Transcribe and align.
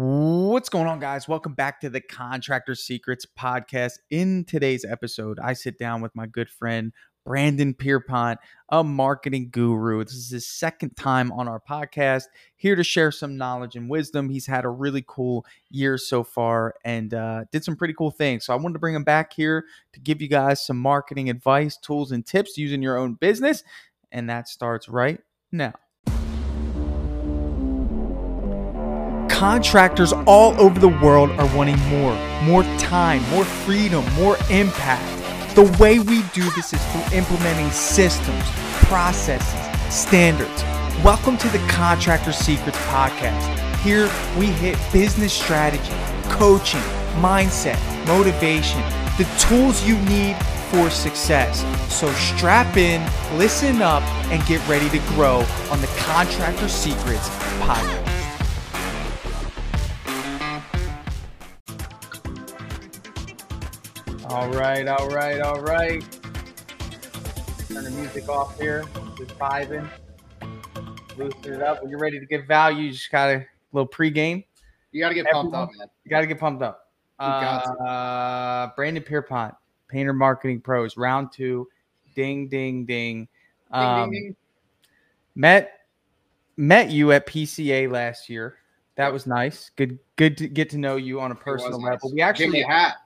What's 0.00 0.68
going 0.68 0.86
on, 0.86 1.00
guys? 1.00 1.26
Welcome 1.26 1.54
back 1.54 1.80
to 1.80 1.90
the 1.90 2.00
Contractor 2.00 2.76
Secrets 2.76 3.26
podcast. 3.26 3.94
In 4.10 4.44
today's 4.44 4.84
episode, 4.84 5.40
I 5.40 5.54
sit 5.54 5.76
down 5.76 6.02
with 6.02 6.14
my 6.14 6.26
good 6.26 6.48
friend 6.48 6.92
Brandon 7.24 7.74
Pierpont, 7.74 8.38
a 8.68 8.84
marketing 8.84 9.48
guru. 9.50 10.04
This 10.04 10.14
is 10.14 10.30
his 10.30 10.46
second 10.46 10.90
time 10.96 11.32
on 11.32 11.48
our 11.48 11.58
podcast, 11.58 12.26
here 12.54 12.76
to 12.76 12.84
share 12.84 13.10
some 13.10 13.36
knowledge 13.36 13.74
and 13.74 13.90
wisdom. 13.90 14.28
He's 14.28 14.46
had 14.46 14.64
a 14.64 14.68
really 14.68 15.02
cool 15.04 15.44
year 15.68 15.98
so 15.98 16.22
far 16.22 16.76
and 16.84 17.12
uh, 17.12 17.46
did 17.50 17.64
some 17.64 17.74
pretty 17.74 17.94
cool 17.94 18.12
things. 18.12 18.46
So 18.46 18.52
I 18.52 18.56
wanted 18.56 18.74
to 18.74 18.78
bring 18.78 18.94
him 18.94 19.02
back 19.02 19.32
here 19.32 19.64
to 19.94 19.98
give 19.98 20.22
you 20.22 20.28
guys 20.28 20.64
some 20.64 20.78
marketing 20.78 21.28
advice, 21.28 21.76
tools, 21.76 22.12
and 22.12 22.24
tips 22.24 22.56
using 22.56 22.82
your 22.82 22.96
own 22.98 23.14
business. 23.14 23.64
And 24.12 24.30
that 24.30 24.46
starts 24.46 24.88
right 24.88 25.18
now. 25.50 25.74
Contractors 29.38 30.12
all 30.26 30.60
over 30.60 30.80
the 30.80 30.88
world 30.88 31.30
are 31.38 31.56
wanting 31.56 31.78
more, 31.82 32.12
more 32.42 32.64
time, 32.76 33.22
more 33.30 33.44
freedom, 33.44 34.04
more 34.14 34.36
impact. 34.50 35.54
The 35.54 35.62
way 35.78 36.00
we 36.00 36.22
do 36.34 36.42
this 36.56 36.72
is 36.72 36.84
through 36.86 37.16
implementing 37.16 37.70
systems, 37.70 38.42
processes, 38.88 39.94
standards. 39.94 40.64
Welcome 41.04 41.36
to 41.36 41.48
the 41.50 41.64
Contractor 41.68 42.32
Secrets 42.32 42.76
Podcast. 42.86 43.76
Here 43.78 44.10
we 44.36 44.46
hit 44.46 44.76
business 44.92 45.32
strategy, 45.34 45.92
coaching, 46.30 46.80
mindset, 47.20 47.78
motivation, 48.08 48.80
the 49.18 49.28
tools 49.38 49.86
you 49.86 49.96
need 50.08 50.34
for 50.72 50.90
success. 50.90 51.60
So 51.94 52.10
strap 52.14 52.76
in, 52.76 53.08
listen 53.38 53.82
up, 53.82 54.02
and 54.32 54.44
get 54.48 54.66
ready 54.66 54.90
to 54.90 54.98
grow 55.10 55.46
on 55.70 55.80
the 55.80 55.88
Contractor 55.96 56.68
Secrets 56.68 57.28
Podcast. 57.60 58.27
All 64.30 64.50
right, 64.50 64.86
all 64.86 65.08
right, 65.08 65.40
all 65.40 65.60
right. 65.62 66.02
Turn 67.68 67.84
the 67.84 67.90
music 67.90 68.28
off 68.28 68.60
here. 68.60 68.84
Just 69.16 69.38
vibing. 69.38 69.88
Loosen 71.16 71.54
it 71.54 71.62
up. 71.62 71.80
When 71.80 71.90
you're 71.90 71.98
ready 71.98 72.20
to 72.20 72.26
get 72.26 72.46
value, 72.46 72.84
you 72.84 72.92
just 72.92 73.10
got 73.10 73.30
a 73.30 73.46
little 73.72 73.88
pregame. 73.88 74.44
You 74.92 75.00
got 75.00 75.08
to 75.08 75.14
get 75.14 75.30
pumped 75.30 75.54
up, 75.54 75.70
man. 75.78 75.88
You 76.04 76.10
got 76.10 76.20
to 76.20 76.26
get 76.26 76.38
pumped 76.38 76.62
up. 76.62 76.90
Uh, 77.18 78.68
Brandon 78.76 79.02
Pierpont, 79.02 79.54
Painter 79.88 80.12
Marketing 80.12 80.60
Pros, 80.60 80.98
round 80.98 81.32
two. 81.32 81.66
Ding, 82.14 82.48
ding, 82.48 82.84
ding. 82.84 83.28
Um, 83.70 84.10
ding, 84.10 84.22
ding. 84.22 84.36
Met 85.36 85.72
met 86.58 86.90
you 86.90 87.12
at 87.12 87.26
PCA 87.26 87.90
last 87.90 88.28
year. 88.28 88.58
That 88.96 89.10
was 89.10 89.26
nice. 89.26 89.70
Good, 89.76 89.98
good 90.16 90.36
to 90.36 90.48
get 90.48 90.68
to 90.70 90.78
know 90.78 90.96
you 90.96 91.18
on 91.18 91.32
a 91.32 91.34
personal 91.34 91.80
nice. 91.80 91.92
level. 91.92 92.10
We 92.10 92.16
Give 92.16 92.24
actually 92.26 92.48
me 92.48 92.62
a 92.62 92.66
hat. 92.66 92.96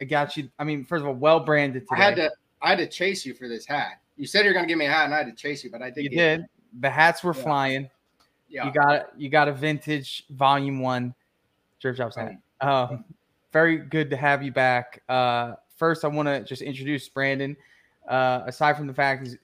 I 0.00 0.04
got 0.04 0.36
you. 0.36 0.50
I 0.58 0.64
mean, 0.64 0.84
first 0.84 1.02
of 1.02 1.08
all, 1.08 1.14
well 1.14 1.40
branded 1.40 1.86
today. 1.88 2.02
I 2.02 2.04
had 2.04 2.16
to. 2.16 2.30
I 2.62 2.70
had 2.70 2.78
to 2.78 2.86
chase 2.88 3.24
you 3.26 3.34
for 3.34 3.48
this 3.48 3.66
hat. 3.66 4.00
You 4.16 4.26
said 4.26 4.44
you're 4.44 4.54
going 4.54 4.64
to 4.64 4.68
give 4.68 4.78
me 4.78 4.86
a 4.86 4.90
hat, 4.90 5.04
and 5.04 5.14
I 5.14 5.18
had 5.18 5.26
to 5.26 5.32
chase 5.34 5.62
you, 5.62 5.70
but 5.70 5.82
I 5.82 5.90
did. 5.90 6.04
You 6.04 6.10
get 6.10 6.16
did. 6.16 6.40
it. 6.40 6.46
The 6.80 6.90
hats 6.90 7.22
were 7.22 7.34
Yeah. 7.34 7.42
flying. 7.42 7.90
Yeah. 8.48 8.66
You 8.66 8.72
got 8.72 9.20
you 9.20 9.28
got 9.28 9.48
a 9.48 9.52
vintage 9.52 10.24
volume 10.30 10.80
one 10.80 11.14
Jerk 11.80 11.96
Jobs 11.96 12.16
hat. 12.16 12.32
Um, 12.60 13.04
very 13.52 13.78
good 13.78 14.08
to 14.10 14.16
have 14.16 14.42
you 14.42 14.52
back. 14.52 15.02
Uh, 15.08 15.54
first, 15.76 16.04
I 16.04 16.08
want 16.08 16.28
to 16.28 16.42
just 16.44 16.62
introduce 16.62 17.08
Brandon. 17.08 17.56
Uh, 18.08 18.42
aside 18.46 18.76
from 18.76 18.86
the 18.86 18.94
fact 18.94 19.26
he's 19.26 19.36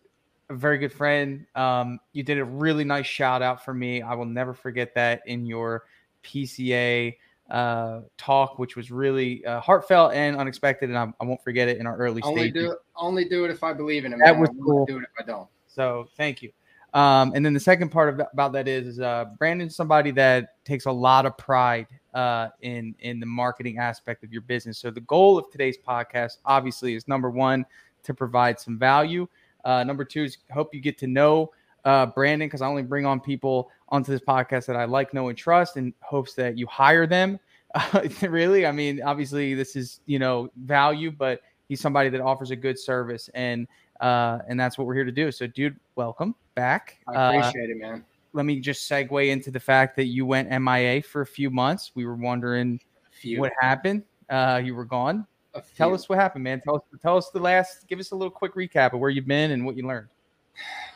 a 0.48 0.54
very 0.54 0.78
good 0.78 0.92
friend, 0.92 1.46
um, 1.56 1.98
you 2.12 2.22
did 2.22 2.38
a 2.38 2.44
really 2.44 2.84
nice 2.84 3.06
shout 3.06 3.42
out 3.42 3.64
for 3.64 3.74
me. 3.74 4.02
I 4.02 4.14
will 4.14 4.24
never 4.26 4.54
forget 4.54 4.94
that 4.94 5.22
in 5.26 5.44
your 5.46 5.84
PCA 6.22 7.16
uh, 7.52 8.00
talk, 8.16 8.58
which 8.58 8.76
was 8.76 8.90
really 8.90 9.44
uh, 9.44 9.60
heartfelt 9.60 10.14
and 10.14 10.36
unexpected, 10.36 10.88
and 10.88 10.98
I, 10.98 11.12
I 11.20 11.24
won't 11.24 11.42
forget 11.44 11.68
it 11.68 11.76
in 11.76 11.86
our 11.86 11.96
early 11.98 12.22
only 12.22 12.50
stages. 12.50 12.70
do. 12.70 12.76
Only 12.96 13.26
do 13.26 13.44
it 13.44 13.50
if 13.50 13.62
I 13.62 13.74
believe 13.74 14.06
in 14.06 14.14
it. 14.14 14.18
That 14.18 14.32
man. 14.32 14.40
was 14.40 14.50
cool. 14.64 14.86
Do 14.86 14.96
it 14.96 15.02
if 15.02 15.10
I 15.20 15.24
don't. 15.24 15.48
So 15.68 16.08
thank 16.16 16.42
you. 16.42 16.50
Um, 16.94 17.32
and 17.34 17.44
then 17.44 17.52
the 17.52 17.60
second 17.60 17.90
part 17.90 18.16
that, 18.16 18.30
about 18.32 18.52
that 18.52 18.68
is, 18.68 18.86
is 18.86 19.00
uh, 19.00 19.26
Brandon's 19.38 19.76
somebody 19.76 20.10
that 20.12 20.64
takes 20.64 20.86
a 20.86 20.90
lot 20.90 21.26
of 21.26 21.36
pride 21.36 21.86
uh, 22.14 22.48
in 22.62 22.94
in 23.00 23.20
the 23.20 23.26
marketing 23.26 23.76
aspect 23.78 24.24
of 24.24 24.32
your 24.32 24.42
business. 24.42 24.78
So 24.78 24.90
the 24.90 25.00
goal 25.02 25.36
of 25.36 25.50
today's 25.50 25.76
podcast, 25.76 26.38
obviously, 26.46 26.94
is 26.94 27.06
number 27.06 27.30
one 27.30 27.66
to 28.04 28.14
provide 28.14 28.60
some 28.60 28.78
value. 28.78 29.28
Uh, 29.64 29.84
number 29.84 30.06
two 30.06 30.24
is 30.24 30.38
hope 30.50 30.74
you 30.74 30.80
get 30.80 30.96
to 30.98 31.06
know 31.06 31.52
uh, 31.84 32.06
Brandon 32.06 32.46
because 32.48 32.62
I 32.62 32.66
only 32.66 32.82
bring 32.82 33.06
on 33.06 33.20
people 33.20 33.70
onto 33.88 34.12
this 34.12 34.20
podcast 34.20 34.66
that 34.66 34.76
I 34.76 34.84
like, 34.84 35.12
know, 35.14 35.28
and 35.28 35.36
trust, 35.38 35.76
in 35.76 35.92
hopes 36.00 36.34
that 36.34 36.56
you 36.56 36.66
hire 36.66 37.06
them. 37.06 37.38
Uh, 37.74 38.06
really, 38.22 38.66
I 38.66 38.72
mean, 38.72 39.02
obviously, 39.02 39.54
this 39.54 39.76
is 39.76 40.00
you 40.06 40.18
know 40.18 40.50
value, 40.56 41.10
but 41.10 41.40
he's 41.68 41.80
somebody 41.80 42.08
that 42.10 42.20
offers 42.20 42.50
a 42.50 42.56
good 42.56 42.78
service 42.78 43.28
and 43.34 43.66
uh, 44.00 44.38
and 44.48 44.58
that's 44.58 44.76
what 44.78 44.86
we're 44.86 44.94
here 44.94 45.04
to 45.04 45.12
do. 45.12 45.30
So, 45.30 45.46
dude, 45.46 45.78
welcome 45.94 46.34
back. 46.54 46.98
I 47.08 47.14
Uh, 47.14 47.38
appreciate 47.38 47.70
it, 47.70 47.76
man. 47.78 48.04
let 48.32 48.44
me 48.46 48.58
just 48.60 48.90
segue 48.90 49.28
into 49.30 49.50
the 49.50 49.60
fact 49.60 49.94
that 49.96 50.06
you 50.06 50.26
went 50.26 50.50
MIA 50.50 51.02
for 51.02 51.20
a 51.20 51.26
few 51.26 51.50
months. 51.50 51.92
We 51.94 52.04
were 52.04 52.16
wondering 52.16 52.80
what 53.36 53.52
happened. 53.60 54.02
Uh, 54.28 54.60
you 54.64 54.74
were 54.74 54.84
gone. 54.84 55.26
Tell 55.76 55.92
us 55.94 56.08
what 56.08 56.18
happened, 56.18 56.42
man. 56.44 56.60
Tell 56.62 56.76
us. 56.76 56.82
Tell 57.02 57.16
us 57.16 57.30
the 57.30 57.38
last. 57.40 57.86
Give 57.86 58.00
us 58.00 58.10
a 58.12 58.16
little 58.16 58.30
quick 58.30 58.54
recap 58.54 58.92
of 58.94 59.00
where 59.00 59.10
you've 59.10 59.26
been 59.26 59.50
and 59.50 59.64
what 59.66 59.76
you 59.76 59.86
learned. 59.86 60.08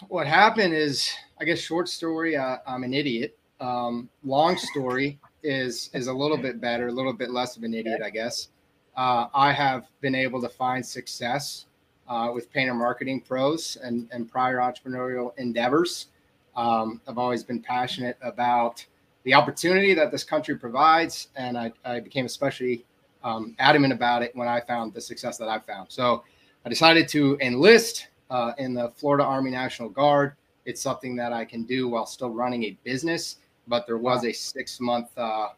What 0.08 0.26
happened 0.26 0.74
is, 0.74 1.10
I 1.40 1.44
guess, 1.44 1.58
short 1.58 1.88
story. 1.88 2.36
Uh, 2.36 2.58
I'm 2.66 2.84
an 2.84 2.94
idiot. 2.94 3.36
Um, 3.60 4.08
long 4.24 4.56
story 4.56 5.18
is 5.42 5.90
is 5.94 6.08
a 6.08 6.12
little 6.12 6.36
bit 6.36 6.60
better, 6.60 6.88
a 6.88 6.92
little 6.92 7.12
bit 7.12 7.30
less 7.30 7.56
of 7.56 7.62
an 7.62 7.72
idiot, 7.72 8.00
I 8.04 8.10
guess. 8.10 8.48
Uh, 8.96 9.28
I 9.34 9.52
have 9.52 9.86
been 10.00 10.14
able 10.14 10.40
to 10.42 10.48
find 10.48 10.84
success 10.84 11.66
uh, 12.08 12.30
with 12.32 12.52
painter 12.52 12.74
marketing 12.74 13.20
pros 13.20 13.76
and, 13.82 14.08
and 14.10 14.30
prior 14.30 14.58
entrepreneurial 14.58 15.36
endeavors. 15.38 16.08
Um, 16.56 17.00
I've 17.06 17.18
always 17.18 17.44
been 17.44 17.60
passionate 17.60 18.16
about 18.22 18.84
the 19.24 19.34
opportunity 19.34 19.92
that 19.94 20.10
this 20.10 20.24
country 20.24 20.56
provides, 20.56 21.28
and 21.36 21.58
I, 21.58 21.72
I 21.84 22.00
became 22.00 22.24
especially 22.24 22.84
um, 23.24 23.54
adamant 23.58 23.92
about 23.92 24.22
it 24.22 24.34
when 24.34 24.48
I 24.48 24.60
found 24.60 24.94
the 24.94 25.00
success 25.00 25.36
that 25.38 25.48
I 25.48 25.58
found. 25.58 25.90
So 25.90 26.24
I 26.64 26.68
decided 26.68 27.08
to 27.08 27.36
enlist 27.40 28.08
uh, 28.30 28.52
in 28.58 28.74
the 28.74 28.90
Florida 28.96 29.24
Army 29.24 29.50
National 29.50 29.88
Guard. 29.88 30.34
It's 30.64 30.80
something 30.80 31.14
that 31.16 31.32
I 31.32 31.44
can 31.44 31.62
do 31.64 31.88
while 31.88 32.06
still 32.06 32.30
running 32.30 32.64
a 32.64 32.76
business, 32.82 33.36
but 33.68 33.86
there 33.86 33.98
was 33.98 34.24
a 34.24 34.32
six 34.32 34.80
month 34.80 35.08
uh, 35.16 35.48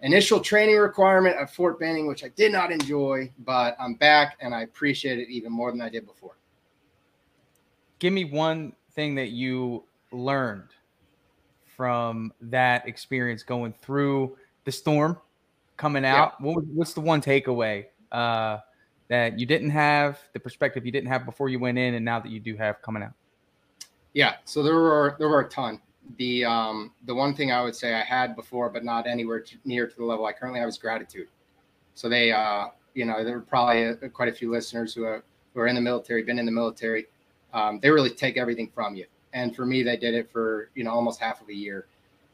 initial 0.00 0.40
training 0.40 0.76
requirement 0.76 1.36
at 1.36 1.52
Fort 1.52 1.80
Benning, 1.80 2.06
which 2.06 2.24
I 2.24 2.28
did 2.28 2.52
not 2.52 2.70
enjoy, 2.70 3.32
but 3.40 3.76
I'm 3.80 3.94
back 3.94 4.36
and 4.40 4.54
I 4.54 4.62
appreciate 4.62 5.18
it 5.18 5.28
even 5.28 5.52
more 5.52 5.70
than 5.72 5.80
I 5.80 5.88
did 5.88 6.06
before. 6.06 6.36
Give 7.98 8.12
me 8.12 8.24
one 8.24 8.74
thing 8.92 9.14
that 9.16 9.30
you 9.30 9.84
learned 10.12 10.68
from 11.76 12.32
that 12.40 12.86
experience 12.86 13.42
going 13.42 13.72
through 13.82 14.36
the 14.64 14.72
storm, 14.72 15.18
coming 15.76 16.04
Yeah. 16.04 16.24
out. 16.24 16.40
What 16.40 16.64
what's 16.66 16.92
the 16.92 17.00
one 17.00 17.20
takeaway 17.20 17.86
uh, 18.12 18.58
that 19.08 19.38
you 19.38 19.46
didn't 19.46 19.70
have, 19.70 20.18
the 20.32 20.40
perspective 20.40 20.86
you 20.86 20.92
didn't 20.92 21.08
have 21.08 21.24
before 21.24 21.48
you 21.48 21.58
went 21.58 21.78
in, 21.78 21.94
and 21.94 22.04
now 22.04 22.20
that 22.20 22.30
you 22.30 22.40
do 22.40 22.56
have 22.56 22.80
coming 22.82 23.02
out? 23.02 23.12
Yeah, 24.14 24.36
so 24.44 24.62
there 24.62 24.74
were 24.74 25.16
there 25.18 25.28
were 25.28 25.40
a 25.40 25.48
ton. 25.48 25.80
The 26.18 26.44
um, 26.44 26.92
the 27.04 27.14
one 27.14 27.34
thing 27.34 27.50
I 27.52 27.62
would 27.62 27.74
say 27.74 27.94
I 27.94 28.02
had 28.02 28.36
before, 28.36 28.70
but 28.70 28.84
not 28.84 29.06
anywhere 29.06 29.40
to, 29.40 29.56
near 29.64 29.86
to 29.86 29.96
the 29.96 30.04
level 30.04 30.24
I 30.24 30.32
currently 30.32 30.60
have, 30.60 30.68
is 30.68 30.78
gratitude. 30.78 31.28
So 31.94 32.08
they, 32.08 32.32
uh, 32.32 32.66
you 32.94 33.04
know, 33.04 33.24
there 33.24 33.34
were 33.34 33.42
probably 33.42 33.82
a, 33.82 34.08
quite 34.08 34.28
a 34.28 34.32
few 34.32 34.50
listeners 34.50 34.94
who 34.94 35.04
are 35.04 35.24
who 35.52 35.60
are 35.60 35.66
in 35.66 35.74
the 35.74 35.80
military, 35.80 36.22
been 36.22 36.38
in 36.38 36.46
the 36.46 36.52
military. 36.52 37.06
Um, 37.52 37.78
they 37.80 37.90
really 37.90 38.10
take 38.10 38.36
everything 38.36 38.70
from 38.74 38.94
you, 38.94 39.06
and 39.32 39.54
for 39.54 39.66
me, 39.66 39.82
they 39.82 39.96
did 39.96 40.14
it 40.14 40.30
for 40.30 40.70
you 40.74 40.84
know 40.84 40.90
almost 40.92 41.20
half 41.20 41.42
of 41.42 41.48
a 41.48 41.54
year. 41.54 41.86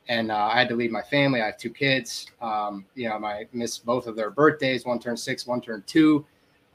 And 0.09 0.31
uh, 0.33 0.51
I 0.53 0.59
had 0.59 0.69
to 0.71 0.75
leave 0.75 0.91
my 0.91 1.03
family. 1.03 1.41
I 1.41 1.47
have 1.47 1.59
two 1.59 1.71
kids. 1.71 2.27
Um, 2.43 2.85
you 2.95 3.09
know, 3.09 3.15
I 3.25 3.47
missed 3.53 3.87
both 3.87 4.07
of 4.07 4.17
their 4.17 4.31
birthdays. 4.31 4.85
One 4.85 4.99
turned 4.99 5.21
six, 5.21 5.47
one 5.47 5.61
turned 5.61 5.87
two. 5.87 6.27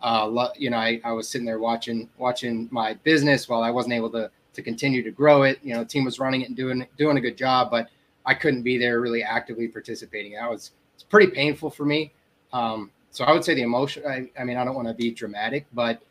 Uh, 0.03 0.27
lo- 0.27 0.51
you 0.57 0.69
know, 0.69 0.77
I, 0.77 0.99
I 1.03 1.11
was 1.13 1.27
sitting 1.27 1.45
there 1.45 1.59
watching 1.59 2.09
watching 2.17 2.67
my 2.71 2.93
business 3.03 3.49
while 3.49 3.61
I 3.63 3.71
wasn't 3.71 3.93
able 3.93 4.09
to 4.11 4.29
to 4.53 4.61
continue 4.61 5.03
to 5.03 5.11
grow 5.11 5.43
it. 5.43 5.59
You 5.63 5.73
know, 5.73 5.79
the 5.79 5.89
team 5.89 6.05
was 6.05 6.19
running 6.19 6.41
it 6.41 6.47
and 6.47 6.55
doing 6.55 6.85
doing 6.97 7.17
a 7.17 7.21
good 7.21 7.37
job, 7.37 7.71
but 7.71 7.89
I 8.25 8.33
couldn't 8.33 8.63
be 8.63 8.77
there 8.77 9.01
really 9.01 9.23
actively 9.23 9.67
participating. 9.67 10.33
That 10.33 10.49
was 10.49 10.71
it's 10.93 11.03
pretty 11.03 11.31
painful 11.31 11.69
for 11.69 11.85
me. 11.85 12.13
Um, 12.53 12.91
so 13.11 13.23
I 13.25 13.31
would 13.31 13.43
say 13.43 13.53
the 13.55 13.63
emotion. 13.63 14.03
I, 14.07 14.29
I 14.39 14.43
mean, 14.43 14.57
I 14.57 14.65
don't 14.65 14.75
want 14.75 14.87
to 14.87 14.93
be 14.93 15.11
dramatic, 15.11 15.65
but 15.73 16.01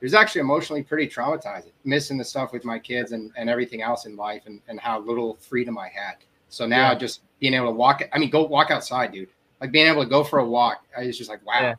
it 0.00 0.04
was 0.04 0.14
actually 0.14 0.40
emotionally 0.40 0.82
pretty 0.82 1.06
traumatizing, 1.12 1.70
missing 1.84 2.18
the 2.18 2.24
stuff 2.24 2.52
with 2.52 2.64
my 2.64 2.78
kids 2.78 3.12
and, 3.12 3.30
and 3.36 3.48
everything 3.48 3.82
else 3.82 4.04
in 4.06 4.16
life, 4.16 4.42
and, 4.46 4.60
and 4.68 4.80
how 4.80 4.98
little 5.00 5.36
freedom 5.40 5.78
I 5.78 5.88
had. 5.88 6.16
So 6.48 6.66
now 6.66 6.90
Yeah. 6.90 6.98
just 6.98 7.20
being 7.38 7.54
able 7.54 7.66
to 7.66 7.72
walk. 7.72 8.02
I 8.12 8.18
mean, 8.18 8.30
go 8.30 8.44
walk 8.44 8.70
outside, 8.72 9.12
dude. 9.12 9.28
Like 9.60 9.70
being 9.70 9.86
able 9.86 10.02
to 10.02 10.08
go 10.10 10.24
for 10.24 10.40
a 10.40 10.44
walk. 10.44 10.84
I 10.96 11.06
was 11.06 11.16
just 11.16 11.30
like, 11.30 11.44
wow. 11.46 11.60
Yeah. 11.60 11.74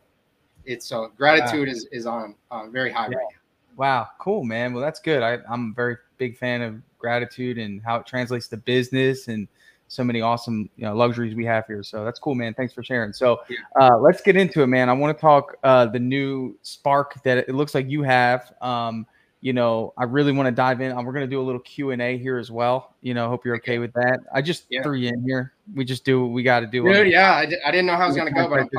It's 0.65 0.85
so 0.85 1.11
gratitude 1.17 1.67
is 1.67 1.87
is 1.91 2.05
on 2.05 2.35
on 2.51 2.71
very 2.71 2.91
high 2.91 3.07
Yeah. 3.09 3.17
right 3.17 3.27
now. 3.31 3.39
Wow, 3.75 4.07
cool, 4.19 4.43
man. 4.43 4.73
Well, 4.73 4.83
that's 4.83 4.99
good. 4.99 5.23
I, 5.23 5.39
I'm 5.49 5.71
a 5.71 5.73
very 5.73 5.97
big 6.17 6.37
fan 6.37 6.61
of 6.61 6.81
gratitude 6.99 7.57
and 7.57 7.81
how 7.83 7.97
it 7.97 8.05
translates 8.05 8.47
to 8.49 8.57
business 8.57 9.27
and 9.27 9.47
so 9.87 10.03
many 10.03 10.21
awesome 10.21 10.69
you 10.75 10.85
know, 10.85 10.95
luxuries 10.95 11.35
we 11.35 11.45
have 11.45 11.65
here. 11.67 11.83
So 11.83 12.03
that's 12.03 12.19
cool, 12.19 12.35
man. 12.35 12.53
Thanks 12.53 12.73
for 12.73 12.83
sharing. 12.83 13.13
So 13.13 13.41
uh, 13.79 13.97
let's 13.97 14.21
get 14.21 14.35
into 14.35 14.61
it, 14.61 14.67
man. 14.67 14.89
I 14.89 14.93
want 14.93 15.15
to 15.15 15.21
talk 15.21 15.57
uh, 15.63 15.85
the 15.85 15.99
new 15.99 16.57
Spark 16.61 17.21
that 17.23 17.37
it 17.37 17.49
looks 17.49 17.75
like 17.75 17.89
you 17.89 18.03
have. 18.03 18.53
Um, 18.61 19.05
you 19.43 19.51
know, 19.51 19.93
I 19.97 20.05
really 20.05 20.31
want 20.31 20.47
to 20.47 20.53
dive 20.53 20.79
in. 20.79 20.95
We're 20.95 21.11
going 21.11 21.25
to 21.25 21.29
do 21.29 21.41
a 21.41 21.43
little 21.43 21.59
Q 21.59 21.91
and 21.91 22.01
A 22.01 22.17
here 22.17 22.37
as 22.37 22.49
well. 22.49 22.95
You 23.01 23.13
know, 23.13 23.27
hope 23.27 23.43
you're 23.43 23.57
okay 23.57 23.77
with 23.77 23.91
that. 23.91 24.21
I 24.33 24.41
just 24.41 24.63
yeah. 24.69 24.81
threw 24.81 24.93
you 24.93 25.09
in 25.09 25.21
here. 25.21 25.51
We 25.75 25.83
just 25.83 26.05
do 26.05 26.21
what 26.21 26.31
we 26.31 26.43
got 26.43 26.61
to 26.61 26.65
do. 26.65 26.81
Dude, 26.81 27.11
yeah, 27.11 27.33
I, 27.33 27.41
I, 27.41 27.71
didn't 27.71 27.87
know 27.87 27.97
how 27.97 28.05
I 28.05 28.07
was 28.07 28.15
going 28.15 28.33
to 28.33 28.33
go, 28.33 28.47
but 28.47 28.61
I'm 28.61 28.69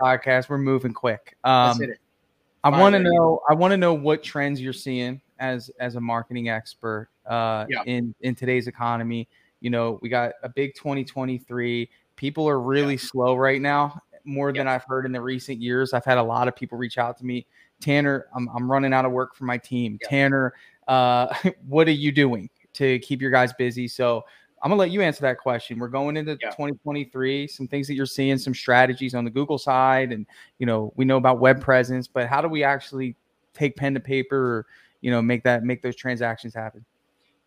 podcast. 0.00 0.48
We're 0.48 0.58
moving 0.58 0.94
quick. 0.94 1.36
Um, 1.42 1.80
I 2.62 2.68
want 2.68 2.92
to 2.92 3.00
know. 3.00 3.40
I 3.50 3.54
want 3.54 3.72
to 3.72 3.76
know 3.76 3.92
what 3.92 4.22
trends 4.22 4.60
you're 4.60 4.72
seeing 4.72 5.20
as 5.40 5.68
as 5.80 5.96
a 5.96 6.00
marketing 6.00 6.48
expert 6.48 7.08
uh, 7.26 7.66
yeah. 7.68 7.82
in 7.84 8.14
in 8.20 8.36
today's 8.36 8.68
economy. 8.68 9.28
You 9.62 9.70
know, 9.70 9.98
we 10.00 10.10
got 10.10 10.34
a 10.44 10.48
big 10.48 10.76
2023. 10.76 11.90
People 12.14 12.48
are 12.48 12.60
really 12.60 12.94
yeah. 12.94 13.00
slow 13.00 13.34
right 13.34 13.60
now, 13.60 14.00
more 14.24 14.52
than 14.52 14.68
I've 14.68 14.84
heard 14.84 15.06
in 15.06 15.12
the 15.12 15.20
recent 15.20 15.60
years. 15.60 15.92
I've 15.92 16.04
had 16.04 16.18
a 16.18 16.22
lot 16.22 16.46
of 16.46 16.54
people 16.54 16.78
reach 16.78 16.98
out 16.98 17.18
to 17.18 17.26
me 17.26 17.48
Tanner, 17.80 18.26
I'm, 18.34 18.48
I'm 18.54 18.70
running 18.70 18.92
out 18.92 19.04
of 19.04 19.12
work 19.12 19.34
for 19.34 19.44
my 19.44 19.58
team. 19.58 19.98
Yeah. 20.02 20.08
Tanner, 20.08 20.54
uh, 20.88 21.34
what 21.66 21.88
are 21.88 21.92
you 21.92 22.12
doing 22.12 22.48
to 22.74 22.98
keep 23.00 23.20
your 23.20 23.30
guys 23.30 23.52
busy? 23.52 23.88
So 23.88 24.24
I'm 24.62 24.70
gonna 24.70 24.78
let 24.78 24.90
you 24.90 25.02
answer 25.02 25.20
that 25.22 25.38
question. 25.38 25.78
We're 25.78 25.88
going 25.88 26.16
into 26.16 26.38
yeah. 26.40 26.48
2023. 26.50 27.46
Some 27.48 27.68
things 27.68 27.86
that 27.86 27.94
you're 27.94 28.06
seeing, 28.06 28.38
some 28.38 28.54
strategies 28.54 29.14
on 29.14 29.24
the 29.24 29.30
Google 29.30 29.58
side, 29.58 30.10
and 30.10 30.26
you 30.58 30.64
know 30.64 30.90
we 30.96 31.04
know 31.04 31.18
about 31.18 31.38
web 31.38 31.60
presence, 31.60 32.06
but 32.06 32.28
how 32.28 32.40
do 32.40 32.48
we 32.48 32.64
actually 32.64 33.14
take 33.52 33.76
pen 33.76 33.92
to 33.92 34.00
paper, 34.00 34.36
or 34.36 34.66
you 35.02 35.10
know 35.10 35.20
make 35.20 35.42
that 35.44 35.64
make 35.64 35.82
those 35.82 35.94
transactions 35.94 36.54
happen? 36.54 36.82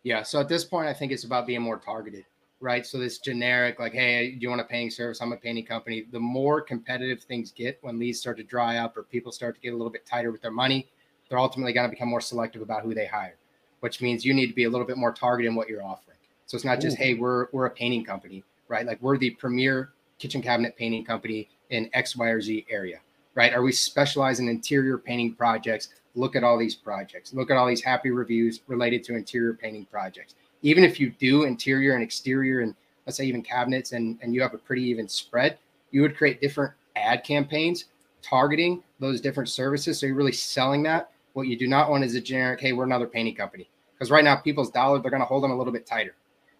Yeah. 0.04 0.22
So 0.22 0.38
at 0.38 0.48
this 0.48 0.64
point, 0.64 0.86
I 0.86 0.94
think 0.94 1.10
it's 1.10 1.24
about 1.24 1.44
being 1.44 1.60
more 1.60 1.78
targeted 1.78 2.24
right? 2.60 2.84
So 2.86 2.98
this 2.98 3.18
generic, 3.18 3.78
like, 3.78 3.92
hey, 3.92 4.32
do 4.32 4.38
you 4.40 4.48
want 4.48 4.60
a 4.60 4.64
painting 4.64 4.90
service? 4.90 5.20
I'm 5.20 5.32
a 5.32 5.36
painting 5.36 5.64
company. 5.64 6.06
The 6.10 6.20
more 6.20 6.60
competitive 6.60 7.22
things 7.22 7.52
get 7.52 7.78
when 7.82 7.98
leads 7.98 8.18
start 8.18 8.36
to 8.38 8.42
dry 8.42 8.78
up 8.78 8.96
or 8.96 9.04
people 9.04 9.32
start 9.32 9.54
to 9.54 9.60
get 9.60 9.74
a 9.74 9.76
little 9.76 9.92
bit 9.92 10.06
tighter 10.06 10.32
with 10.32 10.42
their 10.42 10.50
money, 10.50 10.88
they're 11.28 11.38
ultimately 11.38 11.72
going 11.72 11.86
to 11.88 11.90
become 11.90 12.08
more 12.08 12.20
selective 12.20 12.62
about 12.62 12.82
who 12.82 12.94
they 12.94 13.06
hire, 13.06 13.36
which 13.80 14.00
means 14.00 14.24
you 14.24 14.34
need 14.34 14.48
to 14.48 14.54
be 14.54 14.64
a 14.64 14.70
little 14.70 14.86
bit 14.86 14.96
more 14.96 15.12
targeted 15.12 15.50
in 15.50 15.56
what 15.56 15.68
you're 15.68 15.84
offering. 15.84 16.16
So 16.46 16.56
it's 16.56 16.64
not 16.64 16.80
just, 16.80 16.98
Ooh. 16.98 17.02
hey, 17.02 17.14
we're 17.14 17.48
we're 17.52 17.66
a 17.66 17.70
painting 17.70 18.04
company, 18.04 18.42
right? 18.68 18.86
Like 18.86 19.00
we're 19.02 19.18
the 19.18 19.30
premier 19.30 19.90
kitchen 20.18 20.42
cabinet 20.42 20.76
painting 20.76 21.04
company 21.04 21.48
in 21.70 21.90
X, 21.92 22.16
Y, 22.16 22.26
or 22.26 22.40
Z 22.40 22.66
area, 22.70 23.00
right? 23.34 23.52
Are 23.52 23.62
we 23.62 23.70
specialized 23.70 24.40
in 24.40 24.48
interior 24.48 24.98
painting 24.98 25.34
projects? 25.34 25.90
Look 26.14 26.34
at 26.34 26.42
all 26.42 26.58
these 26.58 26.74
projects. 26.74 27.34
Look 27.34 27.50
at 27.50 27.56
all 27.56 27.68
these 27.68 27.82
happy 27.82 28.10
reviews 28.10 28.62
related 28.66 29.04
to 29.04 29.14
interior 29.14 29.52
painting 29.52 29.84
projects 29.84 30.34
even 30.62 30.84
if 30.84 30.98
you 30.98 31.10
do 31.18 31.44
interior 31.44 31.94
and 31.94 32.02
exterior 32.02 32.60
and 32.60 32.74
let's 33.06 33.16
say 33.16 33.24
even 33.24 33.42
cabinets 33.42 33.92
and, 33.92 34.18
and 34.20 34.34
you 34.34 34.42
have 34.42 34.54
a 34.54 34.58
pretty 34.58 34.82
even 34.82 35.08
spread, 35.08 35.58
you 35.90 36.02
would 36.02 36.16
create 36.16 36.40
different 36.40 36.72
ad 36.96 37.24
campaigns 37.24 37.86
targeting 38.22 38.82
those 39.00 39.20
different 39.20 39.48
services. 39.48 39.98
So 39.98 40.06
you're 40.06 40.16
really 40.16 40.32
selling 40.32 40.82
that. 40.84 41.10
What 41.32 41.46
you 41.46 41.56
do 41.56 41.68
not 41.68 41.90
want 41.90 42.04
is 42.04 42.14
a 42.14 42.20
generic, 42.20 42.60
hey, 42.60 42.72
we're 42.72 42.84
another 42.84 43.06
painting 43.06 43.34
company. 43.34 43.68
Because 43.94 44.10
right 44.10 44.24
now 44.24 44.36
people's 44.36 44.70
dollar, 44.70 45.00
they're 45.00 45.10
going 45.10 45.22
to 45.22 45.26
hold 45.26 45.42
them 45.42 45.50
a 45.50 45.56
little 45.56 45.72
bit 45.72 45.86
tighter. 45.86 46.14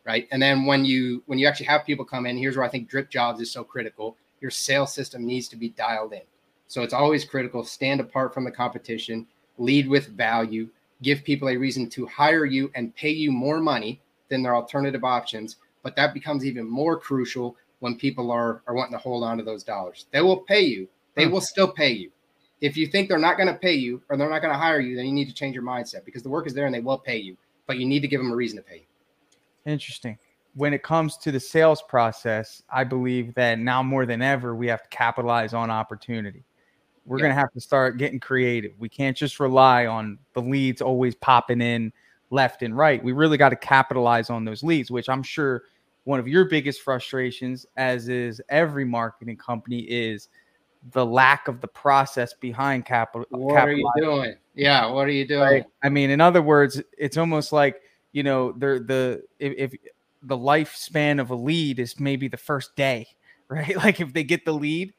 Right. 0.04 0.26
And 0.30 0.40
then 0.40 0.64
when 0.64 0.86
you 0.86 1.22
when 1.26 1.38
you 1.38 1.46
actually 1.46 1.66
have 1.66 1.84
people 1.84 2.04
come 2.04 2.24
in, 2.24 2.38
here's 2.38 2.56
where 2.56 2.64
I 2.64 2.70
think 2.70 2.88
drip 2.88 3.10
jobs 3.10 3.42
is 3.42 3.50
so 3.50 3.62
critical. 3.62 4.16
Your 4.40 4.50
sales 4.50 4.94
system 4.94 5.26
needs 5.26 5.48
to 5.48 5.56
be 5.56 5.68
dialed 5.70 6.14
in. 6.14 6.22
So 6.66 6.82
it's 6.82 6.94
always 6.94 7.26
critical. 7.26 7.62
Stand 7.62 8.00
apart 8.00 8.32
from 8.32 8.44
the 8.44 8.50
competition, 8.50 9.26
lead 9.58 9.86
with 9.86 10.06
value, 10.06 10.68
give 11.02 11.24
people 11.24 11.48
a 11.48 11.56
reason 11.56 11.88
to 11.90 12.06
hire 12.06 12.44
you 12.44 12.70
and 12.74 12.94
pay 12.94 13.10
you 13.10 13.30
more 13.30 13.60
money 13.60 14.00
than 14.28 14.42
their 14.42 14.54
alternative 14.54 15.04
options. 15.04 15.56
But 15.82 15.96
that 15.96 16.14
becomes 16.14 16.44
even 16.44 16.68
more 16.68 16.98
crucial 16.98 17.56
when 17.80 17.96
people 17.96 18.30
are, 18.30 18.62
are 18.66 18.74
wanting 18.74 18.92
to 18.92 18.98
hold 18.98 19.22
on 19.24 19.38
to 19.38 19.44
those 19.44 19.62
dollars. 19.62 20.06
They 20.12 20.20
will 20.20 20.38
pay 20.38 20.60
you, 20.60 20.88
they 21.14 21.26
hmm. 21.26 21.32
will 21.32 21.40
still 21.40 21.70
pay 21.70 21.90
you. 21.90 22.10
If 22.60 22.76
you 22.76 22.88
think 22.88 23.08
they're 23.08 23.18
not 23.18 23.36
going 23.36 23.48
to 23.48 23.54
pay 23.54 23.74
you 23.74 24.02
or 24.08 24.16
they're 24.16 24.28
not 24.28 24.42
going 24.42 24.52
to 24.52 24.58
hire 24.58 24.80
you, 24.80 24.96
then 24.96 25.06
you 25.06 25.12
need 25.12 25.28
to 25.28 25.34
change 25.34 25.54
your 25.54 25.62
mindset 25.62 26.04
because 26.04 26.24
the 26.24 26.28
work 26.28 26.46
is 26.46 26.54
there 26.54 26.66
and 26.66 26.74
they 26.74 26.80
will 26.80 26.98
pay 26.98 27.16
you, 27.16 27.36
but 27.66 27.78
you 27.78 27.86
need 27.86 28.00
to 28.00 28.08
give 28.08 28.20
them 28.20 28.32
a 28.32 28.36
reason 28.36 28.56
to 28.56 28.64
pay 28.64 28.78
you. 28.78 29.72
Interesting. 29.72 30.18
When 30.54 30.74
it 30.74 30.82
comes 30.82 31.16
to 31.18 31.30
the 31.30 31.38
sales 31.38 31.82
process, 31.82 32.64
I 32.68 32.82
believe 32.82 33.32
that 33.34 33.60
now 33.60 33.80
more 33.84 34.06
than 34.06 34.22
ever, 34.22 34.56
we 34.56 34.66
have 34.66 34.82
to 34.82 34.88
capitalize 34.88 35.54
on 35.54 35.70
opportunity 35.70 36.42
we're 37.08 37.18
yeah. 37.18 37.22
going 37.22 37.34
to 37.34 37.40
have 37.40 37.52
to 37.52 37.60
start 37.60 37.96
getting 37.96 38.20
creative. 38.20 38.72
We 38.78 38.88
can't 38.88 39.16
just 39.16 39.40
rely 39.40 39.86
on 39.86 40.18
the 40.34 40.42
leads 40.42 40.82
always 40.82 41.14
popping 41.14 41.60
in 41.60 41.92
left 42.30 42.62
and 42.62 42.76
right. 42.76 43.02
We 43.02 43.12
really 43.12 43.38
got 43.38 43.48
to 43.48 43.56
capitalize 43.56 44.28
on 44.28 44.44
those 44.44 44.62
leads, 44.62 44.90
which 44.90 45.08
I'm 45.08 45.22
sure 45.22 45.62
one 46.04 46.20
of 46.20 46.28
your 46.28 46.44
biggest 46.44 46.82
frustrations, 46.82 47.66
as 47.76 48.08
is 48.08 48.42
every 48.50 48.84
marketing 48.84 49.38
company, 49.38 49.80
is 49.80 50.28
the 50.92 51.04
lack 51.04 51.48
of 51.48 51.60
the 51.60 51.68
process 51.68 52.34
behind 52.34 52.84
capital. 52.84 53.26
What 53.30 53.56
are 53.56 53.72
you 53.72 53.90
doing? 53.96 54.34
Yeah, 54.54 54.86
what 54.86 55.06
are 55.06 55.12
you 55.12 55.26
doing? 55.26 55.40
Right? 55.40 55.64
I 55.82 55.88
mean, 55.88 56.10
in 56.10 56.20
other 56.20 56.42
words, 56.42 56.80
it's 56.96 57.16
almost 57.16 57.52
like 57.52 57.80
you 58.12 58.22
know, 58.22 58.52
the 58.52 58.82
the 58.86 59.22
if, 59.38 59.72
if 59.72 59.80
the 60.22 60.36
lifespan 60.36 61.20
of 61.20 61.30
a 61.30 61.34
lead 61.34 61.78
is 61.78 61.98
maybe 61.98 62.28
the 62.28 62.36
first 62.36 62.76
day, 62.76 63.06
right? 63.48 63.76
Like 63.76 64.00
if 64.00 64.12
they 64.12 64.24
get 64.24 64.44
the 64.44 64.52
lead 64.52 64.92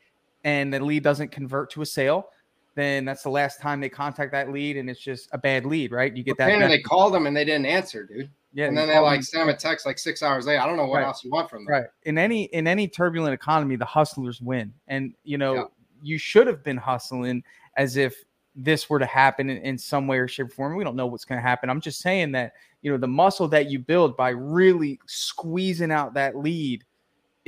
and 0.44 0.74
the 0.74 0.80
lead 0.80 1.04
doesn't 1.04 1.32
convert 1.32 1.70
to 1.72 1.82
a 1.82 1.86
sale, 1.86 2.30
then 2.76 3.06
that's 3.06 3.24
the 3.24 3.30
last 3.30 3.60
time 3.60 3.82
they 3.82 3.90
contact 3.90 4.32
that 4.32 4.52
lead, 4.52 4.78
and 4.78 4.90
it's 4.90 5.02
just 5.02 5.30
a 5.32 5.38
bad 5.38 5.66
lead, 5.66 5.92
right? 5.92 6.16
You 6.16 6.24
get 6.24 6.38
that. 6.38 6.50
And 6.50 6.72
they 6.72 6.80
called 6.82 7.14
them 7.14 7.28
and 7.28 7.36
they 7.36 7.46
didn't 7.46 7.66
answer, 7.66 8.06
dude. 8.06 8.30
Yeah, 8.54 8.66
and 8.66 8.78
then 8.78 8.88
they 8.88 8.98
like 8.98 9.22
send 9.22 9.42
them 9.42 9.50
a 9.50 9.58
text 9.58 9.86
like 9.86 10.00
six 10.00 10.24
hours 10.24 10.48
later. 10.48 10.62
I 10.62 10.66
don't 10.66 10.78
know 10.78 10.86
what 10.86 10.98
right. 10.98 11.06
else 11.06 11.24
you 11.24 11.30
want 11.30 11.50
from 11.50 11.66
them. 11.66 11.74
Right. 11.74 11.86
In 12.04 12.18
any 12.18 12.46
in 12.46 12.68
any 12.68 12.88
turbulent 12.88 13.34
economy, 13.34 13.76
the 13.76 13.86
hustlers 13.86 14.42
win, 14.42 14.74
and 14.88 15.14
you 15.24 15.38
know 15.38 15.54
yeah. 15.54 15.64
you 16.02 16.18
should 16.18 16.48
have 16.48 16.64
been 16.64 16.78
hustling 16.78 17.44
as 17.78 17.96
if 17.96 18.16
this 18.56 18.90
were 18.90 18.98
to 18.98 19.06
happen 19.06 19.50
in, 19.50 19.58
in 19.58 19.78
some 19.78 20.08
way 20.08 20.18
or 20.18 20.28
shape 20.28 20.48
or 20.48 20.50
form. 20.50 20.76
We 20.76 20.84
don't 20.84 20.96
know 20.96 21.06
what's 21.06 21.26
going 21.26 21.38
to 21.38 21.48
happen. 21.48 21.70
I'm 21.70 21.80
just 21.80 22.00
saying 22.00 22.32
that 22.32 22.54
you 22.82 22.92
know 22.92 22.98
the 22.98 23.08
muscle 23.08 23.48
that 23.50 23.70
you 23.70 23.78
build 23.78 24.18
by 24.18 24.30
really 24.30 25.00
squeezing 25.06 25.92
out 25.92 26.16
that 26.16 26.36
lead 26.36 26.84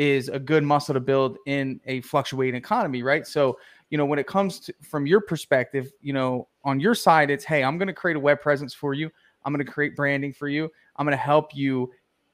is 0.01 0.29
a 0.29 0.39
good 0.39 0.63
muscle 0.63 0.95
to 0.95 0.99
build 0.99 1.37
in 1.45 1.79
a 1.85 2.01
fluctuating 2.01 2.55
economy, 2.55 3.03
right? 3.03 3.27
So, 3.27 3.59
you 3.91 3.99
know, 3.99 4.05
when 4.05 4.17
it 4.17 4.25
comes 4.25 4.59
to 4.61 4.73
from 4.81 5.05
your 5.05 5.21
perspective, 5.21 5.91
you 6.01 6.11
know, 6.11 6.47
on 6.63 6.79
your 6.79 6.95
side, 6.95 7.29
it's 7.29 7.45
hey, 7.45 7.63
I'm 7.63 7.77
going 7.77 7.87
to 7.87 7.93
create 7.93 8.17
a 8.17 8.19
web 8.19 8.41
presence 8.41 8.73
for 8.73 8.95
you. 8.95 9.11
I'm 9.45 9.53
going 9.53 9.63
to 9.63 9.71
create 9.71 9.95
branding 9.95 10.33
for 10.33 10.47
you. 10.47 10.71
I'm 10.95 11.05
going 11.05 11.15
to 11.15 11.23
help 11.23 11.55
you 11.55 11.91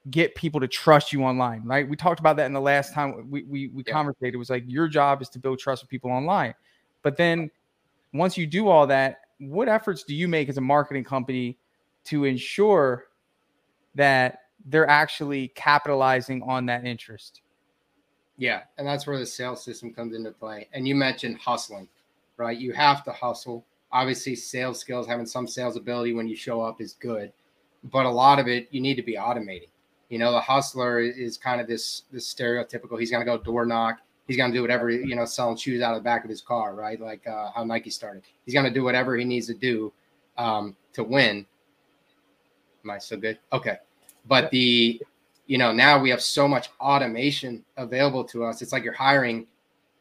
get 0.08 0.34
people 0.34 0.60
to 0.60 0.66
trust 0.66 1.12
you 1.12 1.22
online, 1.24 1.62
right? 1.62 1.86
We 1.86 1.94
talked 1.94 2.20
about 2.20 2.38
that 2.38 2.46
in 2.46 2.54
the 2.54 2.60
last 2.60 2.94
time 2.94 3.28
we 3.30 3.42
we, 3.42 3.68
we 3.68 3.84
yeah. 3.86 3.92
conversated. 3.92 4.34
It 4.34 4.38
was 4.38 4.48
like 4.48 4.64
your 4.66 4.88
job 4.88 5.20
is 5.20 5.28
to 5.30 5.38
build 5.38 5.58
trust 5.58 5.82
with 5.82 5.90
people 5.90 6.10
online. 6.10 6.54
But 7.02 7.18
then 7.18 7.50
once 8.14 8.38
you 8.38 8.46
do 8.46 8.68
all 8.68 8.86
that, 8.86 9.18
what 9.40 9.68
efforts 9.68 10.04
do 10.04 10.14
you 10.14 10.26
make 10.26 10.48
as 10.48 10.56
a 10.56 10.62
marketing 10.62 11.04
company 11.04 11.58
to 12.04 12.24
ensure 12.24 13.08
that 13.94 14.38
they're 14.64 14.88
actually 14.88 15.48
capitalizing 15.48 16.42
on 16.44 16.64
that 16.64 16.86
interest? 16.86 17.42
Yeah, 18.38 18.62
and 18.78 18.86
that's 18.86 19.06
where 19.06 19.18
the 19.18 19.26
sales 19.26 19.62
system 19.62 19.92
comes 19.92 20.14
into 20.14 20.30
play. 20.30 20.68
And 20.72 20.86
you 20.86 20.94
mentioned 20.94 21.38
hustling, 21.38 21.88
right? 22.36 22.56
You 22.56 22.72
have 22.72 23.04
to 23.04 23.12
hustle. 23.12 23.64
Obviously, 23.90 24.36
sales 24.36 24.78
skills, 24.78 25.06
having 25.06 25.26
some 25.26 25.48
sales 25.48 25.76
ability 25.76 26.14
when 26.14 26.28
you 26.28 26.36
show 26.36 26.60
up 26.60 26.80
is 26.80 26.92
good, 26.94 27.32
but 27.84 28.06
a 28.06 28.10
lot 28.10 28.38
of 28.38 28.46
it 28.46 28.68
you 28.70 28.80
need 28.80 28.94
to 28.94 29.02
be 29.02 29.16
automating. 29.16 29.68
You 30.08 30.18
know, 30.18 30.30
the 30.30 30.40
hustler 30.40 31.00
is 31.00 31.36
kind 31.36 31.60
of 31.60 31.66
this 31.66 32.04
this 32.12 32.32
stereotypical. 32.32 32.98
He's 32.98 33.10
going 33.10 33.24
to 33.24 33.30
go 33.30 33.42
door 33.42 33.66
knock. 33.66 33.98
He's 34.28 34.36
going 34.36 34.52
to 34.52 34.56
do 34.56 34.62
whatever 34.62 34.90
you 34.90 35.16
know, 35.16 35.24
selling 35.24 35.56
shoes 35.56 35.82
out 35.82 35.94
of 35.94 36.00
the 36.00 36.04
back 36.04 36.22
of 36.22 36.30
his 36.30 36.42
car, 36.42 36.74
right? 36.74 37.00
Like 37.00 37.26
uh, 37.26 37.50
how 37.54 37.64
Nike 37.64 37.90
started. 37.90 38.22
He's 38.44 38.54
going 38.54 38.66
to 38.66 38.72
do 38.72 38.84
whatever 38.84 39.16
he 39.16 39.24
needs 39.24 39.46
to 39.48 39.54
do 39.54 39.92
um, 40.36 40.76
to 40.92 41.02
win. 41.02 41.44
Am 42.84 42.90
I 42.90 42.98
so 42.98 43.16
good? 43.16 43.38
Okay, 43.52 43.78
but 44.26 44.50
the 44.50 45.02
you 45.48 45.56
know, 45.56 45.72
now 45.72 45.98
we 45.98 46.10
have 46.10 46.22
so 46.22 46.46
much 46.46 46.68
automation 46.78 47.64
available 47.78 48.22
to 48.22 48.44
us. 48.44 48.60
It's 48.62 48.70
like 48.70 48.84
you're 48.84 48.92
hiring, 48.92 49.46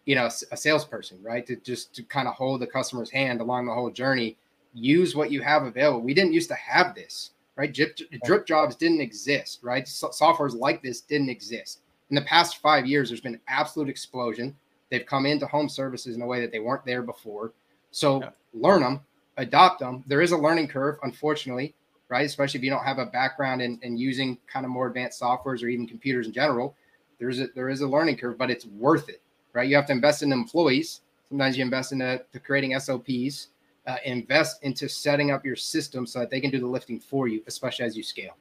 you 0.06 0.14
know, 0.14 0.30
a 0.52 0.58
salesperson, 0.58 1.24
right? 1.24 1.48
To 1.48 1.56
just 1.56 1.96
to 1.96 2.04
kind 2.04 2.28
of 2.28 2.36
hold 2.36 2.62
the 2.62 2.68
customer's 2.68 3.10
hand 3.10 3.40
along 3.40 3.66
the 3.66 3.74
whole 3.74 3.90
journey. 3.90 4.38
Use 4.74 5.16
what 5.16 5.32
you 5.32 5.42
have 5.42 5.64
available. 5.64 6.02
We 6.02 6.14
didn't 6.14 6.34
used 6.34 6.50
to 6.50 6.56
have 6.56 6.94
this, 6.94 7.32
right? 7.56 7.74
Drip, 7.74 7.98
drip 8.26 8.46
jobs 8.46 8.76
didn't 8.76 9.00
exist, 9.00 9.60
right? 9.64 9.88
So, 9.88 10.10
softwares 10.10 10.54
like 10.54 10.84
this 10.84 11.00
didn't 11.00 11.30
exist. 11.30 11.80
In 12.10 12.16
the 12.16 12.22
past 12.24 12.58
five 12.58 12.86
years, 12.86 13.10
there's 13.10 13.22
been 13.22 13.36
an 13.36 13.42
absolute 13.48 13.90
explosion. 13.90 14.54
They've 14.92 15.06
come 15.06 15.26
into 15.26 15.48
home 15.48 15.70
services 15.70 16.18
in 16.18 16.22
a 16.22 16.28
way 16.28 16.42
that 16.42 16.52
they 16.52 16.60
weren't 16.60 16.86
there 16.86 17.02
before. 17.02 17.54
So 17.92 18.22
yeah. 18.22 18.30
learn 18.54 18.82
them, 18.82 19.00
adopt 19.38 19.80
them. 19.80 20.04
There 20.08 20.22
is 20.22 20.34
a 20.34 20.38
learning 20.38 20.68
curve, 20.68 20.98
unfortunately 21.04 21.74
right? 22.10 22.26
Especially 22.26 22.58
if 22.60 22.64
you 22.64 22.70
don't 22.70 22.84
have 22.84 23.00
a 23.00 23.06
background 23.06 23.62
in, 23.62 23.80
in 23.82 23.98
using 23.98 24.38
kind 24.52 24.66
of 24.66 24.72
more 24.72 24.88
advanced 24.88 25.22
softwares 25.22 25.64
or 25.64 25.68
even 25.68 25.88
computers 25.88 26.28
in 26.28 26.34
general. 26.34 26.76
There's 27.20 27.40
a 27.40 27.48
there 27.56 27.70
is 27.70 27.82
a 27.82 27.88
learning 27.88 28.18
curve, 28.18 28.38
but 28.38 28.52
it's 28.52 28.66
worth 28.66 29.10
it, 29.10 29.22
right? 29.54 29.68
You 29.68 29.76
have 29.76 29.88
to 29.88 29.94
invest 29.94 30.24
in 30.24 30.32
employees. 30.32 31.02
Sometimes 31.30 31.58
you 31.58 31.64
invest 31.64 31.92
into 31.92 32.24
to 32.32 32.40
creating 32.40 32.80
SOPs, 32.80 33.50
uh, 33.88 33.98
invest 34.06 34.64
into 34.64 34.88
setting 34.88 35.32
up 35.32 35.46
your 35.46 35.56
system 35.56 36.06
so 36.06 36.20
that 36.20 36.30
they 36.30 36.40
can 36.40 36.52
do 36.52 36.60
the 36.60 36.68
lifting 36.68 37.00
for 37.00 37.28
you, 37.28 37.42
especially 37.48 37.86
as 37.86 37.98
you 37.98 38.04
scale. 38.04 38.38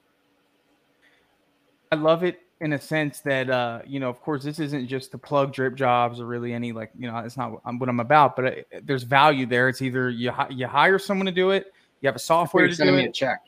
I 1.90 1.96
love 1.96 2.24
it 2.24 2.40
in 2.60 2.72
a 2.72 2.78
sense 2.78 3.20
that 3.20 3.50
uh, 3.50 3.80
you 3.86 4.00
know, 4.00 4.08
of 4.08 4.20
course, 4.20 4.42
this 4.42 4.58
isn't 4.58 4.88
just 4.88 5.10
to 5.12 5.18
plug 5.18 5.52
drip 5.52 5.74
jobs 5.74 6.20
or 6.20 6.26
really 6.26 6.52
any 6.52 6.72
like 6.72 6.90
you 6.98 7.10
know, 7.10 7.18
it's 7.18 7.36
not 7.36 7.52
what 7.52 7.88
I'm 7.88 8.00
about, 8.00 8.36
but 8.36 8.44
it, 8.44 8.68
uh, 8.74 8.80
there's 8.84 9.02
value 9.02 9.46
there. 9.46 9.68
It's 9.68 9.82
either 9.82 10.10
you 10.10 10.32
you 10.50 10.66
hire 10.66 10.98
someone 10.98 11.26
to 11.26 11.32
do 11.32 11.50
it, 11.50 11.72
you 12.00 12.08
have 12.08 12.16
a 12.16 12.20
software 12.20 12.68
to 12.68 12.74
do 12.74 12.92
me 12.92 13.04
it, 13.04 13.08
a 13.08 13.12
check, 13.12 13.40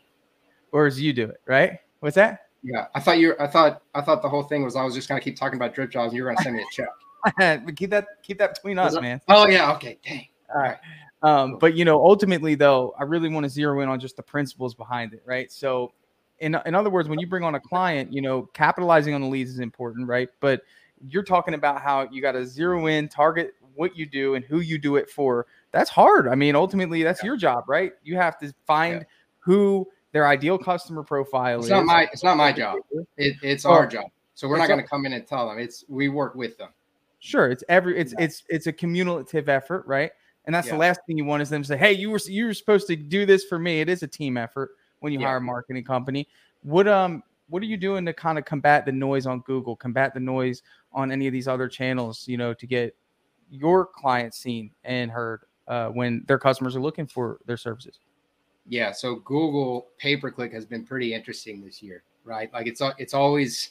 or 0.73 0.87
as 0.87 1.01
you 1.01 1.13
do 1.13 1.25
it, 1.25 1.41
right? 1.47 1.79
What's 2.01 2.17
that? 2.17 2.47
Yeah, 2.63 2.87
I 2.95 3.01
thought 3.01 3.19
you. 3.19 3.35
I 3.39 3.47
thought 3.47 3.83
I 3.95 4.01
thought 4.01 4.23
the 4.23 4.29
whole 4.29 4.43
thing 4.43 4.65
was 4.65 4.77
I 4.77 4.85
was 4.85 4.95
just 4.95 5.09
gonna 5.09 5.21
keep 5.21 5.37
talking 5.37 5.57
about 5.57 5.75
drip 5.75 5.91
jobs, 5.91 6.11
and 6.11 6.17
you 6.17 6.25
were 6.25 6.31
gonna 6.31 6.43
send 6.43 6.57
me 6.57 6.63
a 6.63 6.67
check. 6.73 6.89
but 7.65 7.77
keep 7.77 7.91
that 7.91 8.07
keep 8.23 8.39
that 8.39 8.55
between 8.55 8.79
us, 8.79 9.01
man. 9.01 9.21
Oh 9.29 9.47
yeah, 9.47 9.73
okay, 9.73 9.99
dang. 10.05 10.27
All 10.55 10.61
right. 10.61 10.79
Um, 11.23 11.59
but 11.59 11.75
you 11.75 11.85
know, 11.85 12.05
ultimately 12.05 12.55
though, 12.55 12.95
I 12.99 13.03
really 13.05 13.29
want 13.29 13.45
to 13.45 13.51
zero 13.51 13.81
in 13.81 13.89
on 13.89 13.99
just 13.99 14.17
the 14.17 14.23
principles 14.23 14.75
behind 14.75 15.13
it, 15.15 15.23
right? 15.27 15.51
So 15.51 15.93
in, 16.41 16.57
in 16.67 16.75
other 16.75 16.91
words, 16.91 17.09
when 17.09 17.19
you 17.19 17.27
bring 17.27 17.43
on 17.43 17.57
a 17.57 17.61
client, 17.61 18.13
you 18.13 18.23
know, 18.23 18.43
capitalizing 18.55 19.15
on 19.15 19.21
the 19.21 19.27
leads 19.27 19.51
is 19.51 19.59
important, 19.59 20.07
right? 20.07 20.29
But 20.41 20.63
you're 21.07 21.25
talking 21.25 21.55
about 21.55 21.81
how 21.81 22.09
you 22.11 22.23
got 22.23 22.33
to 22.33 22.47
zero 22.47 22.87
in, 22.87 23.09
target 23.09 23.55
what 23.75 23.97
you 23.97 24.07
do 24.07 24.35
and 24.35 24.45
who 24.45 24.61
you 24.61 24.79
do 24.79 24.97
it 24.97 25.09
for. 25.11 25.47
That's 25.73 25.91
hard. 25.91 26.29
I 26.29 26.35
mean, 26.35 26.57
ultimately, 26.57 27.03
that's 27.03 27.23
yeah. 27.23 27.27
your 27.27 27.37
job, 27.37 27.65
right? 27.69 27.93
You 28.03 28.17
have 28.17 28.39
to 28.39 28.53
find 28.67 29.01
yeah. 29.01 29.07
who 29.39 29.89
their 30.13 30.27
ideal 30.27 30.59
customer 30.59 31.03
profile 31.03 31.59
it's 31.59 31.67
is. 31.67 31.71
Not 31.71 31.85
my, 31.85 32.09
it's 32.13 32.25
not 32.25 32.37
my 32.37 32.53
job. 32.53 32.79
It, 33.17 33.37
it's 33.43 33.65
our 33.65 33.87
job. 33.87 34.07
So 34.35 34.49
we're 34.49 34.59
not 34.59 34.69
going 34.69 34.81
to 34.81 34.87
come 34.87 35.05
in 35.05 35.13
and 35.13 35.27
tell 35.27 35.49
them. 35.49 35.59
It's 35.59 35.85
we 35.89 36.09
work 36.09 36.35
with 36.35 36.57
them. 36.59 36.69
Sure, 37.19 37.51
it's 37.51 37.65
every 37.69 37.99
it's 37.99 38.13
yeah. 38.13 38.25
it's 38.25 38.45
it's 38.49 38.67
a 38.69 38.73
cumulative 38.73 39.49
effort, 39.49 39.85
right? 39.87 40.13
And 40.45 40.55
that's 40.55 40.71
the 40.71 40.77
last 40.77 41.01
thing 41.07 41.19
you 41.19 41.25
want 41.25 41.43
is 41.43 41.51
them 41.51 41.63
to 41.63 41.69
say, 41.69 41.77
"Hey, 41.77 41.93
you 41.93 42.11
were 42.11 42.21
you 42.27 42.47
were 42.47 42.55
supposed 42.55 42.87
to 42.87 42.97
do 42.97 43.27
this 43.27 43.45
for 43.45 43.59
me." 43.59 43.81
It 43.81 43.89
is 43.89 44.03
a 44.03 44.07
team 44.07 44.37
effort 44.37 44.71
when 45.01 45.13
you 45.13 45.19
yeah. 45.21 45.27
hire 45.27 45.37
a 45.39 45.41
marketing 45.41 45.85
company. 45.85 46.29
What 46.63 46.87
um 46.87 47.23
what 47.49 47.63
are 47.63 47.67
you 47.67 47.77
doing 47.77 48.07
to 48.07 48.13
kind 48.13 48.39
of 48.39 48.45
combat 48.45 48.87
the 48.87 48.93
noise 48.93 49.27
on 49.27 49.41
Google, 49.41 49.75
combat 49.75 50.15
the 50.15 50.21
noise 50.21 50.63
on 50.93 51.11
any 51.11 51.27
of 51.27 51.33
these 51.33 51.49
other 51.49 51.69
channels, 51.69 52.27
you 52.29 52.37
know, 52.37 52.55
to 52.55 52.67
get 52.67 52.97
your 53.51 53.87
clients 53.87 54.39
seen 54.39 54.71
and 54.85 55.11
heard 55.11 55.41
uh, 55.67 55.89
when 55.89 56.25
their 56.29 56.39
customers 56.39 56.77
are 56.77 56.81
looking 56.81 57.07
for 57.07 57.41
their 57.47 57.57
services? 57.57 57.99
Yeah, 58.69 58.93
so 58.93 59.17
Google 59.17 59.89
pay 59.99 60.17
per 60.17 60.31
click 60.31 60.53
has 60.53 60.67
been 60.67 60.85
pretty 60.85 61.15
interesting 61.15 61.65
this 61.65 61.83
year, 61.83 62.03
right? 62.25 62.53
Like 62.53 62.67
it's 62.67 62.83
it's 62.99 63.15
always 63.15 63.71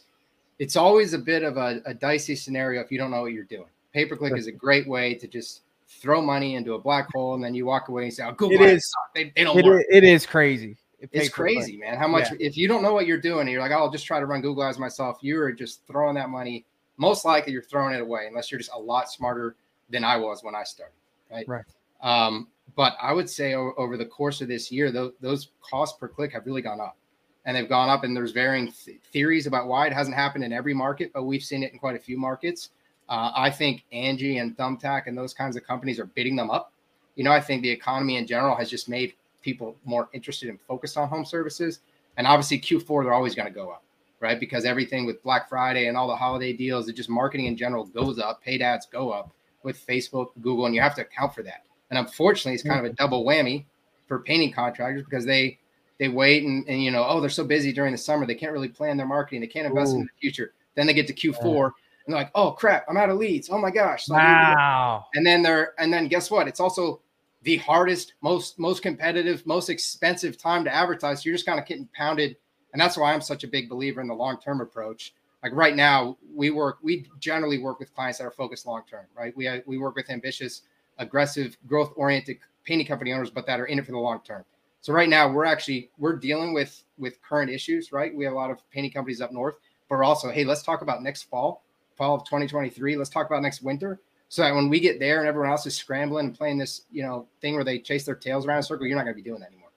it's 0.60 0.76
always 0.76 1.14
a 1.14 1.20
bit 1.20 1.44
of 1.44 1.58
a, 1.58 1.82
a 1.86 1.94
dicey 1.94 2.36
scenario 2.36 2.82
if 2.82 2.92
you 2.92 2.98
don't 2.98 3.12
know 3.12 3.22
what 3.22 3.32
you're 3.32 3.44
doing. 3.44 3.70
Pay 3.94 4.06
per 4.06 4.16
click 4.16 4.36
is 4.36 4.48
a 4.48 4.52
great 4.52 4.88
way 4.88 5.14
to 5.16 5.28
just 5.28 5.62
throw 5.88 6.22
money 6.22 6.56
into 6.56 6.74
a 6.74 6.80
black 6.80 7.10
hole 7.14 7.36
and 7.36 7.44
then 7.44 7.54
you 7.54 7.66
walk 7.66 7.90
away 7.90 8.04
and 8.04 8.14
say, 8.14 8.24
"Oh, 8.24 8.34
Google, 8.34 8.62
it 8.62 8.74
is. 8.74 8.94
They, 9.16 9.32
they 9.36 9.44
don't 9.44 9.58
it 9.58 9.66
work." 9.66 9.82
Is, 9.82 9.88
it 9.90 10.04
is 10.04 10.26
crazy. 10.26 10.78
It 11.00 11.10
it's 11.14 11.30
crazy, 11.30 11.78
man. 11.78 11.98
How 11.98 12.08
much? 12.08 12.32
Yeah. 12.32 12.48
If 12.48 12.58
you 12.58 12.68
don't 12.68 12.82
know 12.82 12.94
what 12.94 13.06
you're 13.06 13.22
doing, 13.22 13.42
and 13.42 13.52
you're 13.52 13.62
like, 13.62 13.72
oh, 13.72 13.76
"I'll 13.78 13.92
just 13.92 14.06
try 14.06 14.20
to 14.20 14.26
run 14.26 14.42
Google 14.42 14.64
Ads 14.64 14.80
myself." 14.80 15.20
You 15.22 15.40
are 15.42 15.52
just 15.52 15.86
throwing 15.86 16.16
that 16.16 16.30
money. 16.30 16.66
Most 16.98 17.24
likely, 17.24 17.54
you're 17.54 17.62
throwing 17.62 17.94
it 17.94 18.02
away 18.02 18.26
unless 18.28 18.52
you're 18.52 18.60
just 18.60 18.72
a 18.74 18.80
lot 18.80 19.12
smarter 19.12 19.56
than 19.90 20.04
I 20.04 20.18
was 20.18 20.44
when 20.44 20.56
I 20.56 20.64
started. 20.64 20.96
Right. 21.32 21.48
Right. 21.48 21.66
Um, 22.02 22.48
but 22.78 22.96
I 23.02 23.12
would 23.12 23.28
say 23.28 23.56
over, 23.56 23.98
the 23.98 24.06
course 24.06 24.40
of 24.40 24.48
this 24.48 24.72
year, 24.72 24.92
those, 24.92 25.12
those 25.20 25.50
costs 25.62 25.98
per 25.98 26.08
click 26.08 26.32
have 26.34 26.46
really 26.46 26.62
gone 26.62 26.80
up, 26.80 26.96
and 27.44 27.58
they've 27.58 27.68
gone 27.68 27.90
up. 27.90 28.04
And 28.04 28.16
there's 28.16 28.32
varying 28.32 28.72
th- 28.72 29.00
theories 29.12 29.48
about 29.48 29.66
why 29.66 29.88
it 29.88 29.94
hasn't 29.94 30.16
happened 30.16 30.44
in 30.44 30.54
every 30.54 30.76
market, 30.76 31.12
but 31.12 31.24
we've 31.24 31.42
seen 31.44 31.64
it 31.64 31.74
in 31.74 31.80
quite 31.80 31.96
a 31.96 32.00
few 32.00 32.20
markets. 32.20 32.70
Uh, 33.10 33.32
I 33.36 33.50
think 33.50 33.84
Angie 33.92 34.38
and 34.38 34.56
Thumbtack 34.56 35.08
and 35.08 35.18
those 35.18 35.34
kinds 35.34 35.56
of 35.56 35.66
companies 35.66 36.00
are 36.00 36.06
bidding 36.06 36.36
them 36.36 36.52
up. 36.52 36.72
You 37.16 37.24
know, 37.24 37.32
I 37.32 37.42
think 37.42 37.64
the 37.64 37.70
economy 37.70 38.18
in 38.18 38.28
general 38.28 38.56
has 38.56 38.70
just 38.70 38.88
made 38.88 39.16
people 39.42 39.76
more 39.84 40.08
interested 40.14 40.48
and 40.48 40.62
focused 40.62 40.98
on 40.98 41.08
home 41.08 41.26
services. 41.26 41.80
And 42.18 42.28
obviously, 42.28 42.60
Q4, 42.60 43.06
they're 43.06 43.14
always 43.14 43.34
going 43.34 43.48
to 43.48 43.54
go 43.54 43.72
up, 43.72 43.82
right? 44.20 44.40
Because 44.40 44.66
everything 44.66 45.08
with 45.08 45.24
Black 45.24 45.50
Friday 45.50 45.88
and 45.88 45.98
all 45.98 46.08
the 46.08 46.16
holiday 46.16 46.54
deals, 46.54 46.88
it 46.90 46.96
just 46.96 47.10
marketing 47.10 47.48
in 47.48 47.58
general 47.58 47.86
goes 47.86 48.20
up, 48.20 48.44
paid 48.44 48.62
ads 48.62 48.86
go 48.86 49.10
up 49.10 49.32
with 49.64 49.84
Facebook, 49.84 50.28
Google, 50.42 50.68
and 50.68 50.76
you 50.76 50.82
have 50.82 50.94
to 50.94 51.02
account 51.02 51.34
for 51.34 51.42
that. 51.42 51.64
And 51.90 51.98
unfortunately, 52.00 52.54
it's 52.54 52.64
kind 52.64 52.86
of 52.86 52.92
a 52.92 52.96
double 52.96 53.26
whammy 53.26 53.66
for 54.08 54.20
painting 54.20 54.52
contractors 54.52 55.04
because 55.04 55.26
they 55.26 55.60
they 56.00 56.10
wait 56.10 56.44
and, 56.44 56.68
and 56.68 56.84
you 56.84 56.92
know, 56.92 57.06
oh, 57.08 57.20
they're 57.20 57.30
so 57.30 57.44
busy 57.44 57.74
during 57.74 57.92
the 57.92 57.98
summer, 57.98 58.26
they 58.26 58.36
can't 58.36 58.52
really 58.52 58.68
plan 58.68 58.98
their 58.98 59.08
marketing, 59.08 59.42
they 59.42 59.48
can't 59.48 59.66
invest 59.66 59.94
Ooh. 59.94 59.98
in 59.98 60.02
the 60.02 60.20
future. 60.22 60.54
Then 60.76 60.86
they 60.86 60.94
get 60.94 61.08
to 61.08 61.14
Q4 61.14 61.34
yeah. 61.44 61.64
and 61.64 61.74
they're 62.08 62.16
like, 62.18 62.32
oh 62.36 62.52
crap, 62.52 62.86
I'm 62.88 62.98
out 62.98 63.10
of 63.10 63.18
leads. 63.18 63.50
Oh 63.50 63.58
my 63.58 63.72
gosh. 63.72 64.06
So 64.06 64.14
wow. 64.14 65.06
And 65.16 65.26
then 65.26 65.42
they're 65.42 65.74
and 65.80 65.92
then 65.92 66.08
guess 66.08 66.30
what? 66.30 66.48
It's 66.48 66.60
also 66.60 67.02
the 67.44 67.58
hardest, 67.58 68.14
most 68.22 68.60
most 68.60 68.82
competitive, 68.82 69.46
most 69.46 69.70
expensive 69.70 70.38
time 70.38 70.64
to 70.66 70.74
advertise. 70.74 71.24
So 71.24 71.28
you're 71.28 71.36
just 71.36 71.46
kind 71.46 71.60
of 71.60 71.66
getting 71.66 71.88
pounded, 71.96 72.36
and 72.74 72.82
that's 72.82 72.98
why 72.98 73.14
I'm 73.14 73.22
such 73.22 73.44
a 73.44 73.48
big 73.48 73.70
believer 73.70 74.02
in 74.02 74.08
the 74.08 74.14
long 74.14 74.40
term 74.40 74.62
approach. 74.62 75.14
Like 75.44 75.54
right 75.54 75.76
now, 75.76 76.18
we 76.36 76.50
work, 76.50 76.80
we 76.82 77.06
generally 77.20 77.60
work 77.60 77.80
with 77.80 77.94
clients 77.94 78.18
that 78.18 78.26
are 78.26 78.32
focused 78.32 78.66
long 78.66 78.82
term, 78.90 79.06
right? 79.16 79.36
We 79.38 79.50
we 79.66 79.78
work 79.78 79.96
with 79.96 80.10
ambitious, 80.10 80.64
aggressive, 81.00 81.58
growth 81.68 81.94
oriented 81.96 82.38
painting 82.64 82.88
company 82.88 83.14
owners, 83.14 83.30
but 83.30 83.46
that 83.48 83.60
are 83.60 83.66
in 83.66 83.80
it 83.80 83.86
for 83.86 83.92
the 83.92 83.98
long 83.98 84.22
term. 84.24 84.44
So 84.82 84.94
right 84.94 85.10
now, 85.10 85.32
we're 85.32 85.46
actually 85.46 85.90
we're 85.98 86.16
dealing 86.16 86.54
with 86.54 86.84
with 86.98 87.22
current 87.22 87.50
issues, 87.50 87.92
right? 87.92 88.16
We 88.16 88.24
have 88.26 88.34
a 88.34 88.38
lot 88.38 88.52
of 88.52 88.60
painting 88.70 88.92
companies 88.92 89.22
up 89.22 89.32
north, 89.32 89.56
but 89.90 89.98
we're 89.98 90.04
also, 90.04 90.30
hey, 90.30 90.44
let's 90.44 90.64
talk 90.64 90.82
about 90.82 91.04
next 91.04 91.24
fall, 91.24 91.64
fall 91.96 92.16
of 92.16 92.24
2023. 92.26 92.96
Let's 92.96 93.10
talk 93.10 93.28
about 93.28 93.42
next 93.42 93.62
winter 93.62 94.00
so 94.30 94.42
that 94.42 94.54
when 94.54 94.70
we 94.70 94.80
get 94.80 95.00
there 95.00 95.20
and 95.20 95.28
everyone 95.28 95.50
else 95.50 95.66
is 95.66 95.76
scrambling 95.76 96.28
and 96.28 96.38
playing 96.38 96.58
this, 96.58 96.82
you 96.92 97.04
know, 97.04 97.28
thing 97.42 97.56
where 97.56 97.64
they 97.64 97.80
chase 97.80 98.06
their 98.06 98.16
tails 98.16 98.46
around 98.46 98.60
a 98.60 98.64
circle, 98.64 98.86
you're 98.86 98.98
not 98.98 99.04
going 99.04 99.16
to 99.16 99.22
be 99.22 99.28
doing 99.28 99.40
that 99.40 99.48
anymore. 99.48 99.70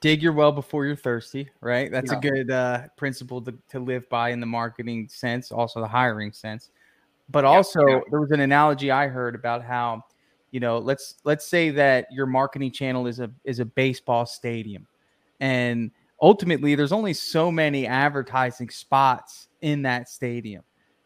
Dig 0.00 0.22
your 0.22 0.32
well 0.32 0.52
before 0.52 0.84
you're 0.84 0.96
thirsty, 0.96 1.48
right? 1.60 1.90
That's 1.90 2.10
yeah. 2.10 2.18
a 2.18 2.20
good 2.20 2.50
uh, 2.50 2.82
principle 2.96 3.40
to, 3.42 3.54
to 3.70 3.78
live 3.78 4.08
by 4.08 4.30
in 4.30 4.40
the 4.40 4.46
marketing 4.46 5.08
sense, 5.08 5.52
also 5.52 5.80
the 5.80 5.88
hiring 5.88 6.32
sense. 6.32 6.70
But 7.30 7.44
also, 7.44 7.86
yeah. 7.86 8.00
there 8.10 8.20
was 8.20 8.32
an 8.32 8.40
analogy 8.40 8.90
I 8.90 9.06
heard 9.06 9.34
about 9.34 9.62
how, 9.62 10.04
you 10.52 10.60
know, 10.60 10.78
let's 10.78 11.16
let's 11.24 11.46
say 11.46 11.70
that 11.70 12.06
your 12.12 12.26
marketing 12.26 12.70
channel 12.70 13.06
is 13.06 13.18
a 13.18 13.30
is 13.44 13.58
a 13.58 13.64
baseball 13.64 14.26
stadium, 14.26 14.86
and 15.40 15.90
ultimately, 16.20 16.74
there's 16.74 16.92
only 16.92 17.14
so 17.14 17.50
many 17.50 17.86
advertising 17.86 18.70
spots 18.70 19.48
in 19.62 19.82
that 19.82 20.08
stadium 20.08 20.62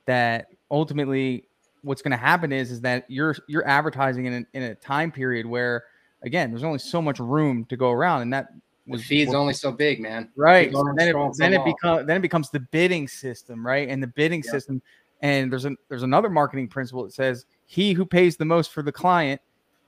that 0.07 0.49
ultimately 0.71 1.49
what's 1.83 2.03
going 2.03 2.11
to 2.11 2.17
happen 2.17 2.53
is 2.53 2.71
is 2.71 2.81
that 2.81 3.05
you're 3.09 3.37
you're 3.49 3.67
advertising 3.67 4.27
in 4.27 4.35
a, 4.35 4.57
in 4.57 4.63
a 4.65 4.75
time 4.75 5.13
period 5.13 5.47
where 5.47 5.85
again 6.23 6.51
there's 6.51 6.65
only 6.65 6.79
so 6.79 7.01
much 7.01 7.21
room 7.21 7.65
to 7.67 7.77
go 7.77 7.93
around 7.93 8.23
and 8.23 8.33
that 8.33 8.49
was 8.89 9.01
the 9.01 9.07
feed's 9.07 9.35
only 9.35 9.53
so 9.53 9.73
big 9.73 10.01
man. 10.01 10.29
Right. 10.37 10.73
So 10.73 10.85
then 10.97 11.09
it, 11.09 11.37
then 11.39 11.55
it 11.55 11.65
becomes 11.65 12.07
then 12.07 12.17
it 12.17 12.23
becomes 12.23 12.51
the 12.51 12.61
bidding 12.61 13.09
system 13.09 13.65
right? 13.65 13.89
And 13.89 14.03
the 14.03 14.09
bidding 14.09 14.43
yeah. 14.45 14.51
system 14.51 14.83
and 15.21 15.51
there's 15.51 15.65
an 15.65 15.77
there's 15.89 16.03
another 16.03 16.29
marketing 16.29 16.69
principle 16.69 17.05
that 17.05 17.13
says 17.13 17.47
he 17.67 17.93
who 17.93 18.05
pays 18.05 18.37
the 18.37 18.45
most 18.45 18.73
for 18.73 18.83
the 18.83 18.93
client 18.93 19.41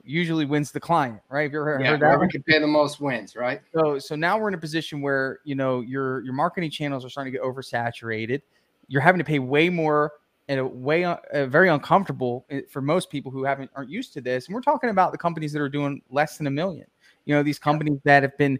usually 0.03 0.45
wins 0.45 0.71
the 0.71 0.79
client 0.79 1.19
right? 1.29 1.43
Have 1.43 1.53
you 1.53 1.59
ever 1.59 1.79
yeah, 1.79 1.91
heard 1.91 1.99
that 2.01 2.07
whoever 2.07 2.27
can 2.27 2.43
pay 2.43 2.59
the 2.59 2.67
most 2.67 2.99
wins 2.99 3.35
right? 3.35 3.61
So 3.73 3.99
so 3.99 4.15
now 4.15 4.37
we're 4.37 4.47
in 4.47 4.53
a 4.53 4.59
position 4.59 5.01
where 5.01 5.39
you 5.43 5.55
know 5.55 5.81
your 5.81 6.21
your 6.21 6.33
marketing 6.33 6.71
channels 6.71 7.05
are 7.05 7.09
starting 7.09 7.31
to 7.33 7.37
get 7.37 7.45
oversaturated. 7.45 8.41
You're 8.87 9.01
having 9.01 9.19
to 9.19 9.25
pay 9.25 9.39
way 9.39 9.69
more 9.69 10.13
in 10.47 10.57
a 10.57 10.65
way 10.65 11.05
uh, 11.05 11.17
very 11.45 11.69
uncomfortable 11.69 12.45
eh, 12.49 12.61
for 12.69 12.81
most 12.81 13.11
people 13.11 13.31
who 13.31 13.43
haven't 13.43 13.69
aren't 13.75 13.89
used 13.89 14.13
to 14.13 14.21
this. 14.21 14.47
And 14.47 14.55
we're 14.55 14.61
talking 14.61 14.89
about 14.89 15.11
the 15.11 15.17
companies 15.17 15.53
that 15.53 15.61
are 15.61 15.69
doing 15.69 16.01
less 16.09 16.37
than 16.37 16.47
a 16.47 16.51
million. 16.51 16.87
You 17.25 17.35
know, 17.35 17.43
these 17.43 17.59
companies 17.59 17.99
that 18.03 18.23
have 18.23 18.35
been 18.37 18.59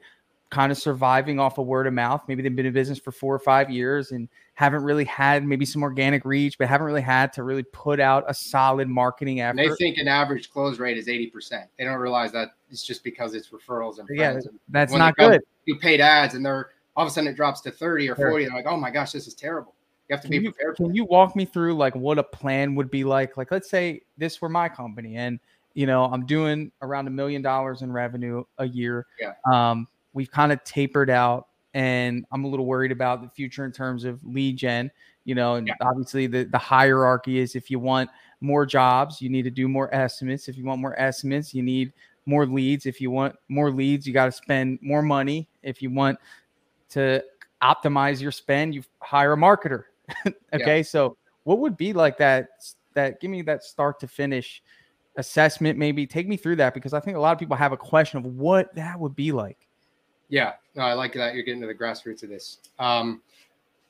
kind 0.50 0.72
of 0.72 0.77
surviving 0.77 1.39
off 1.39 1.58
of 1.58 1.68
word 1.68 1.86
of 1.86 1.94
mouth. 1.94 2.24
Maybe 2.27 2.41
they've 2.41 2.56
been 2.56 2.65
in 2.65 2.74
business 2.74 2.98
for 2.98 3.12
four 3.12 3.34
or 3.34 3.39
five 3.39 3.70
years 3.70 4.12
and 4.12 4.27
haven't 4.56 4.84
really 4.84 5.06
had 5.06 5.46
maybe 5.46 5.65
some 5.65 5.84
organic 5.84 6.25
reach, 6.25 6.58
but 6.58 6.68
haven't 6.68 6.88
really 6.88 7.01
had 7.01 7.32
to 7.34 7.44
really 7.44 7.63
put 7.63 8.00
out 8.00 8.25
a 8.27 8.34
solid 8.34 8.88
marketing 8.88 9.41
effort. 9.41 9.58
They 9.58 9.70
think 9.75 9.98
an 9.98 10.08
average 10.08 10.50
close 10.51 10.79
rate 10.79 10.98
is 10.98 11.08
80%. 11.08 11.68
They 11.77 11.84
don't 11.84 12.00
realize 12.00 12.32
that 12.32 12.50
it's 12.72 12.84
just 12.84 13.03
because 13.03 13.36
it's 13.36 13.50
referrals 13.50 14.00
and 14.00 14.08
friends. 14.08 14.46
Yeah, 14.46 14.51
that's 14.70 14.94
not 14.94 15.15
good. 15.18 15.41
You 15.65 15.77
paid 15.77 16.01
ads 16.01 16.34
and 16.34 16.44
they're 16.44 16.72
all 16.96 17.06
of 17.06 17.12
a 17.12 17.13
sudden 17.13 17.29
it 17.29 17.36
drops 17.36 17.62
to 17.62 17.72
30 17.72 18.10
or 18.10 18.15
40. 18.15 18.46
They're 18.46 18.53
like, 18.53 18.65
oh 18.68 18.77
my 18.77 18.89
gosh, 18.89 19.12
this 19.12 19.27
is 19.27 19.36
terrible. 19.36 19.75
You 20.10 20.15
have 20.15 20.22
to 20.24 20.27
can 20.27 20.41
be 20.41 20.50
prepared. 20.50 20.75
You, 20.79 20.86
can 20.86 20.96
you 20.96 21.06
walk 21.06 21.36
me 21.36 21.46
through 21.46 21.75
like 21.75 21.96
what 21.96 22.18
a 22.18 22.24
plan 22.24 22.74
would 22.75 22.89
be 22.89 23.03
like? 23.03 23.38
Like, 23.38 23.51
let's 23.51 23.70
say 23.70 24.01
this 24.18 24.41
were 24.41 24.50
my 24.50 24.68
company, 24.68 25.15
and 25.18 25.39
you 25.75 25.86
know 25.86 26.06
I'm 26.06 26.25
doing 26.25 26.72
around 26.82 27.06
a 27.06 27.12
million 27.12 27.44
dollars 27.44 27.84
in 27.84 27.91
revenue 27.91 28.44
a 28.58 28.68
year. 28.68 29.06
Yeah. 29.22 29.34
Um, 29.51 29.88
we've 30.19 30.29
kind 30.29 30.51
of 30.51 30.61
tapered 30.65 31.09
out, 31.09 31.47
and 31.73 32.25
I'm 32.33 32.43
a 32.43 32.47
little 32.49 32.65
worried 32.65 32.91
about 32.91 33.21
the 33.21 33.29
future 33.29 33.63
in 33.63 33.71
terms 33.71 34.03
of 34.03 34.21
lead 34.25 34.57
gen. 34.57 34.91
You 35.23 35.33
know, 35.33 35.55
and 35.55 35.67
yeah. 35.67 35.75
obviously 35.79 36.27
the 36.27 36.43
the 36.43 36.57
hierarchy 36.57 37.39
is 37.39 37.55
if 37.55 37.71
you 37.71 37.79
want 37.79 38.09
more 38.41 38.65
jobs, 38.65 39.21
you 39.21 39.29
need 39.29 39.43
to 39.43 39.49
do 39.49 39.69
more 39.69 39.93
estimates. 39.95 40.49
If 40.49 40.57
you 40.57 40.65
want 40.65 40.81
more 40.81 40.99
estimates, 40.99 41.53
you 41.53 41.63
need 41.63 41.93
more 42.25 42.45
leads. 42.45 42.85
If 42.85 42.99
you 42.99 43.11
want 43.11 43.33
more 43.47 43.71
leads, 43.71 44.05
you 44.05 44.11
got 44.11 44.25
to 44.25 44.33
spend 44.33 44.79
more 44.81 45.01
money. 45.01 45.47
If 45.63 45.81
you 45.81 45.89
want 45.89 46.19
to 46.89 47.23
optimize 47.63 48.19
your 48.19 48.33
spend, 48.33 48.75
you 48.75 48.83
hire 49.01 49.33
a 49.33 49.38
marketer. 49.38 49.83
okay, 50.53 50.77
yeah. 50.77 50.83
so 50.83 51.15
what 51.43 51.59
would 51.59 51.77
be 51.77 51.93
like 51.93 52.17
that? 52.17 52.49
That 52.93 53.21
give 53.21 53.31
me 53.31 53.41
that 53.43 53.63
start 53.63 54.01
to 54.01 54.07
finish 54.09 54.61
assessment. 55.15 55.79
Maybe 55.79 56.05
take 56.05 56.27
me 56.27 56.35
through 56.35 56.57
that 56.57 56.73
because 56.73 56.93
I 56.93 56.99
think 56.99 57.15
a 57.15 57.21
lot 57.21 57.31
of 57.31 57.39
people 57.39 57.55
have 57.55 57.71
a 57.71 57.77
question 57.77 58.17
of 58.17 58.25
what 58.25 58.75
that 58.75 58.99
would 58.99 59.15
be 59.15 59.31
like. 59.31 59.68
Yeah, 60.29 60.53
no, 60.75 60.83
I 60.83 60.93
like 60.93 61.13
that 61.13 61.33
you're 61.33 61.43
getting 61.43 61.62
to 61.62 61.67
the 61.67 61.75
grassroots 61.75 62.24
of 62.24 62.29
this. 62.29 62.57
Um, 62.77 63.21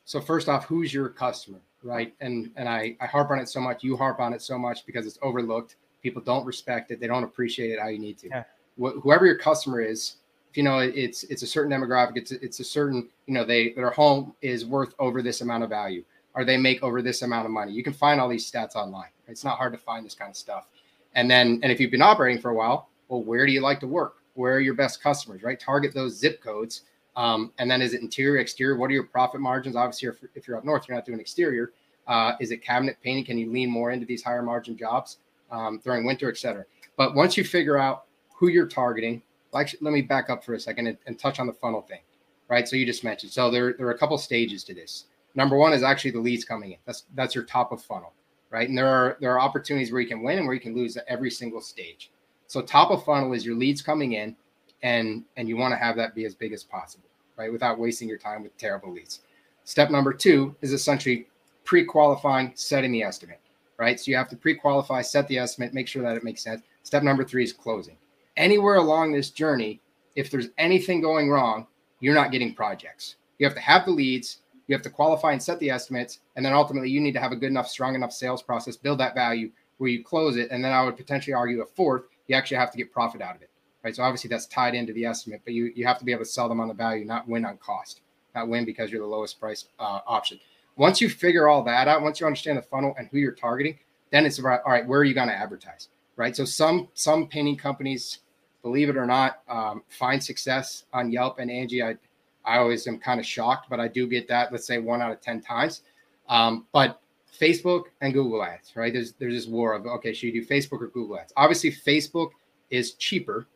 So 0.06 0.20
first 0.20 0.50
off, 0.50 0.66
who's 0.66 0.92
your 0.94 1.10
customer, 1.10 1.60
right? 1.84 2.16
And 2.22 2.52
and 2.56 2.68
I 2.68 2.96
I 3.00 3.06
harp 3.06 3.30
on 3.32 3.40
it 3.40 3.48
so 3.50 3.60
much. 3.62 3.84
You 3.84 3.96
harp 3.96 4.20
on 4.20 4.34
it 4.34 4.42
so 4.42 4.58
much 4.58 4.86
because 4.86 5.06
it's 5.06 5.20
overlooked. 5.22 5.76
People 6.02 6.22
don't 6.22 6.46
respect 6.46 6.92
it. 6.92 7.00
They 7.00 7.08
don't 7.08 7.24
appreciate 7.24 7.72
it 7.72 7.80
how 7.80 7.90
you 7.90 8.00
need 8.00 8.18
to. 8.20 8.28
Yeah. 8.30 8.44
Wh- 8.82 9.00
whoever 9.04 9.26
your 9.26 9.38
customer 9.38 9.82
is, 9.82 10.16
if 10.50 10.58
you 10.58 10.64
know 10.64 10.80
it's 10.80 11.24
it's 11.26 11.44
a 11.44 11.48
certain 11.48 11.72
demographic, 11.72 12.18
it's 12.18 12.32
it's 12.32 12.60
a 12.60 12.64
certain 12.64 13.10
you 13.28 13.34
know 13.36 13.46
they 13.46 13.74
their 13.74 13.92
home 13.92 14.34
is 14.42 14.66
worth 14.66 14.96
over 14.98 15.22
this 15.22 15.42
amount 15.42 15.64
of 15.64 15.70
value, 15.70 16.04
or 16.34 16.44
they 16.46 16.58
make 16.58 16.82
over 16.82 17.02
this 17.04 17.22
amount 17.22 17.46
of 17.46 17.52
money. 17.52 17.72
You 17.74 17.84
can 17.84 17.94
find 17.94 18.20
all 18.20 18.30
these 18.30 18.50
stats 18.50 18.76
online. 18.76 19.10
It's 19.28 19.44
not 19.44 19.58
hard 19.58 19.74
to 19.74 19.78
find 19.80 20.04
this 20.06 20.16
kind 20.16 20.30
of 20.32 20.38
stuff. 20.38 20.68
And 21.14 21.30
then 21.30 21.60
and 21.62 21.72
if 21.72 21.80
you've 21.80 21.92
been 21.92 22.02
operating 22.02 22.42
for 22.42 22.50
a 22.50 22.56
while, 22.56 22.90
well, 23.10 23.22
where 23.22 23.46
do 23.46 23.52
you 23.52 23.62
like 23.62 23.80
to 23.82 23.88
work? 23.88 24.16
Where 24.40 24.56
are 24.56 24.62
your 24.62 24.74
best 24.74 25.04
customers, 25.04 25.44
right? 25.44 25.60
Target 25.60 25.94
those 25.94 26.18
zip 26.18 26.42
codes. 26.42 26.84
Um, 27.18 27.52
and 27.60 27.70
then 27.70 27.82
is 27.82 27.94
it 27.94 28.02
interior, 28.02 28.40
exterior? 28.40 28.78
What 28.78 28.90
are 28.90 28.94
your 28.94 29.04
profit 29.04 29.42
margins? 29.42 29.76
Obviously, 29.76 30.10
if, 30.36 30.48
you're 30.48 30.58
up 30.58 30.64
north, 30.64 30.88
you're 30.88 30.96
not 30.96 31.06
doing 31.06 31.20
exterior. 31.20 31.74
Uh, 32.08 32.34
is 32.40 32.52
it 32.52 32.64
cabinet 32.64 32.98
painting? 33.04 33.26
Can 33.26 33.38
you 33.38 33.52
lean 33.52 33.70
more 33.70 33.92
into 33.92 34.06
these 34.06 34.24
higher 34.24 34.42
margin 34.42 34.78
jobs 34.78 35.18
um, 35.52 35.82
during 35.84 36.06
winter, 36.06 36.30
et 36.30 36.38
cetera? 36.38 36.64
But 36.96 37.16
once 37.16 37.36
you 37.36 37.44
figure 37.44 37.78
out 37.78 38.06
who 38.34 38.48
you're 38.48 38.68
targeting, 38.68 39.22
like, 39.52 39.76
let 39.82 39.92
me 39.92 40.02
back 40.02 40.30
up 40.30 40.42
for 40.44 40.54
a 40.54 40.60
second 40.60 40.88
and, 40.88 40.98
and 41.06 41.20
touch 41.20 41.42
on 41.42 41.46
the 41.46 41.54
funnel 41.54 41.82
thing, 41.82 42.00
right? 42.48 42.66
So 42.66 42.78
you 42.78 42.86
just 42.86 43.04
mentioned. 43.04 43.34
So 43.34 43.52
there, 43.52 43.74
there 43.74 43.88
are 43.88 43.92
a 43.92 43.98
couple 43.98 44.18
stages 44.18 44.64
to 44.64 44.74
this. 44.74 45.06
Number 45.36 45.58
one 45.58 45.74
is 45.74 45.84
actually 45.84 46.12
the 46.12 46.20
leads 46.20 46.46
coming 46.46 46.72
in. 46.72 46.78
That's 46.86 47.04
that's 47.14 47.36
your 47.36 47.44
top 47.44 47.74
of 47.74 47.82
funnel, 47.82 48.14
right? 48.50 48.70
And 48.70 48.78
there 48.78 48.88
are 48.88 49.18
there 49.20 49.32
are 49.34 49.40
opportunities 49.40 49.92
where 49.92 50.02
you 50.02 50.08
can 50.08 50.24
win 50.24 50.38
and 50.38 50.48
where 50.48 50.56
you 50.56 50.62
can 50.62 50.76
lose 50.76 50.96
at 50.96 51.04
every 51.08 51.30
single 51.30 51.62
stage. 51.62 52.12
So 52.50 52.64
top 52.64 52.90
of 52.90 53.06
funnel 53.06 53.34
is 53.34 53.46
your 53.46 53.56
leads 53.56 53.84
coming 53.84 54.14
in, 54.14 54.36
and 54.82 55.24
and 55.38 55.48
you 55.48 55.56
want 55.56 55.72
to 55.72 55.78
have 55.78 55.96
that 55.98 56.16
be 56.16 56.26
as 56.26 56.34
big 56.34 56.52
as 56.52 56.64
possible, 56.64 57.08
right? 57.38 57.52
Without 57.52 57.78
wasting 57.78 58.10
your 58.10 58.18
time 58.18 58.42
with 58.42 58.58
terrible 58.58 58.92
leads. 58.92 59.22
Step 59.66 59.92
number 59.92 60.12
two 60.12 60.56
is 60.62 60.74
essentially 60.74 61.28
pre-qualifying, 61.64 62.52
setting 62.56 62.92
the 62.92 63.04
estimate, 63.04 63.40
right? 63.78 64.00
So 64.00 64.10
you 64.10 64.18
have 64.18 64.30
to 64.30 64.36
pre-qualify, 64.36 65.04
set 65.04 65.28
the 65.28 65.38
estimate, 65.38 65.76
make 65.76 65.88
sure 65.88 66.02
that 66.02 66.18
it 66.18 66.24
makes 66.24 66.42
sense. 66.42 66.64
Step 66.82 67.04
number 67.04 67.24
three 67.24 67.44
is 67.44 67.54
closing. 67.54 67.98
Anywhere 68.36 68.78
along 68.78 69.12
this 69.12 69.30
journey, 69.30 69.80
if 70.16 70.32
there's 70.32 70.48
anything 70.58 71.02
going 71.02 71.30
wrong, 71.30 71.68
you're 72.00 72.16
not 72.16 72.32
getting 72.32 72.56
projects. 72.56 73.18
You 73.38 73.46
have 73.46 73.54
to 73.54 73.62
have 73.62 73.86
the 73.86 73.92
leads, 73.92 74.40
you 74.66 74.74
have 74.74 74.82
to 74.82 74.90
qualify 74.90 75.34
and 75.34 75.44
set 75.44 75.60
the 75.60 75.70
estimates, 75.70 76.22
and 76.36 76.44
then 76.44 76.54
ultimately 76.54 76.90
you 76.90 77.00
need 77.00 77.14
to 77.14 77.20
have 77.20 77.32
a 77.32 77.36
good 77.36 77.52
enough, 77.52 77.68
strong 77.68 77.94
enough 77.94 78.12
sales 78.12 78.42
process, 78.42 78.76
build 78.76 79.00
that 79.02 79.14
value 79.14 79.52
where 79.78 79.92
you 79.92 80.04
close 80.04 80.36
it. 80.36 80.50
And 80.50 80.66
then 80.66 80.72
I 80.72 80.84
would 80.84 80.98
potentially 80.98 81.36
argue 81.36 81.62
a 81.62 81.66
fourth, 81.68 82.06
you 82.30 82.36
actually 82.36 82.58
have 82.58 82.72
to 82.72 82.78
get 82.78 82.94
profit 82.94 83.22
out 83.22 83.36
of 83.36 83.42
it. 83.42 83.50
Right. 83.84 83.96
So 83.96 84.04
obviously 84.04 84.28
that's 84.30 84.46
tied 84.46 84.76
into 84.76 84.94
the 84.94 85.06
estimate, 85.06 85.42
but 85.44 85.54
you 85.54 85.72
you 85.76 85.86
have 85.86 85.98
to 86.00 86.06
be 86.06 86.12
able 86.12 86.24
to 86.24 86.30
sell 86.30 86.50
them 86.50 86.60
on 86.60 86.68
the 86.68 86.74
value, 86.74 87.06
not 87.06 87.28
win 87.28 87.46
on 87.46 87.58
cost, 87.58 88.02
not 88.36 88.48
win 88.48 88.66
because 88.66 88.92
you're 88.92 89.02
the 89.02 89.08
lowest 89.08 89.40
price 89.40 89.66
uh, 89.80 90.00
option. 90.06 90.40
Once 90.76 91.00
you 91.02 91.10
figure 91.10 91.48
all 91.48 91.64
that 91.64 91.88
out, 91.88 92.02
once 92.02 92.20
you 92.20 92.26
understand 92.26 92.58
the 92.58 92.62
funnel 92.62 92.94
and 92.98 93.08
who 93.08 93.18
you're 93.18 93.32
targeting, 93.32 93.78
then 94.12 94.26
it's 94.26 94.40
about 94.40 94.62
all 94.66 94.72
right, 94.72 94.86
where 94.86 95.00
are 95.00 95.06
you 95.06 95.14
going 95.14 95.30
to 95.30 95.34
advertise? 95.34 95.88
Right. 96.18 96.36
So 96.36 96.44
some 96.46 96.90
some 96.94 97.28
painting 97.28 97.56
companies, 97.56 98.20
believe 98.62 98.90
it 98.90 98.98
or 98.98 99.06
not, 99.06 99.42
um, 99.48 99.82
find 99.88 100.22
success 100.22 100.84
on 100.92 101.10
Yelp 101.10 101.40
and 101.40 101.50
Angie. 101.50 101.82
I 101.82 101.96
I 102.44 102.58
always 102.58 102.86
am 102.86 103.00
kind 103.00 103.20
of 103.20 103.26
shocked, 103.26 103.70
but 103.70 103.80
I 103.80 103.88
do 103.88 104.08
get 104.08 104.28
that. 104.28 104.52
Let's 104.52 104.68
say 104.68 104.78
one 104.78 105.02
out 105.02 105.12
of 105.12 105.22
ten 105.22 105.40
times. 105.42 105.84
Um, 106.28 106.68
but 106.74 107.02
Facebook 107.38 107.86
and 108.02 108.14
Google 108.14 108.44
Ads, 108.44 108.76
right? 108.76 108.94
There's 108.94 109.14
there's 109.14 109.34
this 109.34 109.48
war 109.48 109.74
of 109.74 109.86
okay, 109.86 110.14
should 110.14 110.34
you 110.34 110.42
do 110.42 110.46
Facebook 110.46 110.82
or 110.82 110.88
Google 110.88 111.20
Ads? 111.20 111.34
Obviously, 111.38 111.72
Facebook 111.72 112.32
is 112.70 112.94
cheaper. 112.94 113.48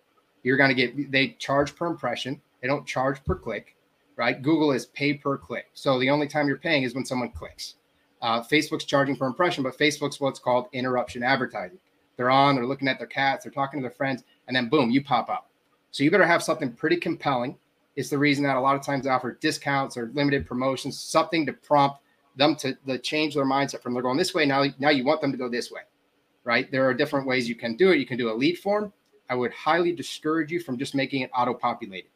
You're 0.43 0.57
to 0.57 0.73
get 0.73 1.11
they 1.11 1.29
charge 1.39 1.75
per 1.75 1.87
impression. 1.87 2.41
They 2.61 2.67
don't 2.67 2.85
charge 2.85 3.23
per 3.23 3.35
click, 3.35 3.75
right? 4.15 4.41
Google 4.41 4.71
is 4.71 4.87
pay 4.87 5.13
per 5.13 5.37
click. 5.37 5.67
So 5.73 5.99
the 5.99 6.09
only 6.09 6.27
time 6.27 6.47
you're 6.47 6.57
paying 6.57 6.83
is 6.83 6.95
when 6.95 7.05
someone 7.05 7.31
clicks. 7.31 7.75
Uh, 8.21 8.41
Facebook's 8.41 8.85
charging 8.85 9.17
per 9.17 9.27
impression, 9.27 9.63
but 9.63 9.77
Facebook's 9.77 10.21
what's 10.21 10.39
called 10.39 10.67
interruption 10.71 11.23
advertising. 11.23 11.79
They're 12.15 12.29
on, 12.29 12.55
they're 12.55 12.65
looking 12.65 12.87
at 12.87 12.97
their 12.97 13.07
cats, 13.07 13.43
they're 13.43 13.51
talking 13.51 13.79
to 13.79 13.81
their 13.81 13.91
friends, 13.91 14.23
and 14.47 14.55
then 14.55 14.69
boom, 14.69 14.91
you 14.91 15.03
pop 15.03 15.29
up. 15.29 15.49
So 15.91 16.03
you 16.03 16.11
better 16.11 16.25
have 16.25 16.41
something 16.41 16.71
pretty 16.71 16.97
compelling. 16.97 17.57
It's 17.95 18.09
the 18.09 18.17
reason 18.17 18.43
that 18.45 18.55
a 18.55 18.61
lot 18.61 18.75
of 18.75 18.81
times 18.81 19.03
they 19.03 19.09
offer 19.09 19.37
discounts 19.41 19.97
or 19.97 20.09
limited 20.13 20.47
promotions, 20.47 20.99
something 20.99 21.45
to 21.45 21.53
prompt 21.53 21.97
them 22.35 22.55
to, 22.55 22.75
to 22.87 22.97
change 22.97 23.35
their 23.35 23.45
mindset 23.45 23.81
from 23.81 23.93
they're 23.93 24.03
going 24.03 24.17
this 24.17 24.33
way 24.33 24.45
now 24.45 24.63
now 24.79 24.89
you 24.89 25.05
want 25.05 25.21
them 25.21 25.31
to 25.31 25.37
go 25.37 25.49
this 25.49 25.71
way 25.71 25.81
right? 26.45 26.69
There 26.71 26.85
are 26.85 26.93
different 26.93 27.25
ways 27.25 27.47
you 27.47 27.55
can 27.55 27.77
do 27.77 27.91
it. 27.91 27.99
You 27.99 28.05
can 28.05 28.17
do 28.17 28.29
a 28.29 28.35
lead 28.35 28.57
form. 28.57 28.91
I 29.29 29.35
would 29.35 29.53
highly 29.53 29.93
discourage 29.93 30.51
you 30.51 30.59
from 30.59 30.77
just 30.77 30.93
making 30.93 31.21
it 31.21 31.31
auto 31.33 31.53
populated 31.53 32.09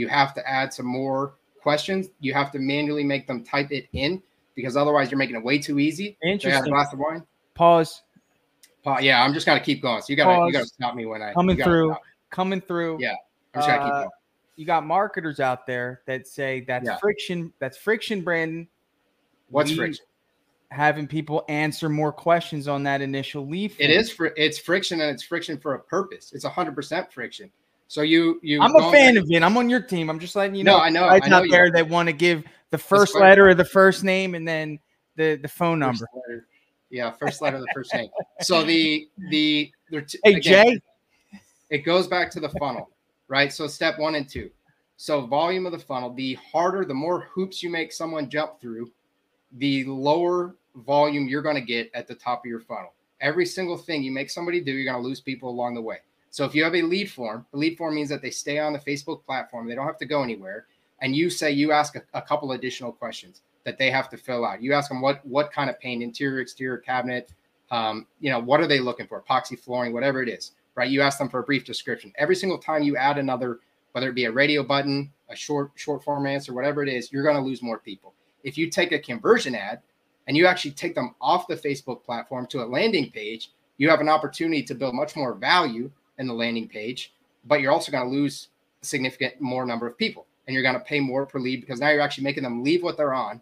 you 0.00 0.08
have 0.08 0.34
to 0.34 0.48
add 0.48 0.72
some 0.72 0.86
more 0.86 1.34
questions. 1.60 2.08
You 2.20 2.32
have 2.32 2.50
to 2.52 2.58
manually 2.58 3.04
make 3.04 3.26
them 3.26 3.44
type 3.44 3.70
it 3.70 3.86
in 3.92 4.22
because 4.54 4.76
otherwise 4.76 5.10
you're 5.10 5.18
making 5.18 5.36
it 5.36 5.44
way 5.44 5.58
too 5.58 5.78
easy 5.78 6.16
interesting 6.24 6.72
a 6.72 6.74
glass 6.74 6.92
of 6.92 6.98
wine. 6.98 7.24
Pause. 7.54 8.02
Pause 8.82 9.02
yeah 9.02 9.22
i'm 9.22 9.34
just 9.34 9.44
gonna 9.44 9.60
keep 9.60 9.82
going. 9.82 10.00
So 10.00 10.06
you 10.08 10.16
gotta 10.16 10.34
pause. 10.34 10.46
you 10.46 10.52
gotta 10.52 10.66
stop 10.66 10.94
me 10.94 11.04
when 11.06 11.22
i 11.22 11.32
coming 11.34 11.56
through. 11.56 11.94
coming 12.30 12.60
through. 12.60 12.98
Yeah 13.00 13.14
i'm 13.54 13.60
just 13.60 13.68
uh, 13.68 13.84
keep 13.84 13.92
going. 13.92 14.08
you 14.56 14.64
got 14.64 14.86
marketers 14.86 15.38
out 15.38 15.66
there 15.66 16.00
that 16.06 16.26
say 16.26 16.64
that's 16.66 16.86
yeah. 16.86 16.96
friction 16.96 17.52
that's 17.58 17.76
friction 17.76 18.22
brandon 18.22 18.66
What's 19.50 19.72
friction? 19.72 20.04
Having 20.70 21.08
people 21.08 21.44
answer 21.48 21.88
more 21.88 22.12
questions 22.12 22.68
on 22.68 22.84
that 22.84 23.02
initial 23.02 23.46
leaf. 23.46 23.76
It 23.78 23.90
is 23.90 24.10
for 24.10 24.32
it's 24.36 24.58
friction 24.58 25.00
and 25.00 25.10
it's 25.10 25.22
friction 25.22 25.58
for 25.58 25.74
a 25.74 25.80
purpose. 25.80 26.32
It's 26.32 26.44
hundred 26.44 26.74
percent 26.74 27.12
friction. 27.12 27.50
So 27.88 28.02
you 28.02 28.38
you 28.42 28.62
I'm 28.62 28.76
a 28.76 28.92
fan 28.92 29.16
of 29.16 29.28
it. 29.28 29.42
I'm 29.42 29.56
on 29.56 29.68
your 29.68 29.80
team. 29.80 30.08
I'm 30.08 30.20
just 30.20 30.36
letting 30.36 30.54
you 30.54 30.62
know. 30.62 30.78
No, 30.78 30.82
I 30.84 30.90
know. 30.90 31.04
I 31.04 31.18
know 31.28 31.38
out 31.38 31.46
there 31.50 31.72
that 31.72 31.88
want 31.88 32.08
to 32.08 32.12
give 32.12 32.44
the 32.70 32.78
first 32.78 33.16
letter 33.16 33.48
of 33.48 33.56
the 33.56 33.64
first 33.64 34.04
name 34.04 34.36
and 34.36 34.46
then 34.46 34.78
the 35.16 35.34
the 35.42 35.48
phone 35.48 35.80
number. 35.80 36.06
Letter. 36.14 36.46
Yeah, 36.90 37.10
first 37.10 37.42
letter 37.42 37.56
of 37.56 37.62
the 37.62 37.72
first 37.74 37.92
name. 37.92 38.08
So 38.42 38.62
the 38.62 39.08
the 39.30 39.72
t- 39.90 40.18
hey 40.22 40.34
again, 40.34 40.42
Jay, 40.42 41.40
it 41.70 41.78
goes 41.78 42.06
back 42.06 42.30
to 42.30 42.40
the 42.40 42.50
funnel, 42.60 42.90
right? 43.26 43.52
So 43.52 43.66
step 43.66 43.98
one 43.98 44.14
and 44.14 44.28
two. 44.28 44.50
So 44.96 45.26
volume 45.26 45.66
of 45.66 45.72
the 45.72 45.78
funnel. 45.78 46.12
The 46.12 46.34
harder, 46.34 46.84
the 46.84 46.94
more 46.94 47.22
hoops 47.22 47.62
you 47.62 47.70
make 47.70 47.90
someone 47.90 48.28
jump 48.30 48.60
through, 48.60 48.90
the 49.52 49.84
lower 49.84 50.54
volume 50.76 51.28
you're 51.28 51.42
going 51.42 51.56
to 51.56 51.60
get 51.60 51.90
at 51.94 52.06
the 52.06 52.14
top 52.14 52.44
of 52.44 52.48
your 52.48 52.60
funnel. 52.60 52.92
Every 53.20 53.46
single 53.46 53.76
thing 53.76 54.02
you 54.02 54.12
make 54.12 54.30
somebody 54.30 54.60
do, 54.60 54.72
you're 54.72 54.90
going 54.90 55.02
to 55.02 55.06
lose 55.06 55.20
people 55.20 55.50
along 55.50 55.74
the 55.74 55.82
way. 55.82 55.98
So 56.30 56.44
if 56.44 56.54
you 56.54 56.62
have 56.64 56.74
a 56.74 56.82
lead 56.82 57.10
form, 57.10 57.44
a 57.52 57.56
lead 57.56 57.76
form 57.76 57.96
means 57.96 58.08
that 58.08 58.22
they 58.22 58.30
stay 58.30 58.58
on 58.58 58.72
the 58.72 58.78
Facebook 58.78 59.24
platform, 59.24 59.68
they 59.68 59.74
don't 59.74 59.86
have 59.86 59.98
to 59.98 60.06
go 60.06 60.22
anywhere. 60.22 60.66
And 61.02 61.16
you 61.16 61.28
say 61.28 61.50
you 61.50 61.72
ask 61.72 61.96
a, 61.96 62.02
a 62.14 62.22
couple 62.22 62.52
additional 62.52 62.92
questions 62.92 63.42
that 63.64 63.78
they 63.78 63.90
have 63.90 64.08
to 64.10 64.16
fill 64.16 64.44
out. 64.44 64.62
You 64.62 64.72
ask 64.72 64.88
them 64.88 65.00
what 65.00 65.26
what 65.26 65.52
kind 65.52 65.68
of 65.68 65.78
paint, 65.80 66.02
interior, 66.02 66.40
exterior 66.40 66.78
cabinet, 66.78 67.32
um, 67.70 68.06
you 68.20 68.30
know, 68.30 68.38
what 68.38 68.60
are 68.60 68.66
they 68.66 68.80
looking 68.80 69.06
for, 69.06 69.20
epoxy 69.22 69.58
flooring, 69.58 69.92
whatever 69.92 70.22
it 70.22 70.28
is, 70.28 70.52
right? 70.76 70.90
You 70.90 71.02
ask 71.02 71.18
them 71.18 71.28
for 71.28 71.40
a 71.40 71.42
brief 71.42 71.64
description. 71.64 72.12
Every 72.16 72.36
single 72.36 72.58
time 72.58 72.82
you 72.82 72.96
add 72.96 73.18
another, 73.18 73.60
whether 73.92 74.08
it 74.08 74.14
be 74.14 74.26
a 74.26 74.32
radio 74.32 74.62
button, 74.62 75.10
a 75.28 75.36
short 75.36 75.72
short 75.74 76.04
form 76.04 76.26
answer, 76.26 76.52
whatever 76.52 76.82
it 76.82 76.88
is, 76.88 77.12
you're 77.12 77.24
going 77.24 77.36
to 77.36 77.42
lose 77.42 77.62
more 77.62 77.78
people 77.78 78.14
if 78.44 78.56
you 78.58 78.70
take 78.70 78.92
a 78.92 78.98
conversion 78.98 79.54
ad 79.54 79.80
and 80.26 80.36
you 80.36 80.46
actually 80.46 80.72
take 80.72 80.94
them 80.94 81.14
off 81.20 81.46
the 81.48 81.56
Facebook 81.56 82.04
platform 82.04 82.46
to 82.48 82.62
a 82.62 82.66
landing 82.66 83.10
page, 83.10 83.52
you 83.78 83.88
have 83.88 84.00
an 84.00 84.08
opportunity 84.08 84.62
to 84.62 84.74
build 84.74 84.94
much 84.94 85.16
more 85.16 85.34
value 85.34 85.90
in 86.18 86.26
the 86.26 86.34
landing 86.34 86.68
page, 86.68 87.14
but 87.46 87.60
you're 87.60 87.72
also 87.72 87.90
going 87.90 88.04
to 88.04 88.10
lose 88.10 88.48
a 88.82 88.86
significant 88.86 89.40
more 89.40 89.64
number 89.64 89.86
of 89.86 89.96
people 89.96 90.26
and 90.46 90.54
you're 90.54 90.62
going 90.62 90.74
to 90.74 90.80
pay 90.80 91.00
more 91.00 91.26
per 91.26 91.38
lead 91.38 91.60
because 91.60 91.80
now 91.80 91.88
you're 91.90 92.00
actually 92.00 92.24
making 92.24 92.42
them 92.42 92.62
leave 92.62 92.82
what 92.82 92.96
they're 92.96 93.14
on 93.14 93.40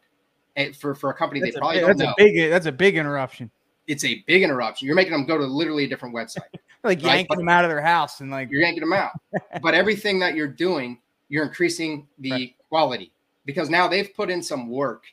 and 0.56 0.76
for, 0.76 0.94
for 0.94 1.10
a 1.10 1.14
company 1.14 1.40
that's 1.40 1.54
they 1.54 1.58
probably 1.58 1.78
a, 1.78 1.80
don't 1.80 1.96
that's 1.96 2.00
know. 2.00 2.10
A 2.10 2.14
big, 2.16 2.50
that's 2.50 2.66
a 2.66 2.72
big 2.72 2.96
interruption. 2.96 3.50
It's 3.86 4.04
a 4.04 4.22
big 4.26 4.42
interruption. 4.42 4.86
You're 4.86 4.96
making 4.96 5.12
them 5.12 5.24
go 5.24 5.38
to 5.38 5.44
literally 5.44 5.84
a 5.84 5.88
different 5.88 6.14
website. 6.14 6.42
like 6.84 6.98
right? 6.98 7.02
yanking 7.02 7.26
but 7.30 7.38
them 7.38 7.48
out 7.48 7.64
of 7.64 7.70
their 7.70 7.80
house 7.80 8.20
and 8.20 8.30
like 8.30 8.50
you're 8.50 8.60
yanking 8.60 8.80
them 8.80 8.92
out. 8.92 9.12
but 9.62 9.74
everything 9.74 10.18
that 10.20 10.34
you're 10.34 10.46
doing, 10.46 10.98
you're 11.28 11.44
increasing 11.44 12.06
the 12.18 12.30
right. 12.30 12.56
quality 12.68 13.12
because 13.48 13.70
now 13.70 13.88
they've 13.88 14.14
put 14.14 14.28
in 14.28 14.42
some 14.42 14.68
work 14.68 15.04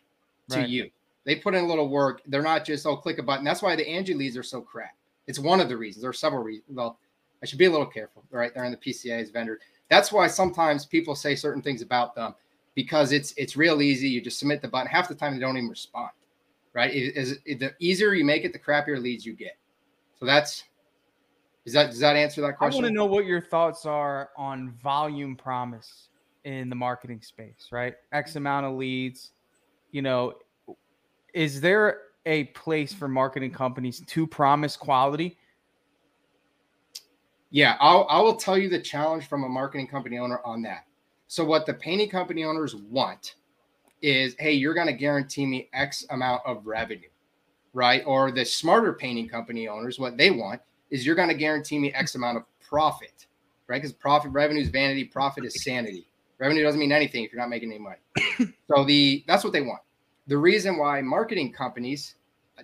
to 0.49 0.57
right. 0.57 0.67
you. 0.67 0.91
They 1.23 1.37
put 1.37 1.55
in 1.55 1.63
a 1.63 1.67
little 1.67 1.87
work. 1.87 2.21
They're 2.27 2.41
not 2.41 2.65
just 2.65 2.85
oh 2.85 2.97
click 2.97 3.17
a 3.17 3.23
button. 3.23 3.45
That's 3.45 3.61
why 3.61 3.77
the 3.77 3.87
Angie 3.87 4.13
leads 4.13 4.35
are 4.35 4.43
so 4.43 4.59
crap. 4.59 4.93
It's 5.25 5.39
one 5.39 5.61
of 5.61 5.69
the 5.69 5.77
reasons. 5.77 6.01
There 6.01 6.09
are 6.09 6.13
several 6.13 6.43
reasons. 6.43 6.65
Well, 6.75 6.99
I 7.41 7.45
should 7.45 7.59
be 7.59 7.63
a 7.63 7.71
little 7.71 7.85
careful. 7.85 8.25
Right, 8.29 8.53
they're 8.53 8.65
in 8.65 8.71
the 8.71 8.77
PCA's 8.77 9.29
vendor. 9.29 9.61
That's 9.89 10.11
why 10.11 10.27
sometimes 10.27 10.85
people 10.85 11.15
say 11.15 11.33
certain 11.33 11.61
things 11.61 11.81
about 11.81 12.13
them 12.13 12.35
because 12.75 13.13
it's 13.13 13.33
it's 13.37 13.55
real 13.55 13.81
easy. 13.81 14.09
You 14.09 14.19
just 14.19 14.37
submit 14.37 14.61
the 14.61 14.67
button. 14.67 14.87
Half 14.87 15.07
the 15.07 15.15
time 15.15 15.33
they 15.33 15.39
don't 15.39 15.55
even 15.55 15.69
respond. 15.69 16.11
Right? 16.73 16.93
It, 16.93 17.15
is 17.15 17.39
it, 17.45 17.59
the 17.59 17.73
easier 17.79 18.13
you 18.15 18.25
make 18.25 18.43
it, 18.43 18.51
the 18.51 18.59
crappier 18.59 19.01
leads 19.01 19.25
you 19.25 19.31
get. 19.31 19.55
So 20.19 20.25
that's 20.25 20.65
is 21.63 21.71
that 21.71 21.91
does 21.91 21.99
that 21.99 22.17
answer 22.17 22.41
that 22.41 22.57
question? 22.57 22.81
I 22.81 22.83
want 22.83 22.91
to 22.91 22.93
know 22.93 23.05
what 23.05 23.25
your 23.25 23.39
thoughts 23.39 23.85
are 23.85 24.31
on 24.35 24.71
volume 24.71 25.37
promise 25.37 26.09
in 26.45 26.69
the 26.69 26.75
marketing 26.75 27.21
space, 27.21 27.67
right? 27.71 27.95
X 28.13 28.37
amount 28.37 28.65
of 28.65 28.75
leads. 28.75 29.31
You 29.91 30.01
know, 30.01 30.35
is 31.33 31.59
there 31.59 32.01
a 32.25 32.45
place 32.45 32.93
for 32.93 33.07
marketing 33.07 33.51
companies 33.51 34.01
to 34.07 34.25
promise 34.25 34.77
quality? 34.77 35.37
Yeah, 37.49 37.77
I'll, 37.79 38.05
I 38.09 38.19
will 38.19 38.35
tell 38.35 38.57
you 38.57 38.69
the 38.69 38.81
challenge 38.81 39.27
from 39.27 39.43
a 39.43 39.49
marketing 39.49 39.87
company 39.87 40.17
owner 40.17 40.39
on 40.43 40.61
that. 40.63 40.85
So, 41.27 41.43
what 41.43 41.65
the 41.65 41.73
painting 41.73 42.09
company 42.09 42.43
owners 42.43 42.75
want 42.75 43.35
is, 44.01 44.35
hey, 44.39 44.53
you're 44.53 44.73
going 44.73 44.87
to 44.87 44.93
guarantee 44.93 45.45
me 45.45 45.69
X 45.73 46.05
amount 46.09 46.41
of 46.45 46.65
revenue, 46.67 47.09
right? 47.73 48.03
Or 48.05 48.31
the 48.31 48.45
smarter 48.45 48.93
painting 48.93 49.27
company 49.27 49.67
owners, 49.67 49.99
what 49.99 50.17
they 50.17 50.31
want 50.31 50.61
is 50.91 51.05
you're 51.05 51.15
going 51.15 51.29
to 51.29 51.35
guarantee 51.35 51.79
me 51.79 51.93
X 51.93 52.15
amount 52.15 52.37
of 52.37 52.43
profit, 52.59 53.25
right? 53.67 53.81
Because 53.81 53.93
profit 53.93 54.31
revenue 54.31 54.61
is 54.61 54.69
vanity, 54.69 55.05
profit 55.05 55.45
is 55.45 55.63
sanity. 55.63 56.07
Revenue 56.37 56.63
doesn't 56.63 56.79
mean 56.79 56.91
anything 56.91 57.23
if 57.23 57.31
you're 57.31 57.41
not 57.41 57.49
making 57.49 57.71
any 57.71 57.79
money. 57.79 58.53
so 58.67 58.83
the 58.83 59.23
that's 59.27 59.43
what 59.43 59.53
they 59.53 59.61
want. 59.61 59.81
The 60.27 60.37
reason 60.37 60.77
why 60.77 61.01
marketing 61.01 61.53
companies 61.53 62.15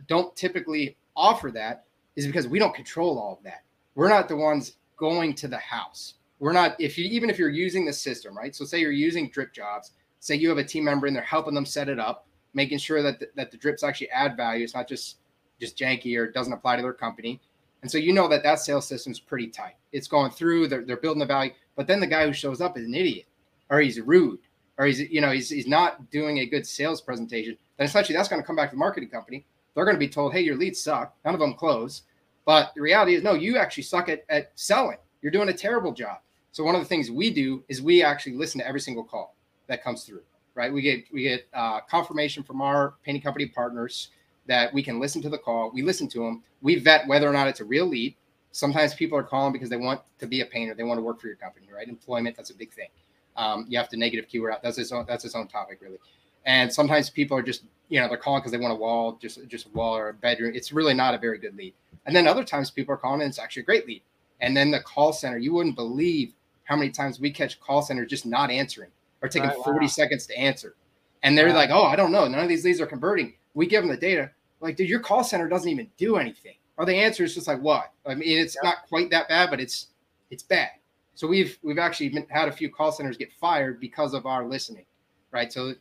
don't 0.07 0.35
typically 0.35 0.97
offer 1.15 1.51
that 1.51 1.85
is 2.15 2.25
because 2.25 2.47
we 2.47 2.59
don't 2.59 2.73
control 2.73 3.17
all 3.19 3.37
of 3.37 3.43
that. 3.43 3.63
We're 3.95 4.09
not 4.09 4.27
the 4.27 4.35
ones 4.35 4.77
going 4.97 5.33
to 5.35 5.47
the 5.47 5.57
house. 5.57 6.15
We're 6.39 6.53
not 6.53 6.79
if 6.79 6.97
you 6.97 7.05
even 7.05 7.29
if 7.29 7.37
you're 7.37 7.49
using 7.49 7.85
the 7.85 7.93
system, 7.93 8.37
right? 8.37 8.55
So 8.55 8.65
say 8.65 8.79
you're 8.79 8.91
using 8.91 9.29
drip 9.29 9.53
jobs, 9.53 9.91
say 10.19 10.35
you 10.35 10.49
have 10.49 10.57
a 10.57 10.63
team 10.63 10.83
member 10.83 11.07
and 11.07 11.15
they're 11.15 11.23
helping 11.23 11.53
them 11.53 11.65
set 11.65 11.87
it 11.87 11.99
up, 11.99 12.27
making 12.53 12.79
sure 12.79 13.01
that 13.01 13.19
the, 13.19 13.29
that 13.35 13.51
the 13.51 13.57
drips 13.57 13.83
actually 13.83 14.09
add 14.09 14.35
value. 14.35 14.63
It's 14.63 14.75
not 14.75 14.87
just 14.87 15.17
just 15.59 15.77
janky 15.77 16.17
or 16.17 16.29
doesn't 16.29 16.53
apply 16.53 16.75
to 16.75 16.81
their 16.81 16.93
company. 16.93 17.39
And 17.83 17.89
so 17.89 17.97
you 17.97 18.13
know 18.13 18.27
that 18.27 18.43
that 18.43 18.59
sales 18.59 18.87
system 18.87 19.11
is 19.11 19.19
pretty 19.19 19.47
tight. 19.47 19.75
It's 19.91 20.07
going 20.07 20.31
through, 20.31 20.67
they're, 20.67 20.83
they're 20.83 20.97
building 20.97 21.19
the 21.19 21.25
value. 21.25 21.51
But 21.75 21.87
then 21.87 21.99
the 21.99 22.07
guy 22.07 22.25
who 22.27 22.33
shows 22.33 22.61
up 22.61 22.77
is 22.77 22.85
an 22.85 22.93
idiot 22.93 23.25
or 23.71 23.79
he's 23.79 23.99
rude 23.99 24.39
or 24.77 24.85
he's, 24.85 24.99
you 24.99 25.21
know, 25.21 25.31
he's, 25.31 25.49
he's 25.49 25.67
not 25.67 26.11
doing 26.11 26.39
a 26.39 26.45
good 26.45 26.67
sales 26.67 27.01
presentation. 27.01 27.57
Then 27.77 27.87
essentially 27.87 28.15
that's 28.15 28.29
going 28.29 28.41
to 28.41 28.45
come 28.45 28.55
back 28.55 28.69
to 28.69 28.75
the 28.75 28.79
marketing 28.79 29.09
company. 29.09 29.45
They're 29.73 29.85
going 29.85 29.95
to 29.95 29.99
be 29.99 30.09
told, 30.09 30.33
hey, 30.33 30.41
your 30.41 30.57
leads 30.57 30.79
suck. 30.81 31.15
None 31.25 31.33
of 31.33 31.39
them 31.39 31.53
close. 31.53 32.03
But 32.45 32.73
the 32.75 32.81
reality 32.81 33.15
is, 33.15 33.23
no, 33.23 33.33
you 33.33 33.57
actually 33.57 33.83
suck 33.83 34.09
at, 34.09 34.25
at 34.29 34.51
selling. 34.55 34.97
You're 35.21 35.31
doing 35.31 35.49
a 35.49 35.53
terrible 35.53 35.93
job. 35.93 36.19
So 36.51 36.63
one 36.63 36.75
of 36.75 36.81
the 36.81 36.87
things 36.87 37.09
we 37.09 37.29
do 37.31 37.63
is 37.69 37.81
we 37.81 38.03
actually 38.03 38.33
listen 38.33 38.59
to 38.59 38.67
every 38.67 38.81
single 38.81 39.03
call 39.03 39.35
that 39.67 39.83
comes 39.83 40.03
through, 40.03 40.23
right? 40.53 40.73
We 40.73 40.81
get 40.81 41.05
we 41.13 41.23
get 41.23 41.47
uh, 41.53 41.79
confirmation 41.89 42.43
from 42.43 42.61
our 42.61 42.95
painting 43.05 43.21
company 43.21 43.45
partners 43.45 44.09
that 44.47 44.73
we 44.73 44.83
can 44.83 44.99
listen 44.99 45.21
to 45.21 45.29
the 45.29 45.37
call. 45.37 45.71
We 45.73 45.81
listen 45.81 46.09
to 46.09 46.19
them. 46.19 46.43
We 46.61 46.75
vet 46.75 47.07
whether 47.07 47.29
or 47.29 47.31
not 47.31 47.47
it's 47.47 47.61
a 47.61 47.65
real 47.65 47.85
lead. 47.85 48.15
Sometimes 48.51 48.93
people 48.93 49.17
are 49.17 49.23
calling 49.23 49.53
because 49.53 49.69
they 49.69 49.77
want 49.77 50.01
to 50.19 50.27
be 50.27 50.41
a 50.41 50.45
painter. 50.45 50.73
They 50.73 50.83
want 50.83 50.97
to 50.97 51.03
work 51.03 51.21
for 51.21 51.27
your 51.27 51.37
company, 51.37 51.67
right? 51.73 51.87
Employment, 51.87 52.35
that's 52.35 52.49
a 52.49 52.55
big 52.55 52.73
thing. 52.73 52.89
Um, 53.37 53.65
you 53.69 53.77
have 53.77 53.89
to 53.89 53.97
negative 53.97 54.27
keyword 54.27 54.53
out. 54.53 54.63
That's 54.63 54.77
its 54.77 54.91
own, 54.91 55.05
that's 55.07 55.25
its 55.25 55.35
own 55.35 55.47
topic, 55.47 55.79
really. 55.81 55.97
And 56.45 56.71
sometimes 56.71 57.09
people 57.09 57.37
are 57.37 57.43
just, 57.43 57.63
you 57.89 57.99
know, 57.99 58.07
they're 58.07 58.17
calling 58.17 58.41
because 58.41 58.51
they 58.51 58.57
want 58.57 58.73
a 58.73 58.75
wall, 58.75 59.17
just 59.21 59.47
just 59.47 59.67
a 59.67 59.69
wall 59.69 59.95
or 59.95 60.09
a 60.09 60.13
bedroom. 60.13 60.53
It's 60.55 60.71
really 60.71 60.93
not 60.93 61.13
a 61.13 61.17
very 61.17 61.37
good 61.37 61.55
lead. 61.55 61.73
And 62.05 62.15
then 62.15 62.27
other 62.27 62.43
times 62.43 62.71
people 62.71 62.93
are 62.93 62.97
calling 62.97 63.21
and 63.21 63.29
it's 63.29 63.39
actually 63.39 63.63
a 63.63 63.65
great 63.65 63.87
lead. 63.87 64.01
And 64.39 64.57
then 64.57 64.71
the 64.71 64.79
call 64.79 65.13
center, 65.13 65.37
you 65.37 65.53
wouldn't 65.53 65.75
believe 65.75 66.33
how 66.63 66.75
many 66.75 66.89
times 66.89 67.19
we 67.19 67.31
catch 67.31 67.59
call 67.59 67.81
centers 67.81 68.09
just 68.09 68.25
not 68.25 68.49
answering 68.49 68.89
or 69.21 69.29
taking 69.29 69.49
right, 69.49 69.57
40 69.57 69.79
wow. 69.81 69.87
seconds 69.87 70.25
to 70.27 70.37
answer. 70.37 70.75
And 71.21 71.37
they're 71.37 71.49
wow. 71.49 71.55
like, 71.55 71.69
oh, 71.69 71.83
I 71.83 71.95
don't 71.95 72.11
know. 72.11 72.27
None 72.27 72.39
of 72.39 72.49
these 72.49 72.65
leads 72.65 72.81
are 72.81 72.87
converting. 72.87 73.33
We 73.53 73.67
give 73.67 73.83
them 73.83 73.91
the 73.91 73.97
data. 73.97 74.31
Like, 74.61 74.77
dude, 74.77 74.89
your 74.89 74.99
call 74.99 75.23
center 75.23 75.47
doesn't 75.47 75.69
even 75.69 75.89
do 75.97 76.17
anything. 76.17 76.55
Or 76.77 76.85
the 76.85 76.95
answer 76.95 77.23
is 77.23 77.35
just 77.35 77.47
like, 77.47 77.61
what? 77.61 77.91
I 78.05 78.15
mean, 78.15 78.39
it's 78.39 78.55
yeah. 78.55 78.69
not 78.69 78.87
quite 78.89 79.11
that 79.11 79.27
bad, 79.27 79.49
but 79.49 79.59
it's 79.59 79.87
it's 80.31 80.43
bad. 80.43 80.69
So 81.13 81.27
we've 81.27 81.57
we've 81.61 81.77
actually 81.77 82.09
been, 82.09 82.25
had 82.29 82.47
a 82.47 82.51
few 82.51 82.69
call 82.69 82.91
centers 82.91 83.17
get 83.17 83.31
fired 83.33 83.79
because 83.79 84.13
of 84.13 84.25
our 84.25 84.47
listening, 84.47 84.85
right? 85.31 85.51
So 85.51 85.73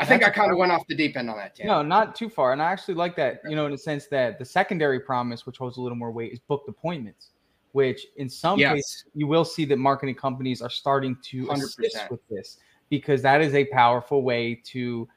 I 0.00 0.04
think 0.04 0.24
I 0.24 0.30
kind 0.30 0.52
of 0.52 0.58
went 0.58 0.72
off 0.72 0.86
the 0.88 0.94
deep 0.94 1.16
end 1.16 1.28
on 1.28 1.36
that. 1.36 1.56
Tim. 1.56 1.66
No, 1.66 1.82
not 1.82 2.14
too 2.14 2.28
far. 2.28 2.52
And 2.52 2.62
I 2.62 2.70
actually 2.70 2.94
like 2.94 3.16
that, 3.16 3.40
you 3.48 3.56
know, 3.56 3.66
in 3.66 3.72
the 3.72 3.78
sense 3.78 4.06
that 4.08 4.38
the 4.38 4.44
secondary 4.44 5.00
promise, 5.00 5.44
which 5.44 5.58
holds 5.58 5.76
a 5.76 5.80
little 5.80 5.98
more 5.98 6.12
weight, 6.12 6.32
is 6.32 6.38
booked 6.38 6.68
appointments 6.68 7.30
which 7.72 8.06
in 8.16 8.28
some 8.28 8.58
yes. 8.58 8.74
cases 8.74 9.04
you 9.14 9.26
will 9.26 9.44
see 9.44 9.64
that 9.64 9.78
marketing 9.78 10.14
companies 10.14 10.62
are 10.62 10.70
starting 10.70 11.16
to 11.22 11.46
100%. 11.46 11.62
assist 11.62 12.10
with 12.10 12.20
this 12.28 12.58
because 12.88 13.22
that 13.22 13.40
is 13.40 13.54
a 13.54 13.64
powerful 13.66 14.22
way 14.22 14.54
to 14.64 15.08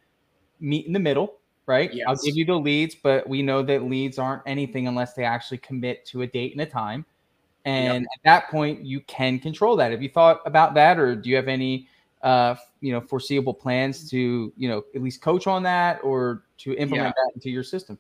meet 0.60 0.88
in 0.88 0.94
the 0.94 1.00
middle 1.00 1.40
right 1.66 1.94
yes. 1.94 2.06
i'll 2.08 2.16
give 2.16 2.36
you 2.36 2.46
the 2.46 2.58
leads 2.58 2.96
but 2.96 3.28
we 3.28 3.42
know 3.42 3.62
that 3.62 3.84
leads 3.84 4.18
aren't 4.18 4.42
anything 4.46 4.88
unless 4.88 5.14
they 5.14 5.24
actually 5.24 5.58
commit 5.58 6.06
to 6.06 6.22
a 6.22 6.28
date 6.28 6.54
and 6.54 6.62
a 6.62 6.66
time 6.66 7.06
and 7.66 8.04
yep. 8.04 8.10
at 8.16 8.24
that 8.24 8.50
point 8.50 8.86
you 8.86 9.02
can 9.02 9.40
control 9.40 9.76
that 9.76 9.92
have 9.92 10.02
you 10.02 10.10
thought 10.10 10.42
about 10.46 10.74
that 10.74 11.00
or 11.00 11.16
do 11.16 11.30
you 11.30 11.36
have 11.36 11.48
any 11.48 11.88
uh, 12.22 12.56
you 12.82 12.92
know 12.92 13.02
foreseeable 13.02 13.54
plans 13.54 14.10
to 14.10 14.54
you 14.56 14.70
know 14.70 14.84
at 14.96 15.02
least 15.02 15.22
coach 15.22 15.48
on 15.48 15.62
that 15.64 16.00
or 16.04 16.44
to 16.58 16.74
implement 16.76 17.08
yeah. 17.08 17.12
that 17.12 17.32
into 17.36 17.50
your 17.50 17.64
system 17.64 17.98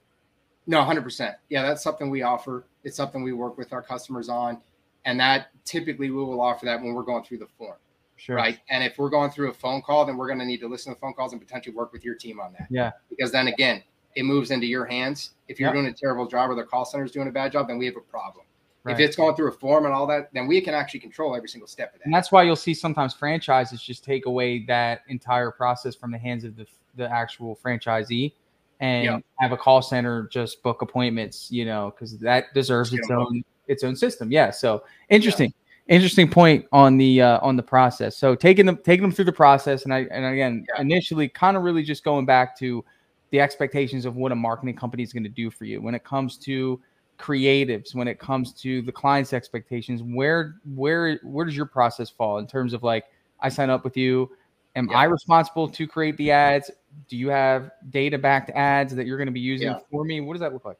no 0.68 0.80
100% 0.84 1.36
yeah 1.50 1.62
that's 1.62 1.84
something 1.84 2.10
we 2.10 2.24
offer 2.24 2.66
it's 2.86 2.96
something 2.96 3.24
we 3.24 3.34
work 3.34 3.58
with 3.58 3.74
our 3.74 3.82
customers 3.82 4.30
on. 4.30 4.62
And 5.04 5.20
that 5.20 5.48
typically 5.66 6.10
we 6.10 6.24
will 6.24 6.40
offer 6.40 6.66
that 6.66 6.82
when 6.82 6.94
we're 6.94 7.04
going 7.04 7.24
through 7.24 7.40
the 7.40 7.48
form. 7.58 7.78
Sure. 8.16 8.38
Right. 8.38 8.60
And 8.70 8.82
if 8.82 8.98
we're 8.98 9.10
going 9.10 9.32
through 9.32 9.50
a 9.50 9.54
phone 9.54 9.82
call, 9.82 10.06
then 10.06 10.16
we're 10.16 10.28
going 10.28 10.40
to 10.40 10.46
need 10.46 10.62
to 10.62 10.68
listen 10.70 10.94
to 10.94 11.00
phone 11.00 11.14
calls 11.14 11.34
and 11.34 11.42
potentially 11.42 11.76
work 11.76 11.92
with 11.92 12.06
your 12.06 12.16
team 12.16 12.40
on 12.40 12.54
that. 12.54 12.68
Yeah. 12.70 12.92
Because 13.10 13.32
then 13.32 13.48
again, 13.48 13.84
it 14.16 14.24
moves 14.24 14.52
into 14.52 14.68
your 14.68 14.86
hands. 14.86 15.32
If 15.50 15.60
you're 15.60 15.68
yep. 15.68 15.76
doing 15.76 15.88
a 15.88 15.94
terrible 15.94 16.28
job 16.28 16.50
or 16.50 16.56
the 16.56 16.64
call 16.64 16.86
center 16.86 17.04
is 17.04 17.12
doing 17.12 17.28
a 17.28 17.32
bad 17.32 17.52
job, 17.52 17.68
then 17.68 17.78
we 17.78 17.86
have 17.88 17.98
a 17.98 18.02
problem. 18.02 18.45
Right. 18.86 18.94
If 18.94 19.00
it's 19.00 19.16
going 19.16 19.36
through 19.36 19.48
a 19.48 19.52
form 19.52 19.86
and 19.86 19.94
all 19.96 20.06
that, 20.08 20.32
then 20.32 20.46
we 20.46 20.62
can 20.62 20.76
actually 20.76 21.00
control 21.00 21.36
every 21.36 21.50
single 21.50 21.68
step 21.68 21.94
of 21.94 22.00
that. 22.00 22.06
And 22.06 22.14
that's 22.14 22.32
why 22.32 22.44
you'll 22.44 22.56
see 22.56 22.76
sometimes 22.76 23.16
franchises 23.16 23.82
just 23.82 24.04
take 24.04 24.28
away 24.28 24.64
that 24.68 25.02
entire 25.08 25.50
process 25.50 25.96
from 25.96 26.12
the 26.12 26.20
hands 26.20 26.44
of 26.44 26.56
the, 26.56 26.68
the 26.96 27.12
actual 27.12 27.56
franchisee 27.56 28.34
and 28.80 29.06
yep. 29.06 29.26
have 29.40 29.52
a 29.52 29.58
call 29.58 29.82
center 29.82 30.28
just 30.32 30.62
book 30.62 30.84
appointments, 30.84 31.52
you 31.52 31.66
know, 31.66 31.96
because 31.96 32.16
that 32.20 32.54
deserves 32.54 32.94
its 32.94 33.10
own 33.10 33.44
its 33.68 33.84
own 33.84 33.96
system. 33.96 34.32
Yeah. 34.32 34.52
So 34.52 34.84
interesting. 35.10 35.48
Yeah. 35.48 35.96
Interesting 35.96 36.30
point 36.30 36.66
on 36.72 36.98
the 36.98 37.22
uh, 37.22 37.40
on 37.42 37.56
the 37.56 37.64
process. 37.64 38.18
So 38.18 38.34
taking 38.36 38.66
them 38.66 38.78
taking 38.84 39.04
them 39.04 39.12
through 39.12 39.26
the 39.26 39.32
process, 39.32 39.84
and 39.84 39.94
I 39.94 40.08
and 40.10 40.26
again 40.26 40.66
yeah. 40.68 40.82
initially 40.82 41.30
kind 41.30 41.56
of 41.56 41.62
really 41.62 41.84
just 41.84 42.04
going 42.04 42.26
back 42.26 42.58
to 42.58 42.84
the 43.30 43.40
expectations 43.40 44.06
of 44.06 44.16
what 44.16 44.32
a 44.32 44.36
marketing 44.36 44.76
company 44.76 45.04
is 45.04 45.14
going 45.14 45.24
to 45.24 45.30
do 45.30 45.52
for 45.52 45.66
you 45.66 45.82
when 45.82 45.94
it 45.94 46.04
comes 46.04 46.38
to 46.38 46.82
creatives, 47.18 47.96
when 47.96 48.08
it 48.08 48.20
comes 48.20 48.54
to 48.54 48.82
the 48.82 48.92
client's 48.92 49.34
expectations. 49.34 50.02
Where 50.04 50.56
where 50.76 51.20
where 51.24 51.46
does 51.46 51.56
your 51.56 51.66
process 51.66 52.10
fall 52.10 52.40
in 52.40 52.48
terms 52.48 52.74
of 52.74 52.84
like 52.84 53.06
I 53.40 53.50
sign 53.50 53.70
up 53.70 53.84
with 53.84 53.98
you? 53.98 54.32
Am 54.76 54.90
yeah. 54.90 54.98
I 54.98 55.04
responsible 55.06 55.70
to 55.70 55.88
create 55.88 56.18
the 56.18 56.32
ads? 56.32 56.70
Do 57.08 57.18
you 57.18 57.30
have 57.30 57.72
data 57.90 58.18
backed 58.18 58.50
ads 58.52 58.94
that 58.96 59.06
you're 59.06 59.18
going 59.18 59.28
to 59.28 59.34
be 59.34 59.40
using 59.40 59.68
yeah. 59.68 59.80
for 59.90 60.04
me? 60.04 60.20
What 60.22 60.34
does 60.34 60.42
that 60.42 60.54
look 60.54 60.66
like? 60.66 60.78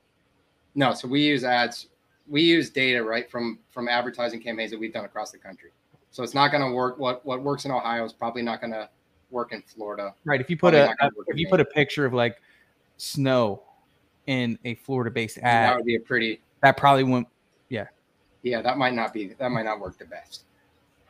No, 0.76 0.94
so 0.94 1.08
we 1.08 1.22
use 1.22 1.44
ads. 1.44 1.88
We 2.28 2.42
use 2.42 2.70
data 2.70 3.04
right 3.04 3.30
from 3.30 3.60
from 3.72 3.88
advertising 3.88 4.42
campaigns 4.42 4.72
that 4.72 4.80
we've 4.80 4.94
done 4.94 5.06
across 5.06 5.32
the 5.32 5.38
country. 5.38 5.72
So 6.12 6.24
it's 6.24 6.34
not 6.34 6.52
going 6.52 6.64
to 6.64 6.74
work. 6.74 6.98
What 6.98 7.26
what 7.26 7.42
works 7.42 7.66
in 7.66 7.72
Ohio 7.72 8.04
is 8.04 8.14
probably 8.14 8.42
not 8.42 8.60
going 8.62 8.74
to 8.74 8.90
work 9.32 9.54
in 9.54 9.62
Florida. 9.62 10.14
Right. 10.26 10.42
If 10.42 10.50
you 10.50 10.58
put 10.58 10.74
a 10.74 10.94
if 11.28 11.38
you 11.38 11.48
put 11.48 11.62
a 11.62 11.66
picture 11.66 12.06
of 12.06 12.14
like 12.14 12.42
snow 12.98 13.64
in 14.28 14.58
a 14.66 14.76
Florida 14.76 15.12
based 15.12 15.38
ad, 15.40 15.70
that 15.70 15.76
would 15.78 15.86
be 15.86 15.96
a 15.96 16.00
pretty. 16.00 16.42
That 16.62 16.78
probably 16.78 17.04
won't. 17.04 17.28
Yeah. 17.70 17.88
Yeah, 18.44 18.62
that 18.62 18.78
might 18.78 18.94
not 18.94 19.14
be. 19.14 19.34
That 19.40 19.50
might 19.50 19.66
not 19.66 19.80
work 19.80 19.98
the 19.98 20.06
best. 20.06 20.44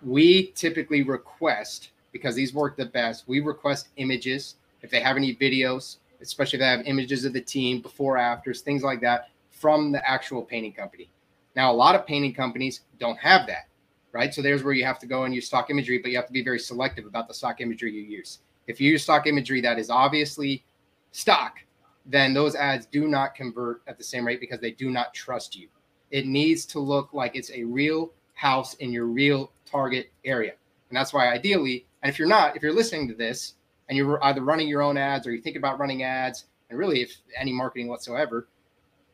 We 0.01 0.51
typically 0.55 1.03
request 1.03 1.89
because 2.11 2.35
these 2.35 2.53
work 2.53 2.77
the 2.77 2.85
best. 2.85 3.27
We 3.27 3.39
request 3.39 3.89
images 3.97 4.55
if 4.81 4.89
they 4.89 5.01
have 5.01 5.17
any 5.17 5.35
videos, 5.35 5.97
especially 6.21 6.57
if 6.57 6.61
they 6.61 6.67
have 6.67 6.85
images 6.85 7.25
of 7.25 7.33
the 7.33 7.41
team 7.41 7.81
before, 7.81 8.17
afters, 8.17 8.61
things 8.61 8.83
like 8.83 9.01
that 9.01 9.29
from 9.49 9.91
the 9.91 10.07
actual 10.09 10.41
painting 10.41 10.73
company. 10.73 11.09
Now, 11.55 11.71
a 11.71 11.73
lot 11.73 11.95
of 11.95 12.05
painting 12.05 12.33
companies 12.33 12.81
don't 12.99 13.17
have 13.17 13.47
that, 13.47 13.67
right? 14.11 14.33
So 14.33 14.41
there's 14.41 14.63
where 14.63 14.73
you 14.73 14.85
have 14.85 14.99
to 14.99 15.05
go 15.05 15.23
and 15.23 15.33
use 15.33 15.47
stock 15.47 15.69
imagery, 15.69 15.99
but 15.99 16.11
you 16.11 16.17
have 16.17 16.27
to 16.27 16.33
be 16.33 16.43
very 16.43 16.59
selective 16.59 17.05
about 17.05 17.27
the 17.27 17.33
stock 17.33 17.61
imagery 17.61 17.93
you 17.93 18.01
use. 18.01 18.39
If 18.67 18.79
you 18.81 18.91
use 18.91 19.03
stock 19.03 19.27
imagery 19.27 19.61
that 19.61 19.79
is 19.79 19.89
obviously 19.89 20.63
stock, 21.11 21.59
then 22.05 22.33
those 22.33 22.55
ads 22.55 22.85
do 22.85 23.07
not 23.07 23.35
convert 23.35 23.81
at 23.87 23.97
the 23.97 24.03
same 24.03 24.25
rate 24.25 24.39
because 24.39 24.59
they 24.59 24.71
do 24.71 24.91
not 24.91 25.13
trust 25.13 25.55
you. 25.55 25.67
It 26.11 26.27
needs 26.27 26.65
to 26.67 26.79
look 26.79 27.13
like 27.13 27.35
it's 27.35 27.51
a 27.51 27.63
real 27.63 28.11
house 28.33 28.75
in 28.75 28.91
your 28.91 29.05
real 29.05 29.51
target 29.65 30.11
area. 30.23 30.53
And 30.89 30.97
that's 30.97 31.13
why 31.13 31.29
ideally 31.29 31.85
and 32.05 32.11
if 32.11 32.19
you're 32.19 32.27
not, 32.27 32.55
if 32.55 32.61
you're 32.61 32.71
listening 32.71 33.07
to 33.07 33.15
this 33.15 33.55
and 33.89 33.97
you're 33.97 34.23
either 34.25 34.41
running 34.41 34.67
your 34.67 34.83
own 34.83 34.95
ads 34.95 35.25
or 35.25 35.31
you 35.31 35.41
think 35.41 35.55
about 35.55 35.79
running 35.79 36.03
ads, 36.03 36.45
and 36.69 36.77
really 36.77 37.01
if 37.01 37.17
any 37.35 37.51
marketing 37.51 37.87
whatsoever, 37.87 38.47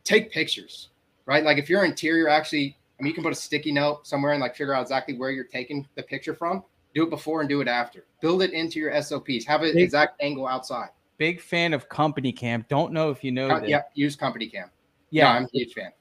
take 0.03 0.29
pictures, 0.29 0.89
right? 1.25 1.45
Like 1.45 1.57
if 1.57 1.69
your 1.69 1.85
interior 1.85 2.27
actually, 2.27 2.77
I 2.99 3.01
mean, 3.01 3.07
you 3.07 3.13
can 3.13 3.23
put 3.23 3.31
a 3.31 3.35
sticky 3.35 3.71
note 3.71 4.05
somewhere 4.05 4.33
and 4.33 4.41
like 4.41 4.57
figure 4.57 4.73
out 4.73 4.81
exactly 4.81 5.17
where 5.17 5.31
you're 5.31 5.45
taking 5.45 5.87
the 5.95 6.03
picture 6.03 6.33
from. 6.35 6.65
Do 6.93 7.03
it 7.03 7.09
before 7.09 7.39
and 7.39 7.47
do 7.47 7.61
it 7.61 7.69
after. 7.69 8.03
Build 8.19 8.41
it 8.41 8.51
into 8.51 8.77
your 8.77 9.01
SOPs. 9.01 9.45
Have 9.45 9.61
an 9.61 9.77
exact 9.77 10.21
angle 10.21 10.45
outside. 10.45 10.89
Big 11.21 11.39
fan 11.39 11.73
of 11.73 11.87
Company 11.87 12.31
Cam. 12.31 12.65
Don't 12.67 12.91
know 12.91 13.11
if 13.11 13.23
you 13.23 13.31
know. 13.31 13.49
Uh, 13.49 13.61
yeah, 13.63 13.83
use 13.93 14.15
Company 14.15 14.47
Cam. 14.47 14.71
Yeah, 15.11 15.25
no, 15.25 15.29
I'm 15.29 15.43
a 15.43 15.49
huge 15.53 15.73
fan. 15.73 15.91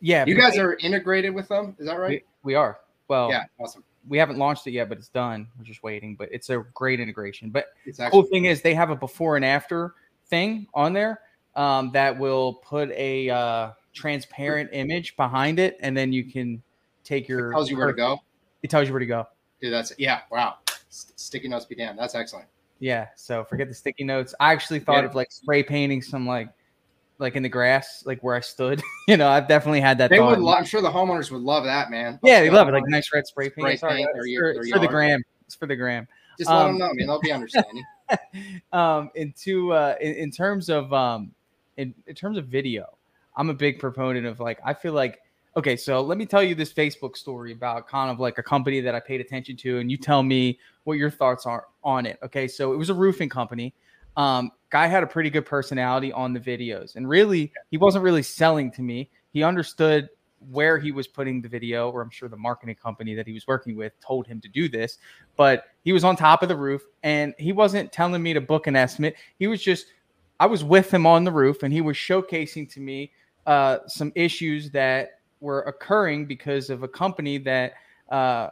Yeah, 0.00 0.26
you 0.26 0.34
guys 0.34 0.58
are 0.58 0.74
integrated 0.74 1.34
with 1.34 1.48
them. 1.48 1.74
Is 1.78 1.86
that 1.86 1.98
right? 1.98 2.22
We, 2.42 2.52
we 2.52 2.54
are. 2.56 2.78
Well, 3.08 3.30
yeah, 3.30 3.44
awesome 3.58 3.82
we 4.08 4.18
haven't 4.18 4.38
launched 4.38 4.66
it 4.66 4.72
yet, 4.72 4.88
but 4.88 4.98
it's 4.98 5.08
done. 5.08 5.48
We're 5.58 5.64
just 5.64 5.82
waiting. 5.82 6.14
But 6.14 6.28
it's 6.30 6.50
a 6.50 6.64
great 6.74 7.00
integration. 7.00 7.50
But 7.50 7.68
the 7.86 8.08
cool 8.10 8.24
thing 8.24 8.44
is 8.44 8.62
they 8.62 8.74
have 8.74 8.90
a 8.90 8.96
before 8.96 9.36
and 9.36 9.44
after 9.44 9.94
thing 10.28 10.66
on 10.74 10.92
there 10.92 11.20
um, 11.54 11.90
that 11.92 12.18
will 12.18 12.54
put 12.54 12.90
a 12.90 13.30
uh, 13.30 13.70
transparent 13.94 14.70
image 14.72 15.16
behind 15.16 15.58
it, 15.58 15.78
and 15.80 15.96
then 15.96 16.12
you 16.12 16.24
can 16.24 16.62
take 17.02 17.28
your. 17.28 17.50
It 17.50 17.54
tells 17.54 17.70
you 17.70 17.76
where 17.76 17.86
to 17.86 17.92
go. 17.92 18.20
It 18.62 18.70
tells 18.70 18.86
you 18.86 18.92
where 18.92 19.00
to 19.00 19.06
go. 19.06 19.26
Dude, 19.60 19.72
that's 19.72 19.92
yeah. 19.98 20.20
Wow. 20.30 20.56
Sticky 20.88 21.48
notes 21.48 21.66
be 21.66 21.74
damned. 21.74 21.98
That's 21.98 22.14
excellent. 22.14 22.46
Yeah. 22.78 23.08
So 23.16 23.44
forget 23.44 23.68
the 23.68 23.74
sticky 23.74 24.04
notes. 24.04 24.34
I 24.40 24.52
actually 24.52 24.80
thought 24.80 24.98
Yeah. 25.04 25.10
of 25.10 25.14
like 25.14 25.32
spray 25.32 25.62
painting 25.62 26.02
some 26.02 26.26
like 26.26 26.48
like 27.18 27.34
in 27.34 27.42
the 27.42 27.48
grass, 27.48 28.02
like 28.04 28.22
where 28.22 28.34
I 28.34 28.40
stood. 28.40 28.82
you 29.08 29.16
know, 29.16 29.28
I've 29.28 29.48
definitely 29.48 29.80
had 29.80 29.96
that 29.98 30.10
They 30.10 30.18
thought. 30.18 30.30
would. 30.30 30.40
Lo- 30.40 30.52
I'm 30.52 30.64
sure 30.66 30.82
the 30.82 30.90
homeowners 30.90 31.30
would 31.30 31.40
love 31.40 31.64
that, 31.64 31.90
man. 31.90 32.18
yeah, 32.22 32.40
they 32.40 32.50
love 32.50 32.68
it. 32.68 32.72
Like 32.72 32.84
nice 32.88 33.08
red 33.14 33.26
spray 33.26 33.46
paint. 33.48 33.54
Spray 33.62 33.72
It's, 33.74 33.82
all 33.82 33.88
right. 33.88 33.96
paint 33.96 34.10
or 34.14 34.26
your- 34.26 34.52
for, 34.54 34.58
or 34.58 34.60
it's 34.60 34.68
your 34.68 34.76
for 34.76 34.80
the 34.82 34.88
gram. 34.88 35.22
It's 35.46 35.54
for 35.54 35.66
the 35.66 35.76
gram. 35.76 36.06
Just 36.38 36.50
let 36.50 36.56
um, 36.58 36.66
them 36.72 36.78
know, 36.78 36.94
man. 36.94 37.06
They'll 37.06 37.20
be 37.20 37.32
understanding. 37.32 37.84
um 38.72 39.10
into 39.16 39.72
uh 39.72 39.96
in, 40.00 40.12
in 40.14 40.30
terms 40.30 40.68
of 40.68 40.92
um 40.92 41.32
in, 41.76 41.92
in 42.06 42.14
terms 42.14 42.38
of 42.38 42.46
video 42.46 42.86
i'm 43.36 43.50
a 43.50 43.54
big 43.54 43.80
proponent 43.80 44.24
of 44.26 44.38
like 44.38 44.60
i 44.64 44.72
feel 44.72 44.92
like 44.92 45.18
okay 45.56 45.76
so 45.76 46.00
let 46.00 46.18
me 46.18 46.26
tell 46.26 46.42
you 46.42 46.54
this 46.54 46.72
facebook 46.72 47.16
story 47.16 47.52
about 47.52 47.88
kind 47.88 48.10
of 48.10 48.20
like 48.20 48.38
a 48.38 48.42
company 48.42 48.80
that 48.80 48.94
i 48.94 49.00
paid 49.00 49.20
attention 49.20 49.56
to 49.56 49.78
and 49.78 49.90
you 49.90 49.96
tell 49.96 50.22
me 50.22 50.58
what 50.84 50.98
your 50.98 51.10
thoughts 51.10 51.46
are 51.46 51.66
on 51.82 52.06
it 52.06 52.18
okay? 52.22 52.48
So 52.48 52.72
it 52.72 52.76
was 52.76 52.90
a 52.90 52.94
roofing 52.94 53.28
company. 53.28 53.74
Um 54.16 54.50
guy 54.70 54.86
had 54.86 55.02
a 55.02 55.06
pretty 55.06 55.30
good 55.30 55.46
personality 55.46 56.12
on 56.12 56.32
the 56.32 56.40
videos 56.40 56.96
and 56.96 57.08
really 57.08 57.52
he 57.70 57.76
wasn't 57.76 58.04
really 58.04 58.22
selling 58.22 58.70
to 58.72 58.82
me. 58.82 59.10
He 59.32 59.42
understood 59.42 60.08
where 60.50 60.78
he 60.78 60.92
was 60.92 61.08
putting 61.08 61.40
the 61.40 61.48
video 61.48 61.90
or 61.90 62.02
i'm 62.02 62.10
sure 62.10 62.28
the 62.28 62.36
marketing 62.36 62.76
company 62.76 63.14
that 63.14 63.26
he 63.26 63.32
was 63.32 63.46
working 63.46 63.74
with 63.74 63.98
told 64.00 64.26
him 64.26 64.38
to 64.38 64.48
do 64.48 64.68
this 64.68 64.98
but 65.34 65.64
he 65.82 65.94
was 65.94 66.04
on 66.04 66.14
top 66.14 66.42
of 66.42 66.48
the 66.50 66.54
roof 66.54 66.82
and 67.02 67.34
he 67.38 67.52
wasn't 67.52 67.90
telling 67.90 68.22
me 68.22 68.34
to 68.34 68.40
book 68.40 68.66
an 68.66 68.76
estimate. 68.76 69.16
He 69.38 69.46
was 69.46 69.62
just 69.62 69.86
i 70.38 70.46
was 70.46 70.62
with 70.62 70.92
him 70.92 71.06
on 71.06 71.24
the 71.24 71.32
roof 71.32 71.62
and 71.62 71.72
he 71.72 71.80
was 71.80 71.96
showcasing 71.96 72.70
to 72.74 72.80
me 72.80 73.12
uh, 73.46 73.78
some 73.86 74.12
issues 74.14 74.70
that 74.72 75.20
were 75.40 75.62
occurring 75.62 76.26
because 76.26 76.70
of 76.70 76.82
a 76.82 76.88
company 76.88 77.38
that 77.38 77.74
uh, 78.10 78.50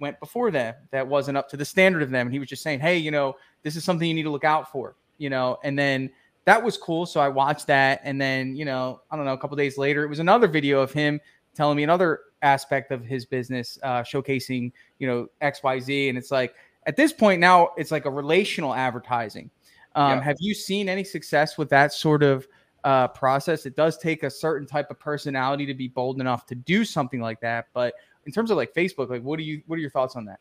went 0.00 0.18
before 0.20 0.50
them 0.50 0.74
that 0.90 1.06
wasn't 1.06 1.36
up 1.36 1.48
to 1.48 1.56
the 1.56 1.64
standard 1.64 2.02
of 2.02 2.10
them. 2.10 2.26
And 2.26 2.32
he 2.32 2.38
was 2.38 2.48
just 2.48 2.62
saying 2.62 2.80
hey 2.80 2.96
you 2.98 3.10
know 3.10 3.36
this 3.62 3.76
is 3.76 3.84
something 3.84 4.06
you 4.08 4.14
need 4.14 4.24
to 4.24 4.30
look 4.30 4.44
out 4.44 4.70
for 4.70 4.96
you 5.18 5.28
know? 5.30 5.58
And 5.64 5.78
then 5.78 6.10
that 6.46 6.62
was 6.62 6.78
cool. 6.78 7.04
So 7.06 7.20
i 7.20 7.28
watched 7.28 7.66
that. 7.66 8.00
And 8.04 8.20
then 8.20 8.56
you 8.56 8.64
know 8.64 9.02
i 9.10 9.16
don't 9.16 9.24
know 9.24 9.34
a 9.34 9.38
couple 9.38 9.56
days 9.56 9.78
later 9.78 10.04
it 10.04 10.08
was 10.08 10.18
another 10.18 10.48
video 10.48 10.80
of 10.80 10.92
him 10.92 11.20
telling 11.54 11.76
me 11.76 11.82
another 11.82 12.20
aspect 12.42 12.90
of 12.90 13.04
his 13.04 13.26
business 13.26 13.78
uh, 13.82 14.02
showcasing 14.02 14.72
you 14.98 15.06
know 15.06 15.26
xyz 15.42 16.08
and 16.08 16.16
it's 16.16 16.30
like 16.30 16.54
at 16.86 16.96
this 16.96 17.12
point 17.12 17.38
now 17.40 17.68
it's 17.76 17.90
like 17.90 18.06
a 18.06 18.10
relational 18.10 18.74
advertising. 18.74 19.50
Um, 19.94 20.18
Yeah. 20.18 20.22
have 20.22 20.36
you 20.40 20.54
seen 20.54 20.88
any 20.88 21.04
success 21.04 21.58
with 21.58 21.68
that 21.70 21.92
sort 21.92 22.22
of 22.22 22.46
uh, 22.84 23.08
process 23.08 23.66
it 23.66 23.76
does 23.76 23.98
take 23.98 24.22
a 24.22 24.30
certain 24.30 24.66
type 24.66 24.90
of 24.90 24.98
personality 24.98 25.66
to 25.66 25.74
be 25.74 25.88
bold 25.88 26.20
enough 26.20 26.46
to 26.46 26.54
do 26.54 26.84
something 26.84 27.20
like 27.20 27.40
that 27.40 27.66
but 27.74 27.94
in 28.26 28.32
terms 28.32 28.50
of 28.50 28.56
like 28.56 28.72
facebook 28.74 29.10
like 29.10 29.22
what 29.22 29.38
do 29.38 29.44
you 29.44 29.62
what 29.66 29.76
are 29.76 29.80
your 29.80 29.90
thoughts 29.90 30.16
on 30.16 30.24
that 30.24 30.40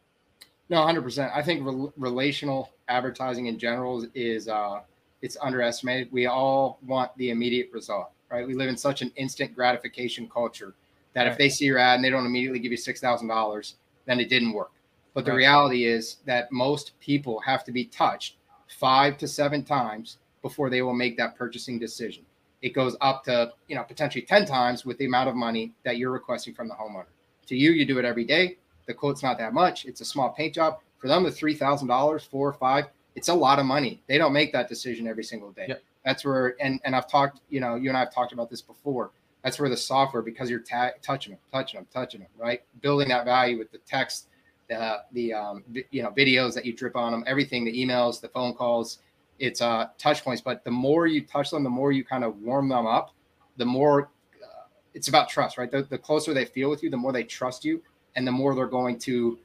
No, 0.69 0.83
hundred 0.83 1.01
percent. 1.01 1.31
I 1.35 1.41
think 1.41 1.65
rel 1.65 1.93
relational 1.97 2.71
advertising 2.87 3.47
in 3.47 3.57
general 3.57 4.05
is 4.13 4.47
uh, 4.47 4.81
it's 5.21 5.37
underestimated. 5.41 6.11
We 6.11 6.27
all 6.27 6.79
want 6.85 7.15
the 7.17 7.31
immediate 7.31 7.71
result, 7.73 8.11
right? 8.29 8.47
We 8.47 8.53
live 8.53 8.69
in 8.69 8.77
such 8.77 9.01
an 9.01 9.11
instant 9.15 9.55
gratification 9.55 10.29
culture 10.29 10.75
that 11.13 11.27
if 11.27 11.37
they 11.37 11.49
see 11.49 11.65
your 11.65 11.79
ad 11.79 11.95
and 11.95 12.03
they 12.05 12.09
don't 12.11 12.25
immediately 12.25 12.59
give 12.59 12.71
you 12.71 12.77
six 12.77 13.01
thousand 13.01 13.27
dollars, 13.27 13.75
then 14.05 14.19
it 14.19 14.29
didn't 14.29 14.53
work. 14.53 14.71
But 15.13 15.25
the 15.25 15.31
Right. 15.31 15.37
reality 15.37 15.85
is 15.85 16.17
that 16.25 16.51
most 16.51 16.97
people 16.99 17.39
have 17.41 17.63
to 17.65 17.71
be 17.71 17.85
touched 17.85 18.37
five 18.67 19.17
to 19.17 19.27
seven 19.27 19.63
times 19.63 20.17
before 20.43 20.69
they 20.69 20.83
will 20.83 20.93
make 20.93 21.17
that 21.17 21.35
purchasing 21.35 21.79
decision. 21.79 22.23
It 22.61 22.73
goes 22.73 22.95
up 23.01 23.23
to 23.25 23.51
you 23.67 23.75
know 23.75 23.83
potentially 23.83 24.23
ten 24.23 24.45
times 24.45 24.85
with 24.85 24.97
the 24.97 25.05
amount 25.05 25.29
of 25.29 25.35
money 25.35 25.71
that 25.83 25.97
you're 25.97 26.11
requesting 26.11 26.53
from 26.53 26.67
the 26.67 26.73
homeowner. 26.73 27.05
To 27.47 27.55
you, 27.55 27.71
you 27.71 27.85
do 27.85 27.97
it 27.99 28.05
every 28.05 28.25
day 28.25 28.57
the 28.89 28.93
quote's 28.95 29.21
not 29.21 29.37
that 29.37 29.53
much. 29.53 29.85
It's 29.85 30.01
a 30.01 30.05
small 30.05 30.31
paint 30.31 30.55
job. 30.55 30.79
For 30.97 31.07
them, 31.07 31.23
the 31.23 31.31
three 31.31 31.53
thousand 31.53 31.87
dollars, 31.87 32.23
four 32.23 32.49
or 32.49 32.53
five, 32.53 32.85
it's 33.15 33.29
a 33.29 33.33
lot 33.33 33.59
of 33.59 33.65
money. 33.67 34.01
They 34.07 34.17
don't 34.17 34.33
make 34.33 34.51
that 34.51 34.67
decision 34.67 35.07
every 35.07 35.23
single 35.23 35.51
day. 35.51 35.67
Yep. 35.69 35.83
That's 36.03 36.25
where, 36.25 36.55
and 36.59 36.81
and 36.83 36.95
I've 36.95 37.07
talked, 37.07 37.39
you 37.49 37.59
know, 37.59 37.75
you 37.75 37.89
and 37.89 37.95
I 37.95 37.99
have 37.99 38.13
talked 38.13 38.33
about 38.33 38.49
this 38.49 38.63
before. 38.63 39.11
That's 39.43 39.59
where 39.59 39.69
the 39.69 39.77
software, 39.77 40.23
because 40.23 40.49
you're 40.49 40.59
ta- 40.59 40.93
touching 41.03 41.33
them, 41.33 41.39
touching 41.51 41.79
them, 41.79 41.87
touching 41.93 42.21
them, 42.21 42.29
right? 42.35 42.63
Building 42.81 43.09
that 43.09 43.25
value 43.25 43.59
with 43.59 43.71
the 43.71 43.77
text, 43.77 44.27
the 44.69 45.03
the 45.11 45.33
um, 45.33 45.63
you 45.91 46.01
know 46.01 46.09
videos 46.09 46.55
that 46.55 46.65
you 46.65 46.73
drip 46.73 46.95
on 46.95 47.11
them, 47.11 47.23
everything, 47.27 47.65
the 47.65 47.73
emails, 47.73 48.19
the 48.19 48.29
phone 48.29 48.55
calls. 48.55 48.97
It's 49.39 49.61
uh 49.61 49.87
touch 49.97 50.23
points, 50.23 50.41
but 50.41 50.63
the 50.63 50.71
more 50.71 51.07
you 51.07 51.21
touch 51.25 51.51
them, 51.51 51.63
the 51.63 51.69
more 51.69 51.91
you 51.91 52.03
kind 52.03 52.23
of 52.23 52.37
warm 52.41 52.69
them 52.69 52.85
up, 52.85 53.13
the 53.57 53.65
more 53.65 54.11
uh, 54.43 54.67
it's 54.93 55.07
about 55.07 55.29
trust, 55.29 55.57
right? 55.57 55.71
The, 55.71 55.83
the 55.83 55.97
closer 55.97 56.33
they 56.33 56.45
feel 56.45 56.69
with 56.69 56.83
you, 56.83 56.89
the 56.89 56.97
more 56.97 57.11
they 57.13 57.23
trust 57.23 57.63
you, 57.63 57.81
and 58.15 58.27
the 58.27 58.31
more 58.31 58.55
they're 58.55 58.67
going 58.67 58.99
to 58.99 59.39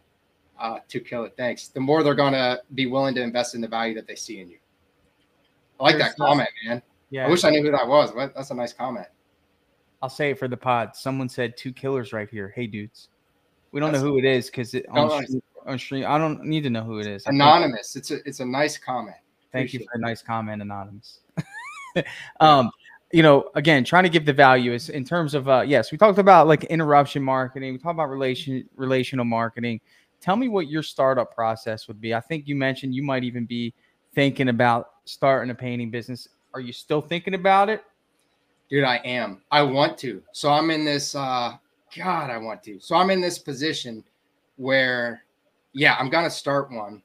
uh, 0.59 0.79
to 0.89 1.01
kill 1.01 1.25
it. 1.25 1.35
Thanks. 1.37 1.69
The 1.69 1.81
more 1.81 2.03
they're 2.03 2.15
going 2.15 2.33
to 2.33 2.61
be 2.75 2.87
willing 2.87 3.15
to 3.17 3.23
invest 3.23 3.55
in 3.55 3.61
the 3.61 3.69
value 3.69 3.95
that 3.95 4.07
they 4.07 4.15
see 4.15 4.41
in 4.41 4.49
you. 4.49 4.59
I 5.81 5.85
like 5.85 5.99
There's 5.99 6.15
that 6.15 6.17
comment, 6.17 6.49
man. 6.67 6.83
yeah 7.11 7.27
I 7.27 7.29
wish 7.29 7.45
I 7.45 7.51
knew 7.51 7.63
who 7.63 7.71
that 7.73 7.87
was. 7.87 8.13
But 8.13 8.35
that's 8.35 8.51
a 8.51 8.55
nice 8.55 8.73
comment. 8.73 9.09
I'll 10.03 10.09
say 10.09 10.31
it 10.31 10.39
for 10.39 10.49
the 10.49 10.57
pod. 10.57 10.95
Someone 10.95 11.29
said 11.29 11.57
two 11.57 11.73
killers 11.73 12.13
right 12.13 12.29
here. 12.29 12.53
Hey, 12.55 12.67
dudes. 12.67 13.09
We 13.73 13.81
don't 13.81 13.91
know 13.91 13.99
who 13.99 14.19
it 14.19 14.25
is 14.25 14.47
because 14.47 14.75
on, 14.91 15.25
on 15.67 15.79
stream, 15.79 16.05
I 16.07 16.17
don't 16.19 16.45
need 16.45 16.63
to 16.63 16.71
know 16.71 16.83
who 16.83 17.01
it 17.01 17.07
is. 17.07 17.27
Anonymous. 17.27 17.97
It's 17.97 18.13
a 18.13 18.19
it's 18.25 18.39
a 18.39 18.45
nice 18.45 18.79
comment. 18.79 19.17
Thank 19.55 19.73
you 19.73 19.81
for 19.81 19.97
a 19.97 19.99
nice 19.99 20.21
comment, 20.21 20.61
anonymous. 20.61 21.21
um, 22.41 22.71
you 23.13 23.23
know, 23.23 23.51
again, 23.55 23.85
trying 23.85 24.03
to 24.03 24.09
give 24.09 24.25
the 24.25 24.33
value 24.33 24.73
is 24.73 24.89
in 24.89 25.05
terms 25.05 25.35
of 25.35 25.49
uh, 25.49 25.65
yes, 25.67 25.93
we 25.93 25.99
talked 25.99 26.19
about 26.19 26.49
like 26.49 26.65
interruption 26.65 27.23
marketing. 27.23 27.73
We 27.73 27.79
talked 27.79 27.95
about 27.95 28.11
relation 28.11 28.69
relational 28.77 29.25
marketing. 29.25 29.81
Tell 30.21 30.37
me 30.37 30.49
what 30.49 30.69
your 30.69 30.83
startup 30.83 31.35
process 31.35 31.87
would 31.87 32.01
be. 32.01 32.15
I 32.15 32.21
think 32.21 32.49
you 32.49 32.57
mentioned 32.57 32.95
you 32.95 33.03
might 33.03 33.25
even 33.25 33.45
be 33.45 33.73
thinking 34.15 34.49
about 34.49 34.91
starting 35.05 35.51
a 35.51 35.55
painting 35.55 35.91
business. 35.91 36.29
Are 36.55 36.61
you 36.61 36.73
still 36.73 37.01
thinking 37.01 37.35
about 37.35 37.69
it? 37.69 37.85
Dude, 38.71 38.85
I 38.85 38.97
am. 38.97 39.43
I 39.51 39.63
want 39.63 39.99
to. 39.99 40.23
So 40.33 40.51
I'm 40.51 40.71
in 40.71 40.85
this 40.85 41.15
uh 41.15 41.57
God, 41.97 42.31
I 42.31 42.39
want 42.39 42.65
to. 42.65 42.81
So 42.81 42.97
I'm 42.97 43.11
in 43.11 43.21
this 43.21 43.39
position 43.39 44.03
where 44.57 45.23
yeah, 45.73 45.97
I'm 46.01 46.11
gonna 46.11 46.31
start 46.31 46.73
one, 46.73 47.03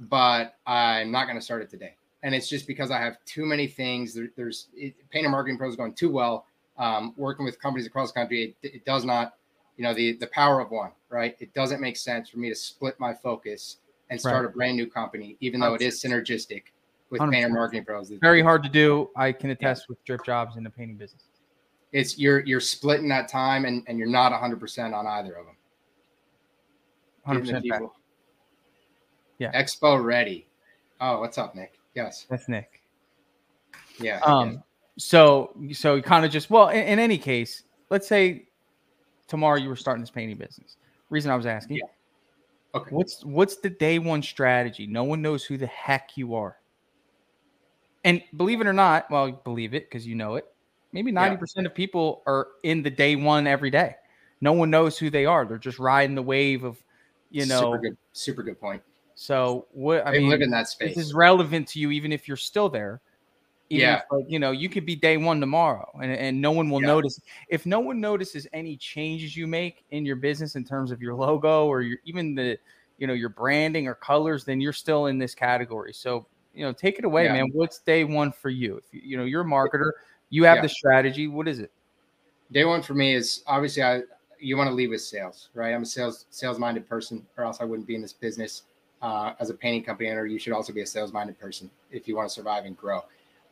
but 0.00 0.56
I'm 0.66 1.10
not 1.10 1.24
going 1.26 1.38
to 1.38 1.44
start 1.44 1.62
it 1.62 1.70
today. 1.70 1.94
And 2.22 2.34
it's 2.34 2.48
just 2.48 2.66
because 2.66 2.90
I 2.90 2.98
have 2.98 3.16
too 3.24 3.44
many 3.44 3.66
things. 3.66 4.14
There, 4.14 4.28
there's 4.36 4.68
it, 4.74 4.94
Painter 5.10 5.28
Marketing 5.28 5.56
Pro 5.56 5.68
is 5.68 5.76
going 5.76 5.94
too 5.94 6.10
well. 6.10 6.46
Um, 6.76 7.12
working 7.16 7.44
with 7.44 7.60
companies 7.60 7.86
across 7.86 8.12
the 8.12 8.20
country, 8.20 8.56
it, 8.62 8.74
it, 8.74 8.84
does 8.84 9.04
not, 9.04 9.34
you 9.76 9.82
know, 9.82 9.94
the 9.94 10.12
the 10.12 10.28
power 10.28 10.60
of 10.60 10.70
one, 10.70 10.92
right? 11.08 11.36
It 11.40 11.52
doesn't 11.52 11.80
make 11.80 11.96
sense 11.96 12.30
for 12.30 12.38
me 12.38 12.48
to 12.48 12.54
split 12.54 12.98
my 13.00 13.12
focus 13.12 13.78
and 14.10 14.20
start 14.20 14.44
right. 14.44 14.52
a 14.52 14.56
brand 14.56 14.76
new 14.76 14.86
company, 14.86 15.36
even 15.40 15.60
though 15.60 15.74
it 15.74 15.82
is 15.82 16.00
synergistic 16.00 16.64
with 17.10 17.20
100%. 17.20 17.32
Painter 17.32 17.48
Marketing 17.48 17.84
Pros. 17.84 18.10
Very 18.20 18.42
hard 18.42 18.62
to 18.62 18.68
do. 18.68 19.10
I 19.16 19.32
can 19.32 19.50
attest 19.50 19.82
yeah. 19.82 19.86
with 19.90 20.04
drip 20.04 20.24
jobs 20.24 20.56
in 20.56 20.64
the 20.64 20.70
painting 20.70 20.96
business. 20.96 21.24
It's 21.92 22.18
you're 22.18 22.40
you're 22.40 22.60
splitting 22.60 23.08
that 23.08 23.28
time 23.28 23.64
and, 23.64 23.82
and 23.86 23.98
you're 23.98 24.08
not 24.08 24.32
100% 24.32 24.94
on 24.94 25.06
either 25.06 25.34
of 25.34 25.46
them. 25.46 25.56
100% 27.26 27.90
yeah. 29.38 29.52
expo 29.52 30.02
ready 30.02 30.46
oh 31.00 31.20
what's 31.20 31.38
up 31.38 31.54
nick 31.54 31.78
yes 31.94 32.26
That's 32.28 32.48
Nick. 32.48 32.82
yeah 34.00 34.18
Um, 34.20 34.62
so 34.96 35.54
so 35.72 35.94
you 35.94 36.02
kind 36.02 36.24
of 36.24 36.30
just 36.32 36.50
well, 36.50 36.68
in, 36.70 36.82
in 36.84 36.98
any 36.98 37.18
case, 37.18 37.62
let's 37.90 38.06
say 38.08 38.48
tomorrow 39.28 39.56
you 39.58 39.68
were 39.68 39.76
starting 39.76 40.02
this 40.02 40.10
painting 40.10 40.36
business. 40.36 40.76
Reason 41.10 41.30
I 41.30 41.36
was 41.36 41.46
asking, 41.46 41.76
Yeah. 41.76 41.84
okay 42.74 42.90
what's 42.90 43.24
what's 43.24 43.56
the 43.56 43.70
day 43.70 43.98
one 43.98 44.22
strategy? 44.22 44.86
No 44.86 45.04
one 45.04 45.22
knows 45.22 45.44
who 45.44 45.56
the 45.56 45.66
heck 45.68 46.16
you 46.16 46.34
are. 46.34 46.56
And 48.04 48.22
believe 48.36 48.60
it 48.60 48.66
or 48.66 48.72
not, 48.72 49.10
well, 49.10 49.30
believe 49.44 49.74
it 49.74 49.88
because 49.88 50.06
you 50.06 50.14
know 50.14 50.36
it. 50.36 50.46
Maybe 50.92 51.12
90% 51.12 51.66
of 51.66 51.74
people 51.74 52.22
are 52.26 52.48
in 52.62 52.82
the 52.82 52.90
day 52.90 53.14
one 53.14 53.46
every 53.46 53.70
day. 53.70 53.96
No 54.40 54.52
one 54.52 54.70
knows 54.70 54.96
who 54.96 55.10
they 55.10 55.26
are. 55.26 55.44
They're 55.44 55.58
just 55.58 55.78
riding 55.78 56.14
the 56.14 56.22
wave 56.22 56.64
of, 56.64 56.82
you 57.30 57.44
know. 57.44 57.60
super 57.60 57.78
good 57.78 57.96
super 58.12 58.42
good 58.42 58.58
point 58.60 58.82
So 59.20 59.66
what 59.72 60.06
I 60.06 60.12
mean, 60.12 60.28
live 60.28 60.42
in 60.42 60.50
that 60.52 60.68
space 60.68 60.94
this 60.94 61.06
is 61.06 61.12
relevant 61.12 61.66
to 61.70 61.80
you 61.80 61.90
even 61.90 62.12
if 62.12 62.28
you're 62.28 62.36
still 62.36 62.68
there. 62.68 63.00
Even 63.68 63.88
Yeah. 63.88 63.96
if, 63.96 64.02
like, 64.12 64.24
you 64.28 64.38
know, 64.38 64.52
you 64.52 64.68
could 64.68 64.86
be 64.86 64.94
day 64.94 65.16
one 65.16 65.40
tomorrow 65.40 65.90
and, 66.00 66.12
and 66.12 66.40
no 66.40 66.52
one 66.52 66.70
will 66.70 66.80
Yeah. 66.80 66.86
notice. 66.86 67.20
If 67.48 67.66
no 67.66 67.80
one 67.80 68.00
notices 68.00 68.46
any 68.52 68.76
changes 68.76 69.36
you 69.36 69.48
make 69.48 69.84
in 69.90 70.06
your 70.06 70.14
business 70.14 70.54
in 70.54 70.64
terms 70.64 70.92
of 70.92 71.02
your 71.02 71.16
logo 71.16 71.66
or 71.66 71.82
your 71.82 71.98
even 72.04 72.36
the, 72.36 72.56
you 72.96 73.08
know, 73.08 73.12
your 73.12 73.28
branding 73.30 73.88
or 73.88 73.96
colors, 73.96 74.44
then 74.44 74.60
you're 74.60 74.72
still 74.72 75.06
in 75.06 75.18
this 75.18 75.34
category. 75.34 75.92
So, 75.92 76.28
you 76.54 76.64
know, 76.64 76.72
take 76.72 77.00
it 77.00 77.04
away, 77.04 77.24
Yeah. 77.24 77.32
man. 77.32 77.50
What's 77.52 77.80
day 77.80 78.04
one 78.04 78.30
for 78.30 78.50
you? 78.50 78.76
If 78.76 78.84
you, 78.92 79.00
you 79.04 79.16
know, 79.18 79.24
you're 79.24 79.42
a 79.42 79.44
marketer, 79.44 79.90
you 80.30 80.44
have 80.44 80.58
Yeah. 80.58 80.62
the 80.62 80.68
strategy. 80.68 81.26
What 81.26 81.48
is 81.48 81.58
it? 81.58 81.72
day 82.52 82.64
one 82.64 82.82
for 82.82 82.94
me 82.94 83.14
is 83.14 83.42
obviously 83.46 83.82
i 83.82 84.00
you 84.40 84.56
want 84.56 84.68
to 84.68 84.74
lead 84.74 84.88
with 84.88 85.00
sales 85.00 85.50
right 85.54 85.74
i'm 85.74 85.82
a 85.82 85.86
sales 85.86 86.26
sales 86.30 86.58
minded 86.58 86.88
person 86.88 87.26
or 87.36 87.44
else 87.44 87.58
i 87.60 87.64
wouldn't 87.64 87.86
be 87.86 87.94
in 87.94 88.00
this 88.00 88.12
business 88.12 88.62
uh, 89.02 89.32
as 89.40 89.50
a 89.50 89.54
painting 89.54 89.82
company 89.82 90.10
owner 90.10 90.26
you 90.26 90.38
should 90.38 90.52
also 90.52 90.72
be 90.72 90.82
a 90.82 90.86
sales 90.86 91.12
minded 91.12 91.38
person 91.38 91.70
if 91.90 92.08
you 92.08 92.16
want 92.16 92.28
to 92.28 92.34
survive 92.34 92.64
and 92.64 92.76
grow 92.76 93.02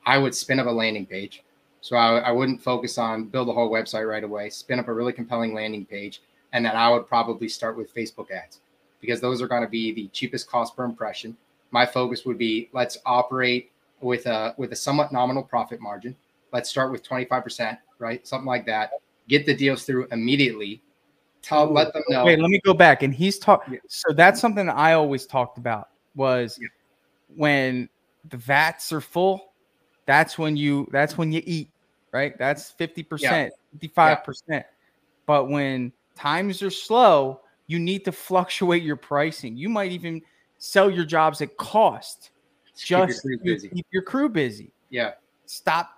i 0.05 0.19
would 0.19 0.35
spin 0.35 0.61
up 0.61 0.67
a 0.67 0.71
landing 0.71 1.07
page 1.07 1.43
so 1.81 1.97
I, 1.97 2.19
I 2.19 2.31
wouldn't 2.33 2.63
focus 2.63 2.99
on 2.99 3.25
build 3.25 3.49
a 3.49 3.53
whole 3.53 3.71
website 3.71 4.09
right 4.09 4.25
away 4.25 4.51
spin 4.51 4.79
up 4.79 4.89
a 4.89 4.93
really 4.93 5.13
compelling 5.13 5.55
landing 5.55 5.85
page 5.85 6.23
and 6.53 6.65
then 6.65 6.75
i 6.75 6.89
would 6.89 7.07
probably 7.07 7.49
start 7.49 7.77
with 7.77 7.95
facebook 7.95 8.31
ads 8.31 8.61
because 9.01 9.21
those 9.21 9.41
are 9.41 9.49
going 9.49 9.63
to 9.63 9.69
be 9.69 9.93
the 9.93 10.09
cheapest 10.09 10.49
cost 10.49 10.77
per 10.77 10.85
impression 10.85 11.37
my 11.71 11.85
focus 11.87 12.25
would 12.25 12.39
be 12.39 12.69
let's 12.73 12.99
operate 13.07 13.71
with 14.01 14.27
a 14.27 14.55
with 14.57 14.73
a 14.73 14.77
somewhat 14.77 15.13
nominal 15.13 15.43
profit 15.43 15.81
margin. 15.81 16.17
Let's 16.53 16.71
start 16.71 16.93
with 16.93 17.07
25%, 17.07 17.77
right? 17.99 18.27
Something 18.27 18.47
like 18.47 18.67
that. 18.67 18.93
Get 19.29 19.47
the 19.47 19.55
deals 19.55 19.85
through 19.85 20.07
immediately. 20.13 20.81
Tell 21.47 21.73
let 21.73 21.93
them 21.93 22.03
know. 22.09 22.25
Wait, 22.25 22.41
let 22.41 22.51
me 22.51 22.61
go 22.65 22.75
back. 22.75 23.03
And 23.03 23.15
he's 23.15 23.39
talking. 23.39 23.75
Yeah. 23.75 23.81
So 23.89 24.13
that's 24.13 24.41
something 24.41 24.69
I 24.69 24.95
always 24.95 25.27
talked 25.27 25.59
about 25.59 25.91
was 26.17 26.59
yeah. 26.61 26.69
when 27.37 27.89
the 28.29 28.37
vats 28.37 28.93
are 28.93 29.01
full, 29.01 29.53
that's 30.07 30.39
when 30.39 30.57
you 30.57 30.89
that's 30.91 31.17
when 31.17 31.31
you 31.31 31.43
eat, 31.45 31.71
right? 32.11 32.37
That's 32.37 32.73
50%, 32.73 33.21
yeah. 33.21 33.49
55%. 33.79 34.65
But 35.25 35.49
when 35.49 35.93
times 36.17 36.63
are 36.63 36.71
slow, 36.71 37.41
you 37.69 37.79
need 37.79 38.05
to 38.07 38.13
fluctuate 38.13 38.83
your 38.83 38.97
pricing. 38.97 39.57
You 39.57 39.69
might 39.69 39.93
even 39.93 40.23
sell 40.59 40.91
your 40.91 41.05
jobs 41.05 41.43
at 41.43 41.57
cost 41.57 42.31
just 42.77 43.23
keep 43.23 43.41
your, 43.43 43.59
keep 43.59 43.87
your 43.91 44.03
crew 44.03 44.29
busy. 44.29 44.73
Yeah. 44.91 45.13
Stop 45.47 45.96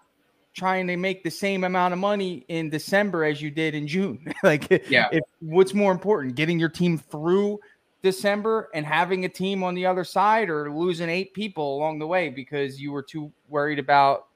trying 0.59 0.87
to 0.89 0.97
make 0.97 1.23
the 1.23 1.31
same 1.31 1.65
amount 1.65 1.93
of 1.93 1.99
money 1.99 2.45
in 2.49 2.69
December 2.69 3.25
as 3.25 3.41
you 3.41 3.51
did 3.51 3.75
in 3.75 3.87
June. 3.87 4.35
like, 4.43 4.69
yeah. 4.91 5.09
If, 5.13 5.23
what's 5.41 5.73
more 5.73 5.93
important, 5.93 6.35
getting 6.35 6.59
your 6.59 6.69
team 6.69 6.99
through 6.99 7.61
December 8.03 8.69
and 8.75 8.85
having 8.85 9.25
a 9.25 9.29
team 9.29 9.63
on 9.63 9.75
the 9.75 9.87
other 9.87 10.05
side, 10.05 10.51
or 10.51 10.71
losing 10.73 11.09
eight 11.09 11.33
people 11.33 11.77
along 11.77 11.99
the 11.99 12.07
way 12.07 12.29
because 12.29 12.81
you 12.81 12.93
were 12.93 13.03
too 13.03 13.33
worried 13.49 13.79
about 13.79 14.27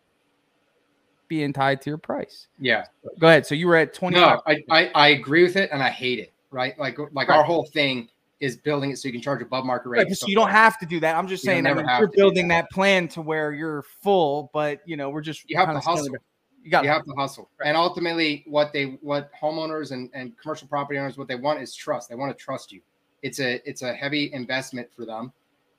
being 1.28 1.52
tied 1.52 1.80
to 1.82 1.90
your 1.90 1.98
price? 1.98 2.46
Yeah. 2.58 2.86
Go 3.18 3.26
ahead. 3.26 3.46
So 3.46 3.54
you 3.54 3.66
were 3.66 3.76
at 3.76 3.94
twenty. 3.94 4.16
No, 4.16 4.40
I, 4.46 4.62
I, 4.70 4.90
I 4.94 5.08
agree 5.08 5.42
with 5.42 5.56
it, 5.56 5.70
and 5.72 5.82
I 5.82 5.90
hate 5.90 6.18
it. 6.18 6.32
Right, 6.50 6.78
like 6.78 6.98
like 7.12 7.28
right. 7.28 7.38
our 7.38 7.44
whole 7.44 7.64
thing 7.64 8.08
is 8.42 8.56
building 8.56 8.90
it 8.90 8.98
so 8.98 9.06
you 9.06 9.12
can 9.12 9.22
charge 9.22 9.40
above 9.40 9.64
market 9.64 9.88
rate. 9.88 10.04
Right, 10.04 10.16
so 10.16 10.26
you 10.26 10.34
don't 10.34 10.50
have 10.50 10.76
to 10.80 10.84
do 10.84 10.98
that. 10.98 11.16
I'm 11.16 11.28
just 11.28 11.44
you 11.44 11.50
saying 11.50 11.62
that 11.62 11.76
you're 12.00 12.08
building 12.08 12.48
that. 12.48 12.62
that. 12.62 12.70
plan 12.70 13.06
to 13.08 13.22
where 13.22 13.52
you're 13.52 13.82
full, 13.82 14.50
but 14.52 14.80
you 14.84 14.96
know, 14.96 15.10
we're 15.10 15.20
just 15.20 15.48
you 15.48 15.56
have 15.56 15.72
to 15.72 15.78
hustle. 15.78 16.16
You 16.64 16.70
got 16.70 16.82
you 16.82 16.90
have 16.90 17.04
to 17.04 17.12
hustle. 17.16 17.48
Right. 17.58 17.68
And 17.68 17.76
ultimately 17.76 18.42
what 18.48 18.72
they 18.72 18.98
what 19.00 19.30
homeowners 19.40 19.92
and, 19.92 20.10
and 20.12 20.36
commercial 20.36 20.66
property 20.66 20.98
owners 20.98 21.16
what 21.16 21.28
they 21.28 21.36
want 21.36 21.62
is 21.62 21.72
trust. 21.72 22.08
They 22.08 22.16
want 22.16 22.36
to 22.36 22.44
trust 22.44 22.72
you. 22.72 22.80
It's 23.22 23.38
a 23.38 23.66
it's 23.68 23.82
a 23.82 23.94
heavy 23.94 24.32
investment 24.32 24.88
for 24.94 25.06
them. 25.06 25.32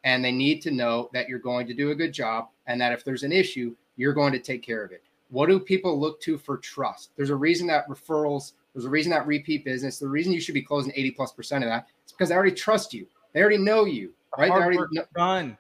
And 0.06 0.24
they 0.24 0.32
need 0.32 0.62
to 0.62 0.72
know 0.72 1.10
that 1.14 1.28
you're 1.28 1.40
going 1.40 1.68
to 1.68 1.74
do 1.74 1.92
a 1.92 1.96
good 1.96 2.14
job 2.14 2.48
and 2.68 2.80
that 2.80 2.94
if 2.94 3.04
there's 3.04 3.24
an 3.24 3.34
issue, 3.34 3.76
you're 3.98 4.14
going 4.14 4.32
to 4.34 4.40
take 4.40 4.64
care 4.64 4.84
of 4.86 4.92
it. 4.92 5.04
What 5.30 5.50
do 5.50 5.60
people 5.60 6.00
look 6.00 6.22
to 6.22 6.38
for 6.38 6.58
trust? 6.58 7.12
There's 7.18 7.30
a 7.30 7.36
reason 7.36 7.68
that 7.68 7.88
referrals, 7.88 8.54
there's 8.74 8.86
a 8.86 8.90
reason 8.90 9.12
that 9.12 9.26
repeat 9.26 9.64
business, 9.66 10.00
the 10.00 10.08
reason 10.08 10.34
you 10.34 10.42
should 10.42 10.54
be 10.54 10.62
closing 10.62 10.92
80 10.96 11.12
plus 11.12 11.32
percent 11.32 11.64
of 11.64 11.70
that 11.70 11.88
because 12.14 12.30
they 12.30 12.36
already 12.36 12.56
trust 12.56 12.94
you. 12.94 13.08
They 13.34 13.42
already 13.42 13.58
know 13.58 13.86
you, 13.86 14.14
right? 14.38 14.50
Hard 14.50 14.64
already 14.64 14.80
know, 14.92 15.06
done. 15.16 15.58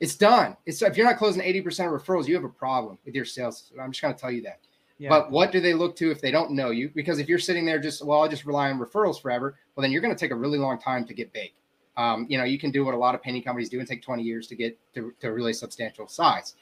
It's 0.00 0.16
done. 0.16 0.56
It's 0.66 0.82
if 0.82 0.96
you're 0.96 1.06
not 1.06 1.16
closing 1.16 1.42
80% 1.42 1.94
of 1.94 2.02
referrals, 2.02 2.26
you 2.26 2.34
have 2.34 2.44
a 2.44 2.48
problem 2.48 2.98
with 3.04 3.14
your 3.14 3.24
sales. 3.24 3.72
I'm 3.80 3.92
just 3.92 4.02
going 4.02 4.14
to 4.14 4.20
tell 4.20 4.32
you 4.32 4.42
that. 4.42 4.58
Yeah. 4.98 5.08
But 5.08 5.30
what 5.30 5.52
do 5.52 5.60
they 5.60 5.74
look 5.74 5.96
to 5.96 6.10
if 6.10 6.20
they 6.20 6.30
don't 6.30 6.52
know 6.52 6.70
you? 6.70 6.90
Because 6.94 7.18
if 7.18 7.28
you're 7.28 7.38
sitting 7.38 7.64
there 7.64 7.78
just, 7.78 8.04
well, 8.04 8.20
I'll 8.20 8.28
just 8.28 8.44
rely 8.44 8.70
on 8.70 8.78
referrals 8.78 9.20
forever, 9.20 9.56
well, 9.74 9.82
then 9.82 9.90
you're 9.90 10.00
going 10.00 10.14
to 10.14 10.18
take 10.18 10.30
a 10.30 10.36
really 10.36 10.58
long 10.58 10.78
time 10.78 11.04
to 11.06 11.14
get 11.14 11.32
big. 11.32 11.52
Um, 11.96 12.26
you 12.28 12.38
know, 12.38 12.44
you 12.44 12.58
can 12.58 12.70
do 12.70 12.84
what 12.84 12.94
a 12.94 12.96
lot 12.96 13.14
of 13.14 13.22
painting 13.22 13.42
companies 13.42 13.68
do 13.68 13.78
and 13.78 13.88
take 13.88 14.02
20 14.02 14.22
years 14.22 14.46
to 14.48 14.54
get 14.54 14.78
to, 14.94 15.12
to 15.20 15.28
a 15.28 15.32
really 15.32 15.52
substantial 15.52 16.06
size. 16.06 16.54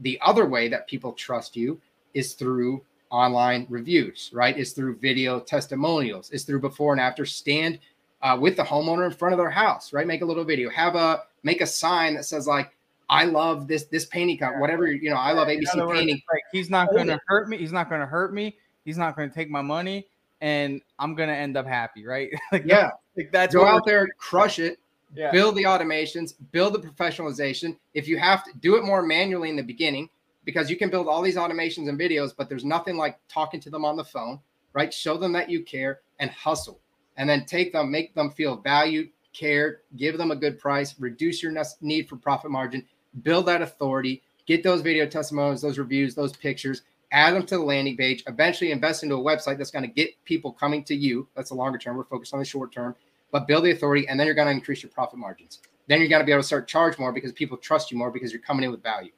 The 0.00 0.18
other 0.24 0.46
way 0.46 0.68
that 0.68 0.86
people 0.88 1.12
trust 1.12 1.56
you 1.56 1.80
is 2.14 2.34
through 2.34 2.82
online 3.10 3.66
reviews, 3.70 4.30
right? 4.32 4.58
Is 4.58 4.72
through 4.72 4.96
video 4.96 5.40
testimonials, 5.40 6.30
is 6.30 6.44
through 6.44 6.60
before 6.60 6.92
and 6.92 7.00
after 7.00 7.24
stand 7.24 7.78
uh, 8.24 8.36
with 8.40 8.56
the 8.56 8.62
homeowner 8.62 9.04
in 9.04 9.12
front 9.12 9.34
of 9.34 9.38
their 9.38 9.50
house, 9.50 9.92
right? 9.92 10.06
Make 10.06 10.22
a 10.22 10.24
little 10.24 10.44
video, 10.44 10.70
have 10.70 10.96
a 10.96 11.24
make 11.42 11.60
a 11.60 11.66
sign 11.66 12.14
that 12.14 12.24
says 12.24 12.46
like, 12.46 12.74
"I 13.08 13.26
love 13.26 13.68
this 13.68 13.84
this 13.84 14.06
painting 14.06 14.38
company, 14.38 14.60
whatever 14.60 14.90
you 14.90 15.10
know, 15.10 15.16
I 15.16 15.32
love 15.32 15.46
ABC 15.46 15.76
words, 15.76 16.00
painting." 16.00 16.22
Like 16.32 16.42
he's 16.50 16.70
not 16.70 16.90
going 16.90 17.06
to 17.08 17.20
hurt 17.26 17.48
me. 17.48 17.58
He's 17.58 17.70
not 17.70 17.90
going 17.90 18.00
to 18.00 18.06
hurt 18.06 18.32
me. 18.32 18.56
He's 18.86 18.96
not 18.96 19.14
going 19.14 19.28
to 19.28 19.34
take 19.34 19.50
my 19.50 19.60
money, 19.60 20.06
and 20.40 20.80
I'm 20.98 21.14
going 21.14 21.28
to 21.28 21.34
end 21.34 21.58
up 21.58 21.66
happy, 21.66 22.06
right? 22.06 22.30
like 22.52 22.64
yeah, 22.64 22.92
like 23.16 23.30
that's 23.30 23.54
go 23.54 23.66
out 23.66 23.84
there, 23.84 24.08
crush 24.18 24.58
it. 24.58 24.78
Yeah. 25.14 25.30
Build 25.30 25.54
the 25.54 25.62
automations, 25.62 26.34
build 26.50 26.74
the 26.74 26.80
professionalization. 26.80 27.76
If 27.92 28.08
you 28.08 28.18
have 28.18 28.42
to 28.44 28.50
do 28.58 28.76
it 28.76 28.84
more 28.84 29.00
manually 29.00 29.48
in 29.48 29.54
the 29.54 29.62
beginning, 29.62 30.08
because 30.44 30.68
you 30.68 30.76
can 30.76 30.90
build 30.90 31.06
all 31.06 31.22
these 31.22 31.36
automations 31.36 31.88
and 31.88 32.00
videos, 32.00 32.32
but 32.36 32.48
there's 32.48 32.64
nothing 32.64 32.96
like 32.96 33.20
talking 33.28 33.60
to 33.60 33.70
them 33.70 33.84
on 33.84 33.96
the 33.96 34.02
phone, 34.02 34.40
right? 34.72 34.92
Show 34.92 35.16
them 35.16 35.30
that 35.34 35.48
you 35.48 35.62
care 35.62 36.00
and 36.18 36.32
hustle 36.32 36.80
and 37.16 37.28
then 37.28 37.44
take 37.44 37.72
them, 37.72 37.90
make 37.90 38.14
them 38.14 38.30
feel 38.30 38.56
valued, 38.56 39.10
cared, 39.32 39.80
give 39.96 40.16
them 40.18 40.30
a 40.30 40.36
good 40.36 40.58
price, 40.58 40.94
reduce 40.98 41.42
your 41.42 41.54
need 41.80 42.08
for 42.08 42.16
profit 42.16 42.50
margin, 42.50 42.84
build 43.22 43.46
that 43.46 43.62
authority, 43.62 44.22
get 44.46 44.62
those 44.62 44.80
video 44.80 45.06
testimonials, 45.06 45.62
those 45.62 45.78
reviews, 45.78 46.14
those 46.14 46.34
pictures, 46.36 46.82
add 47.12 47.34
them 47.34 47.44
to 47.46 47.56
the 47.56 47.62
landing 47.62 47.96
page, 47.96 48.24
eventually 48.26 48.72
invest 48.72 49.02
into 49.02 49.16
a 49.16 49.18
website 49.18 49.58
that's 49.58 49.70
going 49.70 49.84
to 49.84 49.90
get 49.90 50.10
people 50.24 50.52
coming 50.52 50.82
to 50.84 50.94
you. 50.94 51.28
That's 51.36 51.50
a 51.50 51.54
longer 51.54 51.78
term. 51.78 51.96
We're 51.96 52.04
focused 52.04 52.32
on 52.32 52.40
the 52.40 52.46
short 52.46 52.72
term, 52.72 52.94
but 53.30 53.46
build 53.46 53.64
the 53.64 53.72
authority 53.72 54.08
and 54.08 54.18
then 54.18 54.26
you're 54.26 54.34
going 54.34 54.48
to 54.48 54.52
increase 54.52 54.82
your 54.82 54.90
profit 54.90 55.18
margins. 55.18 55.60
Then 55.86 56.00
you're 56.00 56.08
going 56.08 56.22
to 56.22 56.26
be 56.26 56.32
able 56.32 56.42
to 56.42 56.46
start 56.46 56.66
charge 56.66 56.98
more 56.98 57.12
because 57.12 57.32
people 57.32 57.56
trust 57.56 57.90
you 57.90 57.98
more 57.98 58.10
because 58.10 58.32
you're 58.32 58.40
coming 58.40 58.64
in 58.64 58.70
with 58.70 58.82
value. 58.82 59.12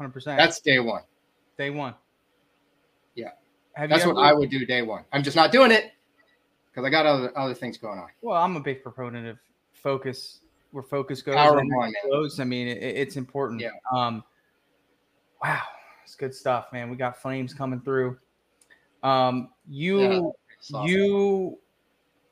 100%. 0.00 0.24
That's 0.36 0.60
day 0.60 0.78
one. 0.78 1.02
Day 1.58 1.70
one. 1.70 1.94
Yeah. 3.14 3.30
Have 3.72 3.90
That's 3.90 4.06
what 4.06 4.16
I 4.16 4.32
would 4.32 4.50
do 4.50 4.64
day 4.64 4.82
one. 4.82 5.04
I'm 5.12 5.22
just 5.22 5.36
not 5.36 5.52
doing 5.52 5.70
it 5.70 5.92
because 6.76 6.86
I 6.86 6.90
got 6.90 7.06
other 7.06 7.36
other 7.38 7.54
things 7.54 7.78
going 7.78 7.98
on. 7.98 8.08
Well, 8.20 8.36
I'm 8.36 8.54
a 8.56 8.60
big 8.60 8.82
proponent 8.82 9.26
of 9.26 9.38
focus. 9.72 10.40
Where 10.72 10.82
focus 10.82 11.22
goes, 11.22 11.34
Power 11.36 11.62
one, 11.64 11.94
goes. 12.10 12.38
I 12.38 12.44
mean, 12.44 12.68
it, 12.68 12.82
it's 12.82 13.16
important. 13.16 13.62
Yeah. 13.62 13.70
Um. 13.94 14.22
Wow, 15.42 15.62
it's 16.04 16.14
good 16.14 16.34
stuff, 16.34 16.66
man. 16.72 16.90
We 16.90 16.96
got 16.96 17.20
flames 17.20 17.54
coming 17.54 17.80
through. 17.80 18.18
Um, 19.02 19.50
you 19.66 20.34
yeah, 20.70 20.84
you 20.84 21.58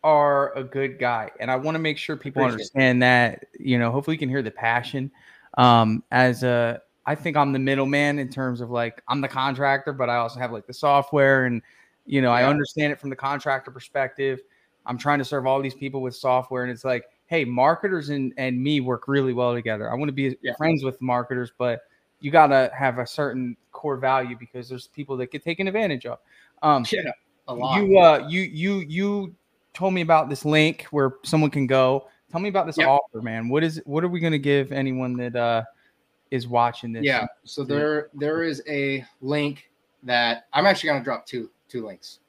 are 0.02 0.54
a 0.58 0.62
good 0.62 0.98
guy, 0.98 1.30
and 1.40 1.50
I 1.50 1.56
want 1.56 1.76
to 1.76 1.78
make 1.78 1.96
sure 1.96 2.16
people 2.16 2.42
Appreciate 2.42 2.52
understand 2.52 2.98
it. 2.98 3.00
that. 3.00 3.46
You 3.58 3.78
know, 3.78 3.90
hopefully, 3.90 4.16
you 4.16 4.18
can 4.18 4.28
hear 4.28 4.42
the 4.42 4.50
passion. 4.50 5.10
Um, 5.56 6.02
as 6.10 6.42
a, 6.42 6.82
I 7.06 7.14
think 7.14 7.36
I'm 7.36 7.52
the 7.52 7.58
middleman 7.58 8.18
in 8.18 8.28
terms 8.28 8.60
of 8.60 8.70
like 8.70 9.02
I'm 9.08 9.22
the 9.22 9.28
contractor, 9.28 9.94
but 9.94 10.10
I 10.10 10.16
also 10.16 10.38
have 10.38 10.52
like 10.52 10.66
the 10.66 10.74
software 10.74 11.46
and 11.46 11.62
you 12.06 12.22
know, 12.22 12.28
yeah. 12.28 12.46
I 12.46 12.48
understand 12.48 12.92
it 12.92 13.00
from 13.00 13.10
the 13.10 13.16
contractor 13.16 13.70
perspective. 13.70 14.40
I'm 14.86 14.98
trying 14.98 15.18
to 15.18 15.24
serve 15.24 15.46
all 15.46 15.62
these 15.62 15.74
people 15.74 16.02
with 16.02 16.14
software, 16.14 16.62
and 16.62 16.70
it's 16.70 16.84
like, 16.84 17.04
hey, 17.26 17.44
marketers 17.44 18.10
and, 18.10 18.34
and 18.36 18.62
me 18.62 18.80
work 18.80 19.08
really 19.08 19.32
well 19.32 19.54
together. 19.54 19.90
I 19.90 19.94
want 19.94 20.08
to 20.08 20.12
be 20.12 20.36
yeah. 20.42 20.54
friends 20.56 20.84
with 20.84 21.00
marketers, 21.00 21.52
but 21.56 21.82
you 22.20 22.30
got 22.30 22.48
to 22.48 22.70
have 22.76 22.98
a 22.98 23.06
certain 23.06 23.56
core 23.72 23.96
value 23.96 24.36
because 24.38 24.68
there's 24.68 24.86
people 24.88 25.16
that 25.16 25.30
get 25.30 25.42
taken 25.42 25.66
advantage 25.66 26.06
of. 26.06 26.18
Um, 26.62 26.84
yeah, 26.90 27.10
a 27.48 27.54
lot. 27.54 27.82
You, 27.82 27.98
uh, 27.98 28.26
you, 28.28 28.42
you, 28.42 28.78
you 28.80 29.34
told 29.72 29.94
me 29.94 30.02
about 30.02 30.28
this 30.28 30.44
link 30.44 30.86
where 30.90 31.14
someone 31.22 31.50
can 31.50 31.66
go. 31.66 32.08
Tell 32.30 32.40
me 32.40 32.48
about 32.48 32.66
this 32.66 32.78
yep. 32.78 32.88
offer, 32.88 33.22
man. 33.22 33.48
What 33.48 33.64
is, 33.64 33.80
what 33.84 34.04
are 34.04 34.08
we 34.08 34.20
going 34.20 34.32
to 34.32 34.38
give 34.38 34.70
anyone 34.72 35.16
that 35.16 35.36
uh, 35.36 35.62
is 36.30 36.46
watching 36.46 36.92
this? 36.92 37.04
Yeah. 37.04 37.26
So 37.44 37.64
there, 37.64 38.10
there 38.14 38.42
is 38.42 38.62
a 38.68 39.04
link 39.20 39.70
that 40.02 40.46
I'm 40.52 40.66
actually 40.66 40.88
going 40.88 41.00
to 41.00 41.04
drop 41.04 41.26
two 41.26 41.50
two 41.74 41.84
links. 41.84 42.20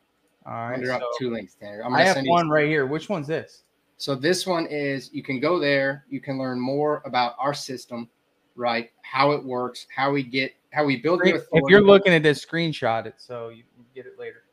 All 0.46 0.70
right. 0.70 0.86
so 0.86 1.00
two 1.20 1.32
links, 1.32 1.56
Tanner. 1.56 1.84
i 1.86 2.04
have 2.04 2.18
one 2.26 2.50
right 2.50 2.68
here. 2.68 2.86
Which 2.86 3.10
one's 3.10 3.28
this? 3.28 3.64
So 3.98 4.16
this 4.16 4.46
one 4.46 4.66
is 4.68 5.12
you 5.14 5.24
can 5.24 5.40
go 5.40 5.60
there. 5.60 6.06
You 6.10 6.20
can 6.20 6.38
learn 6.38 6.60
more 6.60 7.02
about 7.06 7.36
our 7.40 7.54
system, 7.54 8.10
right? 8.56 8.92
How 9.04 9.32
it 9.32 9.44
works, 9.44 9.88
how 9.96 10.12
we 10.12 10.24
get, 10.24 10.54
how 10.72 10.84
we 10.84 10.98
build 10.98 11.22
it. 11.26 11.36
If 11.52 11.64
you're 11.68 11.82
looking 11.82 12.14
at 12.14 12.24
this, 12.24 12.44
screenshot 12.44 13.06
it 13.06 13.16
so 13.18 13.50
you 13.50 13.64
can 13.76 13.86
get 13.94 14.06
it 14.06 14.20
later. 14.20 14.44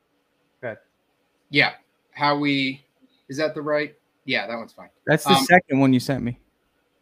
Good. 0.60 0.76
Yeah. 1.50 1.72
How 2.12 2.36
we 2.36 2.84
is 3.28 3.36
that 3.38 3.54
the 3.54 3.62
right? 3.62 3.94
Yeah, 4.24 4.46
that 4.46 4.56
one's 4.56 4.72
fine. 4.72 4.90
That's 5.06 5.24
the 5.24 5.30
um, 5.30 5.44
second 5.44 5.80
one 5.80 5.92
you 5.92 6.00
sent 6.00 6.22
me. 6.22 6.38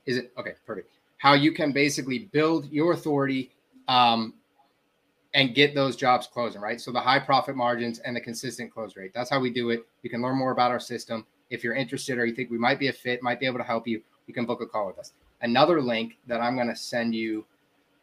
Is 0.06 0.16
it 0.16 0.32
okay? 0.38 0.52
Perfect. 0.64 0.90
How 1.18 1.34
you 1.34 1.52
can 1.52 1.72
basically 1.72 2.30
build 2.32 2.70
your 2.72 2.92
authority 2.92 3.52
um, 3.88 4.34
and 5.34 5.54
get 5.54 5.74
those 5.74 5.96
jobs 5.96 6.26
closing, 6.26 6.60
right? 6.60 6.80
So 6.80 6.90
the 6.90 7.00
high 7.00 7.20
profit 7.20 7.56
margins 7.56 8.00
and 8.00 8.16
the 8.16 8.20
consistent 8.20 8.72
close 8.72 8.96
rate. 8.96 9.12
That's 9.14 9.30
how 9.30 9.40
we 9.40 9.50
do 9.50 9.70
it. 9.70 9.86
You 10.02 10.10
can 10.10 10.22
learn 10.22 10.36
more 10.36 10.50
about 10.50 10.70
our 10.70 10.80
system. 10.80 11.24
If 11.50 11.62
you're 11.62 11.74
interested 11.74 12.18
or 12.18 12.26
you 12.26 12.34
think 12.34 12.50
we 12.50 12.58
might 12.58 12.78
be 12.78 12.88
a 12.88 12.92
fit, 12.92 13.22
might 13.22 13.40
be 13.40 13.46
able 13.46 13.58
to 13.58 13.64
help 13.64 13.86
you, 13.86 14.02
you 14.26 14.34
can 14.34 14.46
book 14.46 14.60
a 14.60 14.66
call 14.66 14.86
with 14.86 14.98
us. 14.98 15.12
Another 15.42 15.80
link 15.80 16.18
that 16.26 16.40
I'm 16.40 16.56
going 16.56 16.68
to 16.68 16.76
send 16.76 17.14
you 17.14 17.44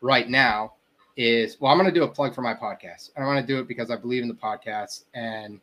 right 0.01 0.29
now 0.29 0.73
is 1.17 1.59
well, 1.59 1.71
I'm 1.71 1.77
going 1.77 1.91
to 1.91 1.99
do 1.99 2.03
a 2.03 2.07
plug 2.07 2.33
for 2.33 2.41
my 2.41 2.53
podcast. 2.53 3.11
I 3.17 3.25
want 3.25 3.45
to 3.45 3.53
do 3.53 3.59
it 3.59 3.67
because 3.67 3.91
I 3.91 3.95
believe 3.95 4.21
in 4.21 4.29
the 4.29 4.35
podcast. 4.35 5.05
And 5.13 5.59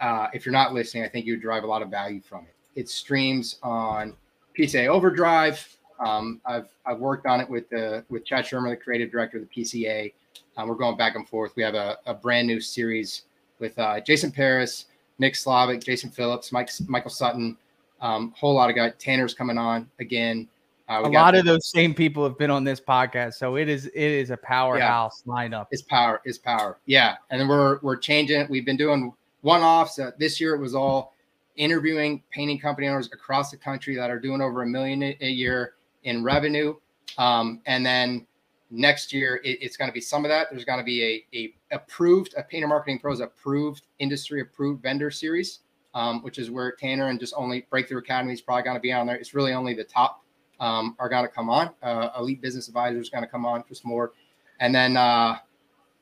uh, 0.00 0.28
if 0.32 0.44
you're 0.44 0.52
not 0.52 0.74
listening, 0.74 1.04
I 1.04 1.08
think 1.08 1.26
you 1.26 1.36
derive 1.36 1.64
a 1.64 1.66
lot 1.66 1.82
of 1.82 1.90
value 1.90 2.20
from 2.20 2.44
it. 2.44 2.54
It 2.78 2.88
streams 2.88 3.56
on 3.62 4.14
PCA 4.58 4.88
Overdrive. 4.88 5.76
Um, 5.98 6.40
I've 6.44 6.68
I've 6.84 6.98
worked 6.98 7.26
on 7.26 7.40
it 7.40 7.48
with 7.48 7.68
the 7.70 8.04
with 8.08 8.24
Chad 8.24 8.44
Shermer, 8.44 8.70
the 8.70 8.76
creative 8.76 9.10
director 9.10 9.38
of 9.38 9.48
the 9.48 9.62
PCA. 9.62 10.12
Um, 10.56 10.68
we're 10.68 10.74
going 10.74 10.96
back 10.96 11.16
and 11.16 11.28
forth. 11.28 11.52
We 11.56 11.62
have 11.62 11.74
a, 11.74 11.98
a 12.06 12.14
brand 12.14 12.46
new 12.46 12.60
series 12.60 13.22
with 13.58 13.78
uh, 13.78 14.00
Jason 14.00 14.30
Paris, 14.30 14.86
Nick 15.18 15.34
Slavik, 15.34 15.84
Jason 15.84 16.10
Phillips, 16.10 16.52
Mike, 16.52 16.70
Michael 16.86 17.10
Sutton, 17.10 17.56
um, 18.00 18.32
whole 18.36 18.54
lot 18.54 18.70
of 18.70 18.76
guys. 18.76 18.92
Tanner's 18.98 19.34
coming 19.34 19.58
on 19.58 19.88
again. 19.98 20.48
Uh, 20.88 21.02
a 21.04 21.08
lot 21.08 21.34
of 21.34 21.46
those 21.46 21.70
same 21.70 21.94
people 21.94 22.22
have 22.24 22.36
been 22.36 22.50
on 22.50 22.62
this 22.62 22.78
podcast, 22.78 23.34
so 23.34 23.56
it 23.56 23.70
is 23.70 23.86
it 23.86 23.94
is 23.96 24.30
a 24.30 24.36
powerhouse 24.36 25.22
yeah. 25.26 25.32
lineup. 25.32 25.66
It's 25.70 25.80
power, 25.80 26.20
it's 26.26 26.36
power. 26.36 26.78
Yeah, 26.84 27.16
and 27.30 27.40
then 27.40 27.48
we're 27.48 27.78
we're 27.80 27.96
changing. 27.96 28.42
it. 28.42 28.50
We've 28.50 28.66
been 28.66 28.76
doing 28.76 29.12
one 29.40 29.62
offs. 29.62 29.98
Uh, 29.98 30.10
this 30.18 30.40
year 30.40 30.54
it 30.54 30.60
was 30.60 30.74
all 30.74 31.14
interviewing 31.56 32.22
painting 32.30 32.58
company 32.58 32.86
owners 32.88 33.08
across 33.12 33.50
the 33.50 33.56
country 33.56 33.96
that 33.96 34.10
are 34.10 34.18
doing 34.18 34.42
over 34.42 34.62
a 34.62 34.66
million 34.66 35.02
a 35.02 35.28
year 35.28 35.74
in 36.02 36.22
revenue, 36.22 36.74
um, 37.16 37.62
and 37.64 37.86
then 37.86 38.26
next 38.70 39.12
year 39.12 39.40
it, 39.44 39.58
it's 39.60 39.76
going 39.76 39.88
to 39.88 39.92
be 39.92 40.00
some 40.00 40.24
of 40.24 40.28
that. 40.28 40.48
There's 40.50 40.64
going 40.64 40.78
to 40.78 40.84
be 40.84 41.24
a, 41.32 41.36
a 41.36 41.54
approved 41.74 42.34
a 42.36 42.42
Painter 42.42 42.68
Marketing 42.68 42.98
Pros 42.98 43.20
approved 43.20 43.82
industry 43.98 44.40
approved 44.40 44.82
vendor 44.82 45.10
series, 45.10 45.60
um, 45.94 46.22
which 46.22 46.38
is 46.38 46.50
where 46.50 46.72
Tanner 46.72 47.08
and 47.08 47.20
just 47.20 47.34
only 47.36 47.66
Breakthrough 47.70 47.98
Academy 47.98 48.32
is 48.32 48.40
probably 48.40 48.62
going 48.62 48.76
to 48.76 48.80
be 48.80 48.92
on 48.92 49.06
there. 49.06 49.16
It's 49.16 49.34
really 49.34 49.52
only 49.52 49.74
the 49.74 49.84
top 49.84 50.24
um, 50.60 50.96
are 50.98 51.08
going 51.08 51.24
to 51.24 51.30
come 51.30 51.50
on. 51.50 51.70
Uh, 51.82 52.10
Elite 52.18 52.40
Business 52.40 52.68
Advisors 52.68 53.10
going 53.10 53.24
to 53.24 53.30
come 53.30 53.44
on 53.44 53.64
some 53.72 53.90
more, 53.90 54.12
and 54.60 54.74
then 54.74 54.96
uh, 54.96 55.36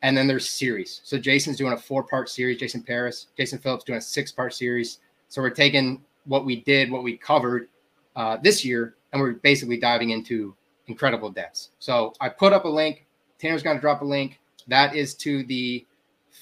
and 0.03 0.17
then 0.17 0.27
there's 0.27 0.49
series. 0.49 1.01
So 1.05 1.19
Jason's 1.19 1.57
doing 1.57 1.73
a 1.73 1.77
four 1.77 2.03
part 2.03 2.29
series. 2.29 2.59
Jason 2.59 2.83
Paris, 2.83 3.29
Jason 3.37 3.59
Phillips 3.59 3.85
doing 3.85 3.99
a 3.99 4.03
six 4.03 4.33
part 4.33 4.55
series. 4.55 4.99
So 5.29 5.41
we're 5.41 5.51
taking 5.51 6.03
what 6.25 6.45
we 6.45 6.57
did, 6.57 6.91
what 6.91 7.03
we 7.03 7.17
covered 7.17 7.69
uh, 8.17 8.37
this 8.43 8.65
year, 8.65 8.97
and 9.13 9.21
we're 9.21 9.35
basically 9.35 9.79
diving 9.79 10.11
into 10.11 10.55
incredible 10.87 11.31
depths. 11.31 11.71
So 11.79 12.13
I 12.21 12.29
put 12.29 12.53
up 12.53 12.65
a 12.65 12.69
link. 12.69 13.07
Tanner's 13.39 13.63
going 13.63 13.77
to 13.77 13.81
drop 13.81 14.03
a 14.03 14.05
link. 14.05 14.41
That 14.69 14.95
is 14.95 15.15
to 15.17 15.45
the 15.45 15.87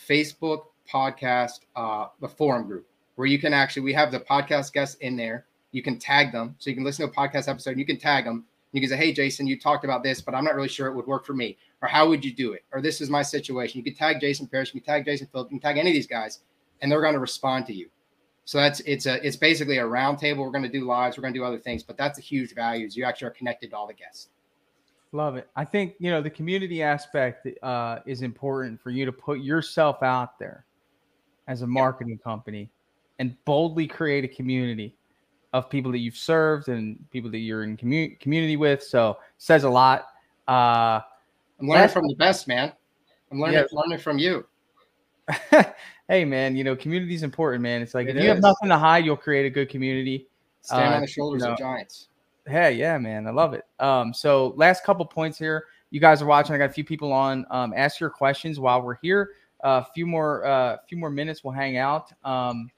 Facebook 0.08 0.64
podcast, 0.90 1.60
uh, 1.76 2.08
the 2.20 2.28
forum 2.28 2.66
group, 2.66 2.86
where 3.16 3.26
you 3.26 3.38
can 3.38 3.54
actually 3.54 3.82
we 3.82 3.92
have 3.94 4.10
the 4.10 4.20
podcast 4.20 4.72
guests 4.72 4.96
in 4.96 5.16
there 5.16 5.46
you 5.72 5.82
can 5.82 5.98
tag 5.98 6.32
them. 6.32 6.54
So 6.58 6.70
you 6.70 6.76
can 6.76 6.84
listen 6.84 7.06
to 7.06 7.12
a 7.12 7.14
podcast 7.14 7.48
episode 7.48 7.70
and 7.70 7.80
you 7.80 7.86
can 7.86 7.98
tag 7.98 8.24
them. 8.24 8.44
You 8.72 8.80
can 8.80 8.90
say, 8.90 8.96
Hey, 8.96 9.12
Jason, 9.12 9.46
you 9.46 9.58
talked 9.58 9.84
about 9.84 10.02
this, 10.02 10.20
but 10.20 10.34
I'm 10.34 10.44
not 10.44 10.54
really 10.54 10.68
sure 10.68 10.86
it 10.86 10.94
would 10.94 11.06
work 11.06 11.24
for 11.24 11.34
me. 11.34 11.56
Or 11.82 11.88
how 11.88 12.08
would 12.08 12.24
you 12.24 12.32
do 12.32 12.52
it? 12.52 12.64
Or 12.72 12.80
this 12.80 13.00
is 13.00 13.10
my 13.10 13.22
situation. 13.22 13.78
You 13.78 13.84
can 13.84 13.94
tag 13.94 14.20
Jason 14.20 14.46
Paris, 14.46 14.72
you 14.74 14.80
can 14.80 14.94
tag 14.94 15.04
Jason 15.04 15.28
Phillips, 15.32 15.50
you 15.50 15.58
can 15.58 15.68
tag 15.68 15.78
any 15.78 15.90
of 15.90 15.94
these 15.94 16.06
guys, 16.06 16.40
and 16.80 16.90
they're 16.90 17.00
going 17.00 17.14
to 17.14 17.20
respond 17.20 17.66
to 17.66 17.72
you. 17.72 17.88
So 18.50 18.58
that's 18.58 18.80
it's 18.80 19.06
a 19.06 19.24
it's 19.24 19.36
basically 19.36 19.78
a 19.78 19.84
roundtable. 19.84 20.38
We're 20.38 20.50
going 20.50 20.64
to 20.64 20.68
do 20.68 20.84
lives, 20.84 21.16
we're 21.16 21.20
going 21.22 21.32
to 21.32 21.38
do 21.38 21.44
other 21.44 21.60
things, 21.60 21.84
but 21.84 21.96
that's 21.96 22.18
a 22.18 22.20
huge 22.20 22.52
value. 22.52 22.84
Is 22.84 22.96
you 22.96 23.04
actually 23.04 23.28
are 23.28 23.30
connected 23.30 23.70
to 23.70 23.76
all 23.76 23.86
the 23.86 23.94
guests. 23.94 24.30
Love 25.12 25.36
it. 25.36 25.48
I 25.54 25.64
think 25.64 25.94
you 26.00 26.10
know 26.10 26.20
the 26.20 26.30
community 26.30 26.82
aspect 26.82 27.46
uh, 27.62 28.00
is 28.06 28.22
important 28.22 28.80
for 28.80 28.90
you 28.90 29.04
to 29.04 29.12
put 29.12 29.38
yourself 29.38 30.02
out 30.02 30.36
there 30.40 30.66
as 31.46 31.62
a 31.62 31.66
marketing 31.68 32.18
yeah. 32.18 32.24
company 32.24 32.68
and 33.20 33.36
boldly 33.44 33.86
create 33.86 34.24
a 34.24 34.28
community 34.28 34.96
of 35.52 35.70
people 35.70 35.92
that 35.92 35.98
you've 35.98 36.16
served 36.16 36.66
and 36.66 36.98
people 37.12 37.30
that 37.30 37.38
you're 37.38 37.62
in 37.62 37.76
commu- 37.76 38.18
community 38.18 38.56
with. 38.56 38.82
So 38.82 39.18
says 39.38 39.62
a 39.62 39.70
lot. 39.70 40.08
Uh, 40.48 40.98
I'm 41.60 41.68
learning 41.68 41.90
from 41.90 42.08
the 42.08 42.16
best, 42.16 42.48
man. 42.48 42.72
I'm 43.30 43.40
learning, 43.40 43.58
yeah. 43.58 43.66
learning 43.70 43.98
from 43.98 44.18
you. 44.18 44.44
hey, 46.10 46.24
man, 46.24 46.56
you 46.56 46.64
know, 46.64 46.74
community 46.74 47.14
is 47.14 47.22
important, 47.22 47.62
man. 47.62 47.80
It's 47.80 47.94
like 47.94 48.08
it 48.08 48.10
if 48.10 48.16
is. 48.16 48.22
you 48.24 48.28
have 48.30 48.40
nothing 48.40 48.68
to 48.68 48.76
hide, 48.76 49.04
you'll 49.04 49.16
create 49.16 49.46
a 49.46 49.50
good 49.50 49.68
community. 49.68 50.26
Stand 50.60 50.92
uh, 50.92 50.96
on 50.96 51.00
the 51.02 51.06
shoulders 51.06 51.42
you 51.42 51.46
know, 51.46 51.52
of 51.52 51.58
giants. 51.58 52.08
Hey, 52.48 52.72
yeah, 52.72 52.98
man. 52.98 53.28
I 53.28 53.30
love 53.30 53.54
it. 53.54 53.64
Um, 53.78 54.12
so 54.12 54.52
last 54.56 54.82
couple 54.82 55.04
points 55.06 55.38
here. 55.38 55.66
You 55.90 56.00
guys 56.00 56.20
are 56.20 56.26
watching. 56.26 56.52
I 56.54 56.58
got 56.58 56.68
a 56.70 56.72
few 56.72 56.84
people 56.84 57.12
on. 57.12 57.46
Um, 57.48 57.72
ask 57.76 58.00
your 58.00 58.10
questions 58.10 58.58
while 58.58 58.82
we're 58.82 58.96
here. 58.96 59.30
A 59.62 59.66
uh, 59.66 59.84
few 59.94 60.04
more, 60.04 60.44
uh, 60.44 60.78
few 60.88 60.98
more 60.98 61.10
minutes. 61.10 61.44
We'll 61.44 61.54
hang 61.54 61.76
out. 61.76 62.12
Um, 62.24 62.70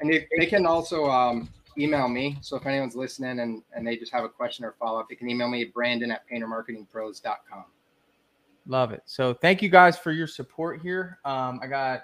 and 0.00 0.10
they, 0.10 0.26
they 0.36 0.46
can 0.46 0.66
also 0.66 1.08
um, 1.08 1.48
email 1.78 2.08
me. 2.08 2.38
So 2.40 2.56
if 2.56 2.66
anyone's 2.66 2.96
listening 2.96 3.38
and, 3.38 3.62
and 3.72 3.86
they 3.86 3.96
just 3.96 4.12
have 4.12 4.24
a 4.24 4.28
question 4.28 4.64
or 4.64 4.74
follow 4.80 4.98
up, 4.98 5.08
they 5.08 5.14
can 5.14 5.30
email 5.30 5.48
me 5.48 5.62
at 5.62 5.72
brandon 5.72 6.10
at 6.10 6.28
paintermarketingpros.com. 6.28 7.64
Love 8.66 8.92
it. 8.92 9.02
So 9.06 9.32
thank 9.32 9.62
you 9.62 9.68
guys 9.68 9.96
for 9.96 10.10
your 10.10 10.26
support 10.26 10.80
here. 10.80 11.18
Um, 11.24 11.60
I 11.62 11.66
got 11.66 12.02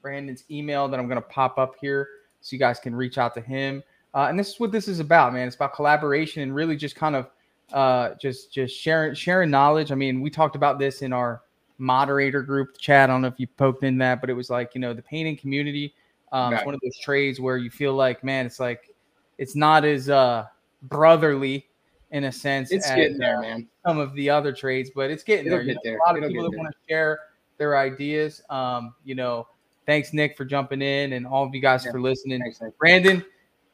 Brandon's 0.00 0.44
email 0.50 0.88
that 0.88 0.98
I'm 0.98 1.06
going 1.06 1.20
to 1.20 1.28
pop 1.28 1.58
up 1.58 1.74
here 1.80 2.08
so 2.40 2.54
you 2.54 2.58
guys 2.58 2.78
can 2.78 2.94
reach 2.94 3.18
out 3.18 3.34
to 3.34 3.40
him. 3.40 3.82
Uh, 4.14 4.26
and 4.28 4.38
this 4.38 4.48
is 4.48 4.60
what 4.60 4.72
this 4.72 4.88
is 4.88 5.00
about, 5.00 5.32
man. 5.32 5.46
It's 5.46 5.56
about 5.56 5.74
collaboration 5.74 6.42
and 6.42 6.54
really 6.54 6.76
just 6.76 6.96
kind 6.96 7.14
of 7.14 7.30
uh, 7.72 8.14
just 8.20 8.52
just 8.52 8.74
sharing 8.74 9.14
sharing 9.14 9.50
knowledge. 9.50 9.92
I 9.92 9.94
mean, 9.94 10.20
we 10.20 10.30
talked 10.30 10.56
about 10.56 10.78
this 10.78 11.02
in 11.02 11.12
our 11.12 11.42
moderator 11.78 12.42
group 12.42 12.78
chat. 12.78 13.10
I 13.10 13.12
don't 13.12 13.22
know 13.22 13.28
if 13.28 13.38
you 13.38 13.46
poked 13.46 13.84
in 13.84 13.98
that, 13.98 14.20
but 14.20 14.30
it 14.30 14.34
was 14.34 14.50
like 14.50 14.74
you 14.74 14.80
know 14.80 14.94
the 14.94 15.02
painting 15.02 15.36
community. 15.36 15.94
Um, 16.32 16.54
It's 16.54 16.64
one 16.64 16.74
of 16.74 16.80
those 16.82 16.98
trades 16.98 17.40
where 17.40 17.56
you 17.56 17.70
feel 17.70 17.94
like, 17.94 18.22
man, 18.22 18.46
it's 18.46 18.60
like 18.60 18.94
it's 19.38 19.54
not 19.54 19.84
as 19.84 20.08
uh, 20.10 20.46
brotherly 20.82 21.66
in 22.10 22.24
a 22.24 22.32
sense. 22.32 22.70
It's 22.70 22.86
as, 22.86 22.96
getting 22.96 23.18
there, 23.18 23.38
uh, 23.38 23.42
man. 23.42 23.68
Some 23.86 23.98
of 23.98 24.14
the 24.14 24.30
other 24.30 24.52
trades, 24.52 24.90
but 24.94 25.10
it's 25.10 25.22
getting 25.22 25.46
It'll 25.46 25.58
there. 25.58 25.66
Get 25.66 25.78
there. 25.84 25.96
A 25.96 26.06
lot 26.06 26.16
of 26.16 26.24
It'll 26.24 26.30
people 26.30 26.50
that 26.50 26.58
want 26.58 26.70
to 26.70 26.78
share 26.88 27.20
their 27.58 27.76
ideas. 27.76 28.42
Um, 28.50 28.94
you 29.04 29.14
know, 29.14 29.46
thanks 29.88 30.12
Nick 30.12 30.36
for 30.36 30.44
jumping 30.44 30.82
in, 30.82 31.14
and 31.14 31.26
all 31.26 31.44
of 31.44 31.54
you 31.54 31.60
guys 31.60 31.84
yeah. 31.84 31.90
for 31.90 32.00
listening. 32.00 32.40
Thanks, 32.40 32.60
Brandon, 32.78 33.24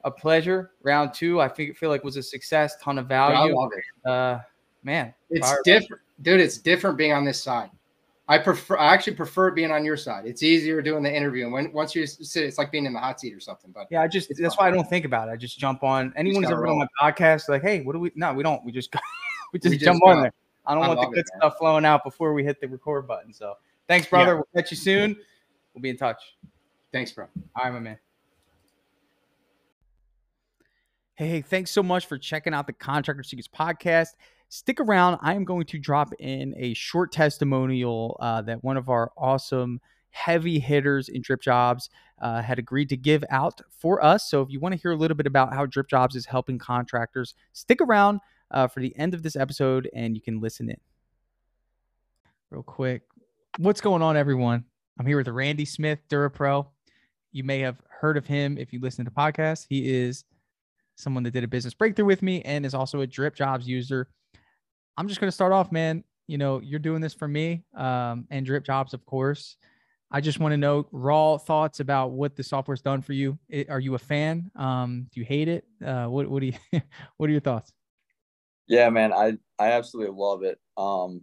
a 0.05 0.11
pleasure. 0.11 0.71
Round 0.83 1.13
two, 1.13 1.41
I 1.41 1.49
think 1.49 1.77
feel 1.77 1.91
like 1.91 2.05
was 2.05 2.17
a 2.17 2.23
success. 2.23 2.77
Ton 2.81 2.99
of 2.99 3.07
value. 3.07 3.55
Uh, 4.07 4.39
man, 4.85 5.13
it's 5.29 5.55
different, 5.65 6.01
dude. 6.23 6.41
It's 6.41 6.57
different 6.57 6.97
being 6.97 7.13
on 7.13 7.25
this 7.25 7.43
side. 7.43 7.69
I 8.27 8.39
prefer. 8.39 8.79
I 8.79 8.95
actually 8.95 9.17
prefer 9.17 9.51
being 9.51 9.73
on 9.73 9.85
your 9.85 9.99
side. 9.99 10.25
It's 10.25 10.43
easier 10.43 10.81
doing 10.81 11.03
the 11.03 11.15
interview, 11.15 11.45
and 11.45 11.53
when 11.53 11.73
once 11.73 11.95
you 11.95 12.07
sit, 12.07 12.45
it's 12.45 12.57
like 12.57 12.71
being 12.71 12.87
in 12.87 12.95
the 12.95 13.01
hot 13.01 13.21
seat 13.21 13.35
or 13.35 13.41
something. 13.41 13.73
But 13.73 13.89
yeah, 13.91 14.01
I 14.01 14.09
just 14.09 14.29
that's 14.29 14.55
fun. 14.55 14.65
why 14.65 14.69
I 14.69 14.71
don't 14.71 14.89
think 14.89 15.05
about 15.05 15.29
it. 15.29 15.33
I 15.33 15.37
just 15.37 15.59
jump 15.59 15.83
on. 15.83 16.13
Anyone 16.17 16.45
who's 16.45 16.53
ever 16.53 16.63
been 16.63 16.71
on 16.71 16.79
my 16.79 17.11
podcast, 17.11 17.49
like, 17.49 17.63
hey, 17.63 17.83
what 17.83 17.93
do 17.93 17.99
we? 17.99 18.13
No, 18.15 18.33
we 18.33 18.45
don't. 18.45 18.65
We 18.65 18.71
just 18.71 18.95
we 19.53 19.59
just 19.59 19.73
we 19.73 19.79
jump 19.79 20.01
just 20.01 20.11
on 20.11 20.23
there. 20.23 20.33
I 20.65 20.75
don't 20.75 20.85
I 20.85 20.89
want 20.89 21.01
the 21.01 21.07
good 21.09 21.19
it, 21.19 21.31
stuff 21.37 21.59
flowing 21.59 21.85
out 21.85 22.05
before 22.05 22.33
we 22.33 22.45
hit 22.45 22.61
the 22.61 22.69
record 22.69 23.07
button. 23.07 23.35
So 23.35 23.55
thanks, 23.89 24.07
brother. 24.07 24.31
Yeah. 24.31 24.35
We'll 24.37 24.63
catch 24.63 24.71
you 24.71 24.79
soon. 24.79 25.17
We'll 25.75 25.83
be 25.83 25.91
in 25.91 25.97
touch. 25.97 26.23
Thanks, 26.93 27.11
bro. 27.11 27.27
All 27.57 27.65
right, 27.65 27.73
my 27.73 27.81
man. 27.81 27.99
Hey, 31.17 31.29
hey, 31.29 31.41
thanks 31.43 31.71
so 31.71 31.83
much 31.83 32.07
for 32.07 32.19
checking 32.19 32.55
out 32.55 32.67
the 32.67 32.73
Contractor 32.73 33.23
Secrets 33.23 33.49
podcast. 33.49 34.09
Stick 34.49 34.81
around. 34.81 35.19
I 35.23 35.35
am 35.35 35.45
going 35.45 35.67
to 35.67 35.79
drop 35.79 36.13
in 36.19 36.55
a 36.57 36.75
short 36.75 37.13
testimonial 37.13 38.17
uh, 38.21 38.43
that 38.43 38.63
one 38.63 38.77
of 38.77 38.89
our 38.89 39.13
awesome 39.17 39.81
heavy 40.11 40.61
hitters 40.61 41.09
in 41.09 41.23
Drip 41.23 41.41
Jobs 41.41 41.91
uh, 42.21 42.41
had 42.41 42.59
agreed 42.61 42.89
to 42.89 42.97
give 42.97 43.25
out 43.31 43.61
for 43.71 44.05
us. 44.05 44.31
So 44.31 44.43
if 44.43 44.51
you 44.51 44.61
want 44.61 44.75
to 44.75 44.81
hear 44.81 44.93
a 44.93 44.97
little 44.97 45.17
bit 45.17 45.27
about 45.27 45.53
how 45.53 45.67
Drip 45.67 45.89
Jobs 45.89 46.15
is 46.15 46.27
helping 46.27 46.59
contractors, 46.59 47.35
stick 47.53 47.81
around 47.81 48.21
uh, 48.53 48.69
for 48.69 48.81
the 48.81 48.97
end 48.97 49.15
of 49.15 49.23
this 49.23 49.35
episode 49.35 49.91
and 49.93 50.15
you 50.15 50.21
can 50.21 50.41
listen 50.41 50.69
in. 50.69 50.79
Real 52.51 52.63
quick. 52.63 53.03
What's 53.59 53.81
going 53.81 54.03
on, 54.03 54.17
everyone? 54.17 54.65
I'm 54.99 55.07
here 55.07 55.17
with 55.17 55.29
Randy 55.29 55.65
Smith, 55.65 55.99
DuraPro. 56.09 56.67
You 57.33 57.43
may 57.43 57.59
have 57.61 57.77
heard 57.89 58.17
of 58.17 58.27
him 58.27 58.57
if 58.59 58.73
you 58.73 58.81
listen 58.81 59.05
to 59.05 59.11
podcasts. 59.11 59.67
He 59.69 59.93
is 59.93 60.25
someone 60.97 61.25
that 61.25 61.33
did 61.33 61.43
a 61.43 61.49
business 61.49 61.75
breakthrough 61.75 62.05
with 62.05 62.23
me 62.23 62.43
and 62.43 62.65
is 62.65 62.75
also 62.75 63.01
a 63.01 63.07
Drip 63.07 63.35
Jobs 63.35 63.67
user. 63.67 64.09
I'm 64.97 65.09
just 65.09 65.21
going 65.21 65.29
to 65.29 65.35
start 65.35 65.53
off, 65.53 65.73
man. 65.73 66.05
You 66.29 66.39
know, 66.39 66.61
you're 66.61 66.79
doing 66.79 67.01
this 67.01 67.13
for 67.13 67.27
me 67.27 67.65
um, 67.77 68.27
and 68.31 68.47
Drip 68.47 68.65
Jobs, 68.65 68.95
of 68.95 69.05
course. 69.05 69.57
I 70.13 70.21
just 70.21 70.39
want 70.39 70.53
to 70.53 70.57
know 70.57 70.87
raw 70.93 71.39
thoughts 71.39 71.81
about 71.81 72.13
what 72.13 72.37
the 72.37 72.45
software's 72.45 72.81
done 72.81 73.03
for 73.03 73.15
you. 73.15 73.37
It, 73.49 73.69
are 73.71 73.81
you 73.81 73.97
a 73.97 73.99
fan? 73.99 74.49
Um, 74.55 75.09
do 75.13 75.19
you 75.19 75.27
hate 75.27 75.49
it? 75.49 75.65
Uh, 75.85 76.07
what 76.07 76.29
what 76.31 76.39
do 76.39 76.47
you 76.47 76.53
what 77.17 77.29
are 77.29 77.33
your 77.33 77.41
thoughts? 77.41 77.73
Yeah, 78.69 78.91
man, 78.91 79.13
I 79.13 79.39
I 79.59 79.73
absolutely 79.73 80.15
love 80.17 80.45
it. 80.45 80.61
Um, 80.77 81.23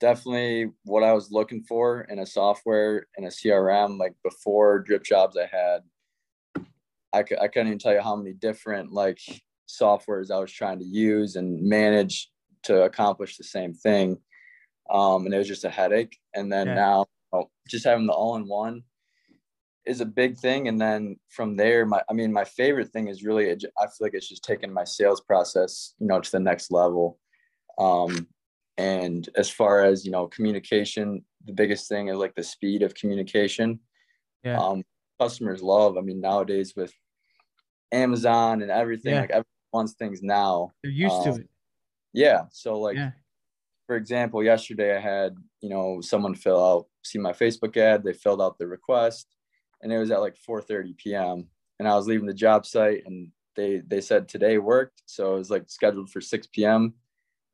definitely 0.00 0.70
what 0.84 1.04
I 1.04 1.12
was 1.12 1.30
looking 1.30 1.62
for 1.62 2.02
in 2.02 2.18
a 2.18 2.26
software 2.26 3.06
in 3.16 3.24
a 3.24 3.28
CRM. 3.28 3.98
Like 3.98 4.14
before 4.24 4.80
Drip 4.80 5.04
Jobs, 5.04 5.36
I 5.36 5.46
had 5.46 5.82
I, 7.12 7.18
I 7.18 7.48
couldn't 7.48 7.68
even 7.68 7.78
tell 7.78 7.92
you 7.92 8.00
how 8.00 8.16
many 8.16 8.32
different 8.32 8.92
like 8.92 9.18
softwares 9.68 10.30
I 10.30 10.38
was 10.38 10.52
trying 10.52 10.78
to 10.78 10.84
use 10.84 11.36
and 11.36 11.62
manage 11.62 12.30
to 12.64 12.82
accomplish 12.82 13.36
the 13.36 13.44
same 13.44 13.74
thing. 13.74 14.18
Um, 14.90 15.24
and 15.24 15.34
it 15.34 15.38
was 15.38 15.48
just 15.48 15.64
a 15.64 15.70
headache. 15.70 16.18
And 16.34 16.52
then 16.52 16.68
yeah. 16.68 16.74
now 16.74 17.06
oh, 17.32 17.50
just 17.68 17.84
having 17.84 18.06
the 18.06 18.12
all 18.12 18.36
in 18.36 18.46
one 18.48 18.82
is 19.86 20.00
a 20.00 20.06
big 20.06 20.38
thing. 20.38 20.68
And 20.68 20.80
then 20.80 21.16
from 21.28 21.56
there, 21.56 21.86
my, 21.86 22.02
I 22.08 22.12
mean, 22.12 22.32
my 22.32 22.44
favorite 22.44 22.90
thing 22.90 23.08
is 23.08 23.24
really, 23.24 23.50
I 23.50 23.56
feel 23.56 23.90
like 24.00 24.14
it's 24.14 24.28
just 24.28 24.44
taking 24.44 24.72
my 24.72 24.84
sales 24.84 25.20
process, 25.20 25.94
you 25.98 26.06
know, 26.06 26.20
to 26.20 26.30
the 26.30 26.40
next 26.40 26.70
level. 26.70 27.18
Um, 27.78 28.28
and 28.80 29.28
as 29.36 29.50
far 29.50 29.84
as, 29.84 30.06
you 30.06 30.10
know, 30.10 30.26
communication, 30.26 31.22
the 31.44 31.52
biggest 31.52 31.86
thing 31.86 32.08
is 32.08 32.16
like 32.16 32.34
the 32.34 32.42
speed 32.42 32.82
of 32.82 32.94
communication. 32.94 33.78
Yeah. 34.42 34.58
Um, 34.58 34.82
customers 35.20 35.62
love, 35.62 35.98
I 35.98 36.00
mean, 36.00 36.20
nowadays 36.20 36.72
with 36.74 36.92
Amazon 37.92 38.62
and 38.62 38.70
everything, 38.70 39.14
yeah. 39.14 39.20
like 39.20 39.30
everyone 39.30 39.44
wants 39.74 39.92
things 39.92 40.22
now. 40.22 40.72
They're 40.82 40.92
used 40.92 41.14
um, 41.14 41.24
to 41.24 41.40
it. 41.40 41.48
Yeah. 42.14 42.44
So 42.52 42.80
like 42.80 42.96
yeah. 42.96 43.10
for 43.86 43.96
example, 43.96 44.42
yesterday 44.42 44.96
I 44.96 45.00
had, 45.00 45.36
you 45.60 45.68
know, 45.68 46.00
someone 46.00 46.34
fill 46.34 46.64
out, 46.64 46.86
see 47.04 47.18
my 47.18 47.32
Facebook 47.32 47.76
ad, 47.76 48.02
they 48.02 48.14
filled 48.14 48.40
out 48.40 48.56
the 48.56 48.66
request 48.66 49.26
and 49.82 49.92
it 49.92 49.98
was 49.98 50.10
at 50.10 50.20
like 50.20 50.38
4 50.38 50.62
30 50.62 50.94
p.m. 50.94 51.48
And 51.78 51.86
I 51.86 51.94
was 51.96 52.06
leaving 52.06 52.26
the 52.26 52.32
job 52.32 52.64
site 52.64 53.02
and 53.04 53.28
they 53.56 53.82
they 53.86 54.00
said 54.00 54.26
today 54.26 54.56
worked, 54.56 55.02
so 55.04 55.34
it 55.34 55.38
was 55.38 55.50
like 55.50 55.64
scheduled 55.68 56.10
for 56.10 56.20
6 56.20 56.46
p.m. 56.48 56.94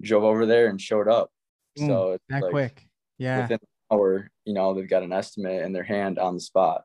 Drove 0.02 0.24
over 0.24 0.46
there 0.46 0.68
and 0.68 0.80
showed 0.80 1.08
up. 1.08 1.30
Boom, 1.76 1.88
so 1.88 2.12
it's 2.12 2.24
that 2.28 2.42
like 2.42 2.50
quick. 2.50 2.86
Yeah. 3.18 3.42
within 3.42 3.58
an 3.62 3.68
hour, 3.96 4.30
you 4.44 4.52
know, 4.54 4.74
they've 4.74 4.88
got 4.88 5.02
an 5.02 5.12
estimate 5.12 5.62
in 5.64 5.72
their 5.72 5.82
hand 5.84 6.18
on 6.18 6.34
the 6.34 6.40
spot. 6.40 6.82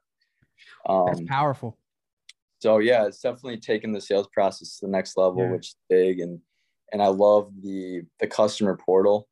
That's 0.87 1.19
Um, 1.19 1.25
powerful. 1.27 1.77
so 2.59 2.77
yeah, 2.77 3.05
it's 3.05 3.19
definitely 3.19 3.57
taken 3.57 3.91
the 3.91 3.99
sales 4.01 4.27
process 4.31 4.77
to 4.79 4.85
the 4.85 4.91
next 4.91 5.17
level, 5.17 5.43
Yeah. 5.43 5.51
which 5.51 5.67
is 5.69 5.75
big. 5.89 6.19
And 6.19 6.41
and 6.93 7.01
I 7.01 7.07
love 7.07 7.51
the 7.61 8.03
the 8.19 8.27
customer 8.27 8.77
portal. 8.77 9.27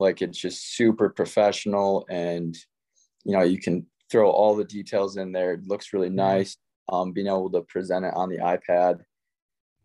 Like 0.00 0.20
it's 0.22 0.38
just 0.38 0.74
super 0.76 1.08
professional, 1.10 2.06
and 2.10 2.56
you 3.24 3.32
know 3.36 3.42
you 3.42 3.60
can 3.60 3.86
throw 4.10 4.28
all 4.30 4.54
the 4.56 4.64
details 4.64 5.16
in 5.16 5.30
there. 5.32 5.52
It 5.54 5.66
looks 5.68 5.92
really 5.92 6.10
nice. 6.10 6.56
Um, 6.88 7.12
being 7.12 7.28
able 7.28 7.50
to 7.50 7.62
present 7.62 8.04
it 8.04 8.14
on 8.14 8.28
the 8.28 8.38
iPad. 8.38 9.00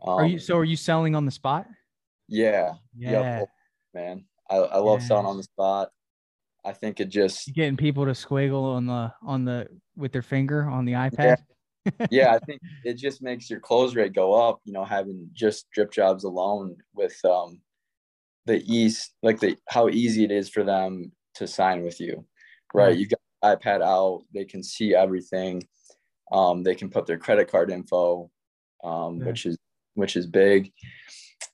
Um, 0.02 0.10
Are 0.20 0.26
you 0.26 0.40
so 0.40 0.58
are 0.58 0.64
you 0.64 0.76
selling 0.76 1.14
on 1.16 1.26
the 1.26 1.32
spot? 1.32 1.68
Yeah. 2.28 2.74
Yeah. 2.96 3.40
Yep. 3.40 3.50
Man, 3.94 4.26
I, 4.50 4.56
I 4.58 4.78
love 4.78 5.02
selling 5.02 5.26
on 5.26 5.38
the 5.38 5.44
spot. 5.44 5.90
I 6.66 6.74
think 6.74 7.00
it 7.00 7.06
just 7.10 7.48
You 7.48 7.54
getting 7.54 7.78
people 7.78 8.06
to 8.06 8.12
squiggle 8.12 8.76
on 8.76 8.86
the 8.86 9.14
on 9.24 9.46
the 9.46 9.68
with 9.96 10.12
their 10.12 10.22
finger 10.22 10.64
on 10.70 10.86
the 10.86 10.94
iPad? 10.94 11.38
yeah, 12.12 12.34
I 12.34 12.40
think 12.46 12.62
it 12.84 12.96
just 12.96 13.22
makes 13.22 13.50
your 13.50 13.60
close 13.62 13.96
rate 13.96 14.14
go 14.14 14.34
up, 14.34 14.60
you 14.66 14.74
know, 14.74 14.84
having 14.84 15.30
just 15.34 15.70
drip 15.72 15.92
jobs 15.92 16.26
alone 16.26 16.76
with 16.94 17.18
um 17.24 17.62
the 18.46 18.62
ease 18.66 19.12
like 19.24 19.40
the 19.40 19.58
how 19.70 19.88
easy 19.90 20.24
it 20.24 20.32
is 20.32 20.50
for 20.50 20.64
them 20.64 21.12
to 21.36 21.48
sign 21.48 21.82
with 21.84 22.00
you. 22.00 22.26
Right. 22.74 22.88
Right. 22.88 22.98
You 22.98 23.08
got 23.08 23.62
iPad 23.62 23.82
out, 23.82 24.24
they 24.34 24.44
can 24.46 24.62
see 24.64 24.94
everything. 24.94 25.66
Um, 26.32 26.64
they 26.64 26.76
can 26.76 26.90
put 26.90 27.06
their 27.06 27.18
credit 27.18 27.50
card 27.50 27.72
info, 27.72 28.30
um, 28.84 29.20
Yeah. 29.20 29.28
which 29.28 29.46
is 29.46 29.58
which 29.94 30.16
is 30.18 30.28
big. 30.28 30.72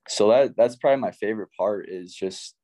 So 0.08 0.30
that 0.30 0.56
that's 0.58 0.76
probably 0.76 1.00
my 1.02 1.12
favorite 1.12 1.50
part 1.58 1.88
is 1.90 2.14
just, 2.14 2.56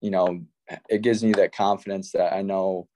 you 0.00 0.10
know, 0.10 0.44
it 0.88 1.02
gives 1.02 1.22
me 1.24 1.32
that 1.32 1.54
confidence 1.54 2.12
that 2.12 2.32
I 2.32 2.42
know 2.42 2.88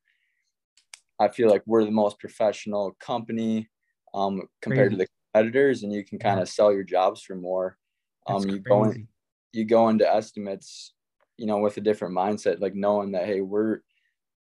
I 1.18 1.28
feel 1.28 1.48
like 1.48 1.62
we're 1.66 1.84
the 1.84 1.90
most 1.90 2.18
professional 2.18 2.96
company 2.98 3.68
um, 4.14 4.42
compared 4.60 4.90
to 4.90 4.96
the 4.96 5.06
competitors, 5.32 5.82
and 5.82 5.92
you 5.92 6.04
can 6.04 6.18
kind 6.18 6.40
of 6.40 6.48
sell 6.48 6.72
your 6.72 6.82
jobs 6.82 7.22
for 7.22 7.36
more. 7.36 7.78
Um, 8.26 8.42
you 8.48 8.58
go 8.58 8.84
in, 8.84 9.08
you 9.52 9.64
go 9.64 9.88
into 9.88 10.10
estimates, 10.12 10.94
you 11.36 11.46
know, 11.46 11.58
with 11.58 11.76
a 11.76 11.80
different 11.80 12.16
mindset, 12.16 12.60
like 12.60 12.74
knowing 12.74 13.12
that 13.12 13.26
hey, 13.26 13.40
we're 13.40 13.80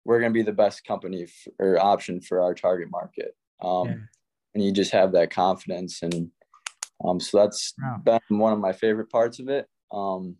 we're 0.06 0.20
gonna 0.20 0.34
be 0.34 0.42
the 0.42 0.52
best 0.52 0.84
company 0.86 1.24
f- 1.24 1.54
or 1.60 1.80
option 1.80 2.20
for 2.22 2.42
our 2.42 2.56
target 2.56 2.90
market. 2.90 3.36
Um, 3.62 3.88
Yeah. 3.88 3.96
And 4.54 4.66
you 4.66 4.74
just 4.74 4.92
have 4.92 5.14
that 5.14 5.32
confidence, 5.32 6.02
and 6.02 6.30
um, 7.04 7.20
so 7.20 7.38
that's 7.38 7.74
Wow. 7.82 8.20
been 8.30 8.38
one 8.38 8.54
of 8.54 8.60
my 8.60 8.74
favorite 8.74 9.10
parts 9.10 9.40
of 9.40 9.50
it. 9.50 9.68
Um, 9.92 10.38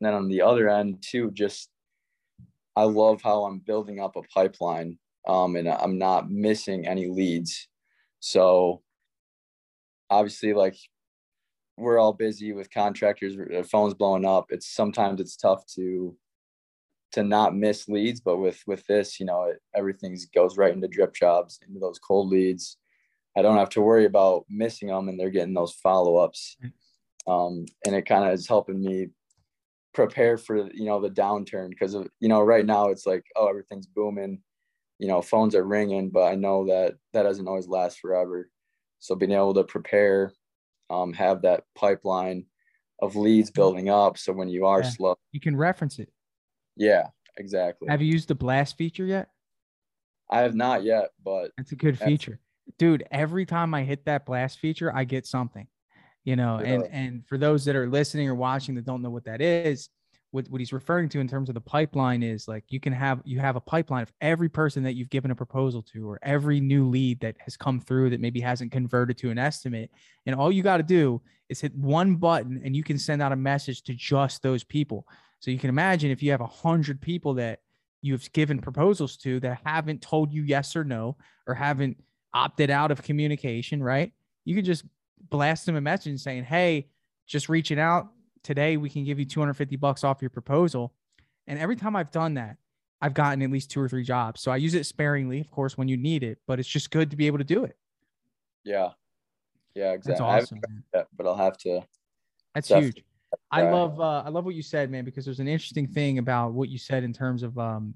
then 0.00 0.14
on 0.14 0.28
the 0.28 0.42
other 0.42 0.68
end 0.68 1.02
too, 1.02 1.30
just 1.32 1.70
I 2.76 2.84
love 2.84 3.20
how 3.22 3.44
I'm 3.44 3.58
building 3.58 3.98
up 4.00 4.16
a 4.16 4.22
pipeline 4.22 4.98
um, 5.26 5.56
and 5.56 5.68
I'm 5.68 5.98
not 5.98 6.30
missing 6.30 6.86
any 6.86 7.08
leads. 7.08 7.68
So 8.20 8.82
obviously, 10.10 10.54
like 10.54 10.76
we're 11.76 11.98
all 11.98 12.12
busy 12.12 12.52
with 12.52 12.72
contractors, 12.72 13.36
uh, 13.38 13.62
phones 13.62 13.94
blowing 13.94 14.24
up. 14.24 14.46
It's 14.50 14.72
sometimes 14.72 15.20
it's 15.20 15.36
tough 15.36 15.64
to 15.74 16.16
to 17.12 17.22
not 17.22 17.56
miss 17.56 17.88
leads, 17.88 18.20
but 18.20 18.38
with 18.38 18.62
with 18.66 18.84
this, 18.86 19.18
you 19.18 19.26
know, 19.26 19.44
it, 19.44 19.60
everything 19.74 20.16
goes 20.34 20.56
right 20.56 20.72
into 20.72 20.88
drip 20.88 21.14
jobs, 21.14 21.58
into 21.66 21.80
those 21.80 21.98
cold 21.98 22.28
leads. 22.28 22.76
I 23.38 23.42
don't 23.42 23.56
have 23.56 23.68
to 23.70 23.80
worry 23.80 24.04
about 24.04 24.44
missing 24.48 24.88
them, 24.88 25.08
and 25.08 25.18
they're 25.18 25.30
getting 25.30 25.54
those 25.54 25.72
follow 25.74 26.16
ups. 26.16 26.56
Um, 27.28 27.66
and 27.86 27.94
it 27.94 28.02
kind 28.02 28.24
of 28.24 28.32
is 28.32 28.48
helping 28.48 28.80
me 28.80 29.08
prepare 29.94 30.36
for 30.36 30.68
you 30.72 30.84
know 30.86 31.00
the 31.00 31.10
downturn 31.10 31.70
because 31.70 31.94
you 32.20 32.28
know 32.28 32.42
right 32.42 32.64
now 32.66 32.88
it's 32.88 33.06
like 33.06 33.24
oh 33.36 33.48
everything's 33.48 33.86
booming 33.86 34.40
you 34.98 35.08
know 35.08 35.20
phones 35.20 35.54
are 35.54 35.64
ringing 35.64 36.08
but 36.10 36.24
i 36.24 36.34
know 36.34 36.66
that 36.66 36.94
that 37.12 37.22
doesn't 37.24 37.48
always 37.48 37.66
last 37.66 37.98
forever 37.98 38.48
so 39.00 39.14
being 39.16 39.32
able 39.32 39.54
to 39.54 39.64
prepare 39.64 40.32
um, 40.90 41.12
have 41.14 41.42
that 41.42 41.64
pipeline 41.74 42.44
of 43.00 43.16
leads 43.16 43.50
building 43.50 43.88
up 43.88 44.18
so 44.18 44.32
when 44.32 44.48
you 44.48 44.66
are 44.66 44.82
Yeah. 44.82 44.90
slow 44.90 45.14
You 45.32 45.40
can 45.40 45.56
reference 45.56 45.98
it. 45.98 46.12
yeah 46.76 47.08
exactly 47.38 47.88
Have 47.88 48.02
you 48.02 48.12
used 48.12 48.28
the 48.28 48.34
blast 48.36 48.76
feature 48.76 49.06
yet? 49.06 49.30
i 50.30 50.40
have 50.40 50.54
not 50.54 50.84
yet 50.84 51.08
but 51.24 51.50
That's 51.56 51.72
a 51.72 51.76
good 51.76 51.98
feature. 51.98 52.38
Dude, 52.78 53.04
every 53.10 53.46
time 53.46 53.74
I 53.74 53.82
hit 53.82 54.04
that 54.04 54.26
blast 54.26 54.58
feature, 54.58 54.94
I 54.94 55.04
get 55.04 55.26
something. 55.26 55.66
You 56.24 56.36
know, 56.36 56.58
and 56.58 56.86
and 56.90 57.26
for 57.26 57.38
those 57.38 57.64
that 57.64 57.74
are 57.76 57.88
listening 57.88 58.28
or 58.28 58.34
watching 58.34 58.74
that 58.74 58.84
don't 58.84 59.00
know 59.00 59.08
what 59.08 59.24
that 59.24 59.40
is, 59.40 59.88
what, 60.30 60.48
what 60.50 60.60
he's 60.60 60.72
referring 60.72 61.08
to 61.10 61.20
in 61.20 61.28
terms 61.28 61.48
of 61.48 61.54
the 61.54 61.60
pipeline 61.60 62.22
is 62.22 62.46
like 62.46 62.64
you 62.68 62.80
can 62.80 62.92
have 62.92 63.22
you 63.24 63.38
have 63.40 63.56
a 63.56 63.60
pipeline 63.60 64.02
of 64.02 64.12
every 64.20 64.48
person 64.48 64.82
that 64.82 64.94
you've 64.94 65.08
given 65.08 65.30
a 65.30 65.34
proposal 65.34 65.82
to 65.82 66.08
or 66.08 66.18
every 66.22 66.60
new 66.60 66.86
lead 66.88 67.20
that 67.20 67.36
has 67.38 67.56
come 67.56 67.80
through 67.80 68.10
that 68.10 68.20
maybe 68.20 68.40
hasn't 68.40 68.70
converted 68.70 69.16
to 69.18 69.30
an 69.30 69.38
estimate. 69.38 69.90
And 70.26 70.34
all 70.34 70.52
you 70.52 70.62
got 70.62 70.76
to 70.78 70.82
do 70.82 71.22
is 71.48 71.60
hit 71.60 71.74
one 71.74 72.16
button 72.16 72.60
and 72.62 72.76
you 72.76 72.84
can 72.84 72.98
send 72.98 73.22
out 73.22 73.32
a 73.32 73.36
message 73.36 73.82
to 73.84 73.94
just 73.94 74.42
those 74.42 74.64
people. 74.64 75.06
So 75.40 75.50
you 75.50 75.58
can 75.58 75.70
imagine 75.70 76.10
if 76.10 76.22
you 76.22 76.30
have 76.32 76.42
a 76.42 76.46
hundred 76.46 77.00
people 77.00 77.34
that 77.34 77.60
you've 78.02 78.30
given 78.32 78.60
proposals 78.60 79.16
to 79.18 79.40
that 79.40 79.60
haven't 79.64 80.02
told 80.02 80.32
you 80.32 80.42
yes 80.42 80.76
or 80.76 80.84
no 80.84 81.16
or 81.46 81.54
haven't 81.54 81.96
opted 82.34 82.70
out 82.70 82.90
of 82.90 83.02
communication, 83.02 83.82
right? 83.82 84.12
You 84.44 84.54
can 84.54 84.64
just 84.64 84.84
blast 85.30 85.66
them 85.66 85.76
a 85.76 85.80
message 85.80 86.20
saying, 86.20 86.44
Hey, 86.44 86.88
just 87.26 87.48
reaching 87.48 87.78
out 87.78 88.08
today, 88.42 88.76
we 88.76 88.88
can 88.88 89.04
give 89.04 89.18
you 89.18 89.24
250 89.24 89.76
bucks 89.76 90.04
off 90.04 90.22
your 90.22 90.30
proposal. 90.30 90.94
And 91.46 91.58
every 91.58 91.76
time 91.76 91.96
I've 91.96 92.10
done 92.10 92.34
that, 92.34 92.56
I've 93.00 93.14
gotten 93.14 93.42
at 93.42 93.50
least 93.50 93.70
two 93.70 93.80
or 93.80 93.88
three 93.88 94.02
jobs. 94.02 94.40
So 94.40 94.50
I 94.50 94.56
use 94.56 94.74
it 94.74 94.84
sparingly, 94.84 95.40
of 95.40 95.50
course, 95.50 95.78
when 95.78 95.88
you 95.88 95.96
need 95.96 96.22
it, 96.22 96.38
but 96.46 96.58
it's 96.58 96.68
just 96.68 96.90
good 96.90 97.10
to 97.10 97.16
be 97.16 97.26
able 97.26 97.38
to 97.38 97.44
do 97.44 97.64
it. 97.64 97.76
yeah 98.64 98.90
yeah 99.74 99.92
exactly 99.92 100.26
haven't 100.26 100.42
awesome. 100.42 100.84
yet, 100.94 101.06
but 101.16 101.26
i'll 101.26 101.36
have 101.36 101.56
to 101.58 101.80
That's 102.54 102.68
Definitely. 102.68 103.02
huge. 103.02 103.04
I 103.50 103.62
Right. 103.62 103.72
love 103.72 104.00
uh, 104.00 104.22
I 104.24 104.30
love 104.30 104.44
what 104.44 104.54
you 104.54 104.62
said, 104.62 104.90
man, 104.90 105.04
because 105.04 105.24
there's 105.24 105.38
an 105.40 105.48
interesting 105.48 105.86
thing 105.86 106.18
about 106.18 106.54
what 106.54 106.68
you 106.70 106.78
said 106.78 107.04
in 107.04 107.12
terms 107.12 107.42
of 107.42 107.56
um, 107.58 107.94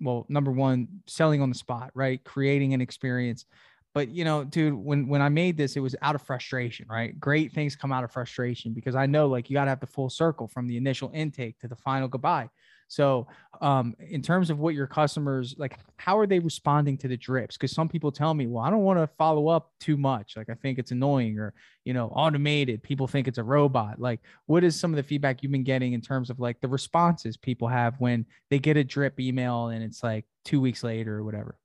well, 0.00 0.26
number 0.28 0.52
one, 0.52 0.88
selling 1.06 1.40
on 1.40 1.48
the 1.48 1.54
spot, 1.54 1.90
right? 1.94 2.22
Creating 2.24 2.74
an 2.74 2.80
experience. 2.80 3.46
But 3.94 4.08
you 4.08 4.24
know, 4.24 4.42
dude, 4.44 4.74
when 4.74 5.06
when 5.06 5.22
I 5.22 5.28
made 5.28 5.56
this, 5.56 5.76
it 5.76 5.80
was 5.80 5.94
out 6.02 6.16
of 6.16 6.22
frustration, 6.22 6.86
right? 6.90 7.18
Great 7.18 7.52
things 7.52 7.76
come 7.76 7.92
out 7.92 8.02
of 8.02 8.10
frustration 8.12 8.72
because 8.72 8.96
I 8.96 9.06
know 9.06 9.28
like 9.28 9.48
you 9.48 9.54
got 9.54 9.64
to 9.64 9.70
have 9.70 9.80
the 9.80 9.86
full 9.86 10.10
circle 10.10 10.48
from 10.48 10.66
the 10.66 10.76
initial 10.76 11.10
intake 11.14 11.58
to 11.60 11.68
the 11.68 11.76
final 11.76 12.08
goodbye. 12.08 12.50
So, 12.88 13.26
um, 13.60 13.94
in 13.98 14.20
terms 14.20 14.50
of 14.50 14.58
what 14.58 14.74
your 14.74 14.86
customers 14.86 15.54
like, 15.58 15.78
how 15.96 16.18
are 16.18 16.26
they 16.26 16.38
responding 16.38 16.98
to 16.98 17.08
the 17.08 17.16
drips? 17.16 17.56
Because 17.56 17.72
some 17.72 17.88
people 17.88 18.12
tell 18.12 18.34
me, 18.34 18.46
well, 18.46 18.64
I 18.64 18.70
don't 18.70 18.82
want 18.82 18.98
to 18.98 19.06
follow 19.16 19.48
up 19.48 19.72
too 19.80 19.96
much. 19.96 20.36
Like, 20.36 20.50
I 20.50 20.54
think 20.54 20.78
it's 20.78 20.90
annoying, 20.90 21.38
or 21.38 21.54
you 21.84 21.94
know, 21.94 22.08
automated. 22.08 22.82
People 22.82 23.06
think 23.06 23.26
it's 23.28 23.38
a 23.38 23.42
robot. 23.44 24.00
Like, 24.00 24.20
what 24.46 24.64
is 24.64 24.78
some 24.78 24.92
of 24.92 24.96
the 24.96 25.02
feedback 25.02 25.42
you've 25.42 25.52
been 25.52 25.64
getting 25.64 25.92
in 25.92 26.00
terms 26.00 26.30
of 26.30 26.40
like 26.40 26.60
the 26.60 26.68
responses 26.68 27.36
people 27.36 27.68
have 27.68 27.94
when 28.00 28.26
they 28.50 28.58
get 28.58 28.76
a 28.76 28.84
drip 28.84 29.18
email 29.18 29.68
and 29.68 29.82
it's 29.82 30.02
like 30.02 30.24
two 30.44 30.60
weeks 30.60 30.82
later 30.84 31.16
or 31.16 31.24
whatever? 31.24 31.56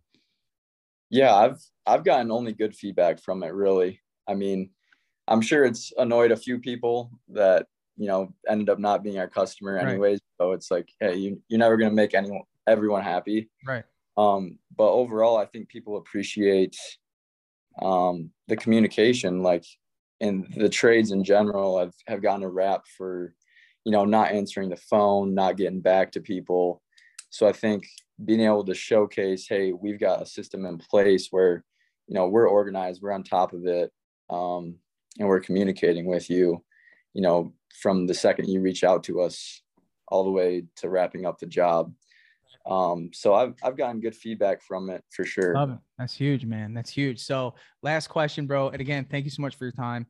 Yeah, 1.09 1.35
I've 1.35 1.59
I've 1.85 2.03
gotten 2.03 2.31
only 2.31 2.53
good 2.53 2.75
feedback 2.75 3.19
from 3.19 3.43
it 3.43 3.53
really. 3.53 4.01
I 4.27 4.35
mean, 4.35 4.71
I'm 5.27 5.41
sure 5.41 5.65
it's 5.65 5.91
annoyed 5.97 6.31
a 6.31 6.37
few 6.37 6.59
people 6.59 7.11
that, 7.29 7.67
you 7.97 8.07
know, 8.07 8.33
ended 8.47 8.69
up 8.69 8.79
not 8.79 9.03
being 9.03 9.19
our 9.19 9.27
customer 9.27 9.75
Right. 9.75 9.89
anyways. 9.89 10.19
So 10.39 10.51
it's 10.53 10.71
like, 10.71 10.89
hey, 10.99 11.15
you 11.15 11.41
you're 11.47 11.59
never 11.59 11.77
gonna 11.77 11.91
make 11.91 12.13
anyone 12.13 12.43
everyone 12.67 13.03
happy. 13.03 13.49
Right. 13.65 13.85
Um, 14.17 14.59
but 14.75 14.91
overall 14.91 15.37
I 15.37 15.45
think 15.45 15.69
people 15.69 15.97
appreciate 15.97 16.77
um 17.81 18.31
the 18.47 18.57
communication, 18.57 19.41
like 19.43 19.65
in 20.19 20.47
the 20.57 20.69
trades 20.69 21.11
in 21.11 21.23
general 21.23 21.79
have, 21.79 21.93
have 22.07 22.21
gotten 22.21 22.43
a 22.43 22.49
rap 22.49 22.85
for, 22.97 23.33
you 23.85 23.91
know, 23.91 24.05
not 24.05 24.31
answering 24.31 24.69
the 24.69 24.75
phone, 24.75 25.33
not 25.33 25.55
getting 25.57 25.79
back 25.81 26.11
to 26.11 26.19
people. 26.21 26.81
So 27.29 27.47
I 27.47 27.53
think 27.53 27.87
being 28.23 28.41
able 28.41 28.65
to 28.65 28.73
showcase, 28.73 29.47
hey, 29.47 29.71
we've 29.71 29.99
got 29.99 30.21
a 30.21 30.25
system 30.25 30.65
in 30.65 30.77
place 30.77 31.27
where, 31.31 31.63
you 32.07 32.15
know, 32.15 32.27
we're 32.27 32.47
organized, 32.47 33.01
we're 33.01 33.11
on 33.11 33.23
top 33.23 33.53
of 33.53 33.65
it, 33.65 33.91
um, 34.29 34.75
and 35.17 35.27
we're 35.27 35.39
communicating 35.39 36.05
with 36.05 36.29
you, 36.29 36.63
you 37.13 37.21
know, 37.21 37.53
from 37.81 38.07
the 38.07 38.13
second 38.13 38.49
you 38.49 38.61
reach 38.61 38.83
out 38.83 39.03
to 39.05 39.21
us 39.21 39.61
all 40.07 40.23
the 40.23 40.31
way 40.31 40.65
to 40.77 40.89
wrapping 40.89 41.25
up 41.25 41.39
the 41.39 41.45
job. 41.45 41.93
Um, 42.69 43.11
so 43.13 43.33
I've 43.33 43.55
I've 43.63 43.77
gotten 43.77 44.01
good 44.01 44.15
feedback 44.15 44.61
from 44.61 44.89
it 44.89 45.03
for 45.09 45.23
sure. 45.23 45.55
Love 45.55 45.71
it. 45.71 45.77
That's 45.97 46.13
huge, 46.13 46.45
man. 46.45 46.73
That's 46.73 46.91
huge. 46.91 47.19
So, 47.19 47.55
last 47.81 48.07
question, 48.07 48.47
bro. 48.47 48.69
And 48.69 48.81
again, 48.81 49.07
thank 49.09 49.25
you 49.25 49.31
so 49.31 49.41
much 49.41 49.55
for 49.55 49.65
your 49.65 49.71
time. 49.71 50.05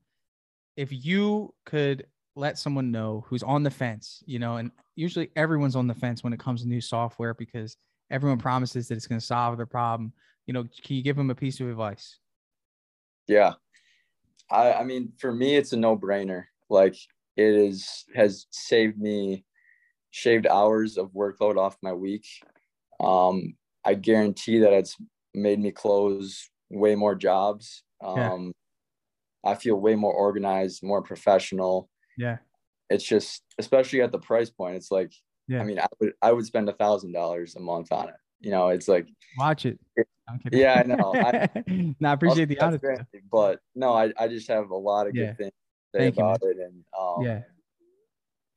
If 0.76 0.89
you 0.91 1.53
could 1.66 2.07
let 2.36 2.57
someone 2.57 2.91
know 2.91 3.24
who's 3.28 3.43
on 3.43 3.64
the 3.64 3.70
fence, 3.70 4.24
you 4.26 4.39
know, 4.39 4.57
and 4.57 4.72
usually 4.95 5.30
everyone's 5.36 5.76
on 5.76 5.88
the 5.88 5.93
fence 5.93 6.24
when 6.24 6.34
it 6.34 6.39
comes 6.39 6.62
to 6.62 6.68
new 6.68 6.82
software 6.82 7.34
because 7.34 7.78
everyone 8.12 8.39
promises 8.39 8.88
that 8.88 8.95
it's 8.95 9.07
going 9.07 9.20
to 9.20 9.26
solve 9.26 9.57
their 9.57 9.66
problem. 9.66 10.14
You 10.45 10.53
know, 10.53 10.64
can 10.64 10.95
you 10.95 11.03
give 11.03 11.16
them 11.16 11.30
a 11.30 11.36
piece 11.36 11.60
of 11.60 11.70
advice? 11.70 12.18
Yeah. 13.28 13.53
I, 14.49 14.74
I 14.74 14.84
mean, 14.84 15.14
for 15.20 15.32
me, 15.32 15.55
it's 15.55 15.74
a 15.74 15.78
no 15.78 15.95
brainer. 15.97 16.45
Like 16.70 16.95
it 17.38 17.53
is 17.53 18.05
has 18.16 18.47
saved 18.49 18.97
me 18.97 19.45
shaved 20.12 20.47
hours 20.47 20.97
of 20.97 21.12
workload 21.12 21.57
off 21.57 21.78
my 21.84 21.93
week. 21.93 22.26
Um, 22.99 23.55
I 23.86 23.93
guarantee 23.93 24.60
that 24.60 24.74
it's 24.74 24.97
made 25.34 25.60
me 25.60 25.72
close 25.72 26.49
way 26.70 26.95
more 26.95 27.16
jobs. 27.16 27.84
Um, 28.03 28.53
yeah. 29.45 29.51
I 29.51 29.55
feel 29.55 29.76
way 29.76 29.95
more 29.95 30.14
organized, 30.14 30.84
more 30.84 31.01
professional. 31.01 31.89
Yeah. 32.18 32.38
It's 32.89 33.03
just, 33.03 33.43
especially 33.60 34.01
at 34.01 34.12
the 34.12 34.20
price 34.20 34.49
point, 34.49 34.76
it's 34.76 34.91
like, 34.91 35.14
yeah. 35.50 35.62
I 35.62 35.64
mean, 35.64 35.80
I 35.80 35.88
would, 36.00 36.14
I 36.22 36.32
would 36.32 36.45
spend 36.45 36.70
a 36.70 36.74
thousand 36.74 37.12
dollars 37.12 37.56
a 37.56 37.60
month 37.60 37.91
on 37.91 38.10
it. 38.10 38.16
You 38.39 38.52
know, 38.52 38.70
it's 38.70 38.88
like, 38.88 39.08
watch 39.38 39.66
it. 39.66 39.80
yeah, 40.52 40.82
I 40.82 40.88
know. 40.88 41.14
I, 41.16 41.50
no, 42.00 42.10
I 42.10 42.14
appreciate 42.14 42.45
the 42.45 42.60
honesty. 42.60 42.88
But 43.30 43.60
no, 43.76 43.93
I, 43.93 44.14
I 44.18 44.28
just 44.28 44.47
have 44.47 44.70
a 44.70 44.76
lot 44.76 45.08
of 45.08 45.14
good 45.14 45.22
yeah. 45.22 45.34
things 45.34 45.52
to 45.52 46.00
say 46.00 46.04
Thank 46.06 46.18
about 46.18 46.39
you, 46.43 46.52
it. 46.52 46.58
And, 46.58 46.84
um, 46.97 47.22
yeah. 47.22 47.41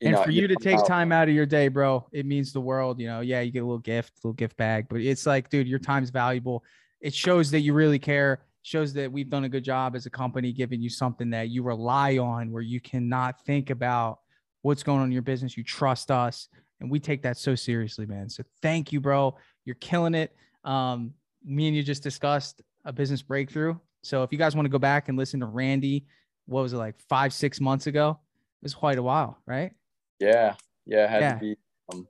and 0.03 0.12
know, 0.12 0.22
for 0.22 0.30
you 0.30 0.47
to 0.47 0.57
take 0.57 0.84
time 0.84 1.11
out 1.11 1.28
of 1.28 1.34
your 1.34 1.47
day, 1.47 1.68
bro, 1.68 2.07
it 2.12 2.26
means 2.26 2.53
the 2.53 2.61
world. 2.61 3.01
You 3.01 3.09
know, 3.09 3.20
yeah, 3.20 3.40
you 3.40 3.51
get 3.51 3.61
a 3.61 3.66
little 3.66 3.78
gift, 3.78 4.12
a 4.18 4.26
little 4.26 4.34
gift 4.34 4.57
bag, 4.57 4.86
but 4.88 5.01
it's 5.01 5.26
like, 5.26 5.49
dude, 5.49 5.66
your 5.66 5.80
time's 5.80 6.11
valuable. 6.11 6.62
It 7.01 7.14
shows 7.14 7.51
that 7.51 7.61
you 7.61 7.72
really 7.72 7.99
care 7.99 8.43
shows 8.62 8.93
that 8.95 9.11
we've 9.11 9.28
done 9.28 9.45
a 9.45 9.49
good 9.49 9.64
job 9.64 9.97
as 9.97 10.07
a 10.07 10.11
company 10.11 10.53
giving 10.53 10.80
you 10.80 10.88
something 10.88 11.30
that 11.30 11.49
you 11.49 11.62
rely 11.62 12.18
on 12.18 12.51
where 12.53 12.62
you 12.62 12.80
cannot 12.80 13.45
think 13.45 13.70
about 13.70 14.20
what's 14.62 14.84
going 14.84 15.01
on 15.01 15.07
in 15.07 15.12
your 15.12 15.22
business. 15.22 15.57
You 15.57 15.64
trust 15.64 16.11
us. 16.11 16.49
And 16.82 16.90
we 16.90 16.98
take 16.98 17.22
that 17.22 17.36
so 17.36 17.54
seriously, 17.54 18.06
man. 18.06 18.28
So 18.28 18.42
thank 18.60 18.92
you, 18.92 19.00
bro. 19.00 19.36
You're 19.64 19.76
killing 19.76 20.14
it. 20.14 20.34
Um, 20.64 21.14
me 21.44 21.68
and 21.68 21.76
you 21.76 21.82
just 21.82 22.02
discussed 22.02 22.60
a 22.84 22.92
business 22.92 23.22
breakthrough. 23.22 23.76
So 24.02 24.24
if 24.24 24.32
you 24.32 24.38
guys 24.38 24.56
want 24.56 24.66
to 24.66 24.70
go 24.70 24.80
back 24.80 25.08
and 25.08 25.16
listen 25.16 25.40
to 25.40 25.46
Randy, 25.46 26.06
what 26.46 26.62
was 26.62 26.72
it 26.72 26.78
like 26.78 26.98
five, 27.08 27.32
six 27.32 27.60
months 27.60 27.86
ago? 27.86 28.18
It 28.60 28.64
was 28.64 28.74
quite 28.74 28.98
a 28.98 29.02
while, 29.02 29.38
right? 29.46 29.72
Yeah. 30.18 30.56
Yeah. 30.84 31.06
Had 31.06 31.22
yeah. 31.22 31.34
to 31.34 31.40
be. 31.40 31.56
Um, 31.92 32.08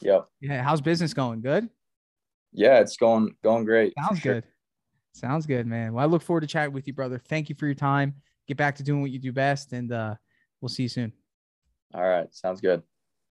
yep. 0.00 0.28
Yeah. 0.40 0.62
How's 0.62 0.80
business 0.80 1.12
going? 1.12 1.42
Good. 1.42 1.68
Yeah, 2.52 2.80
it's 2.80 2.96
going 2.96 3.34
going 3.44 3.66
great. 3.66 3.92
Sounds 4.00 4.20
good. 4.20 4.44
Sounds 5.12 5.44
good, 5.44 5.66
man. 5.66 5.92
Well, 5.92 6.02
I 6.02 6.06
look 6.08 6.22
forward 6.22 6.40
to 6.40 6.46
chatting 6.46 6.72
with 6.72 6.86
you, 6.86 6.94
brother. 6.94 7.18
Thank 7.18 7.50
you 7.50 7.54
for 7.54 7.66
your 7.66 7.74
time. 7.74 8.14
Get 8.46 8.56
back 8.56 8.76
to 8.76 8.82
doing 8.82 9.02
what 9.02 9.10
you 9.10 9.18
do 9.18 9.32
best, 9.32 9.74
and 9.74 9.92
uh, 9.92 10.14
we'll 10.62 10.70
see 10.70 10.84
you 10.84 10.88
soon. 10.88 11.12
All 11.92 12.08
right. 12.08 12.32
Sounds 12.34 12.62
good. 12.62 12.82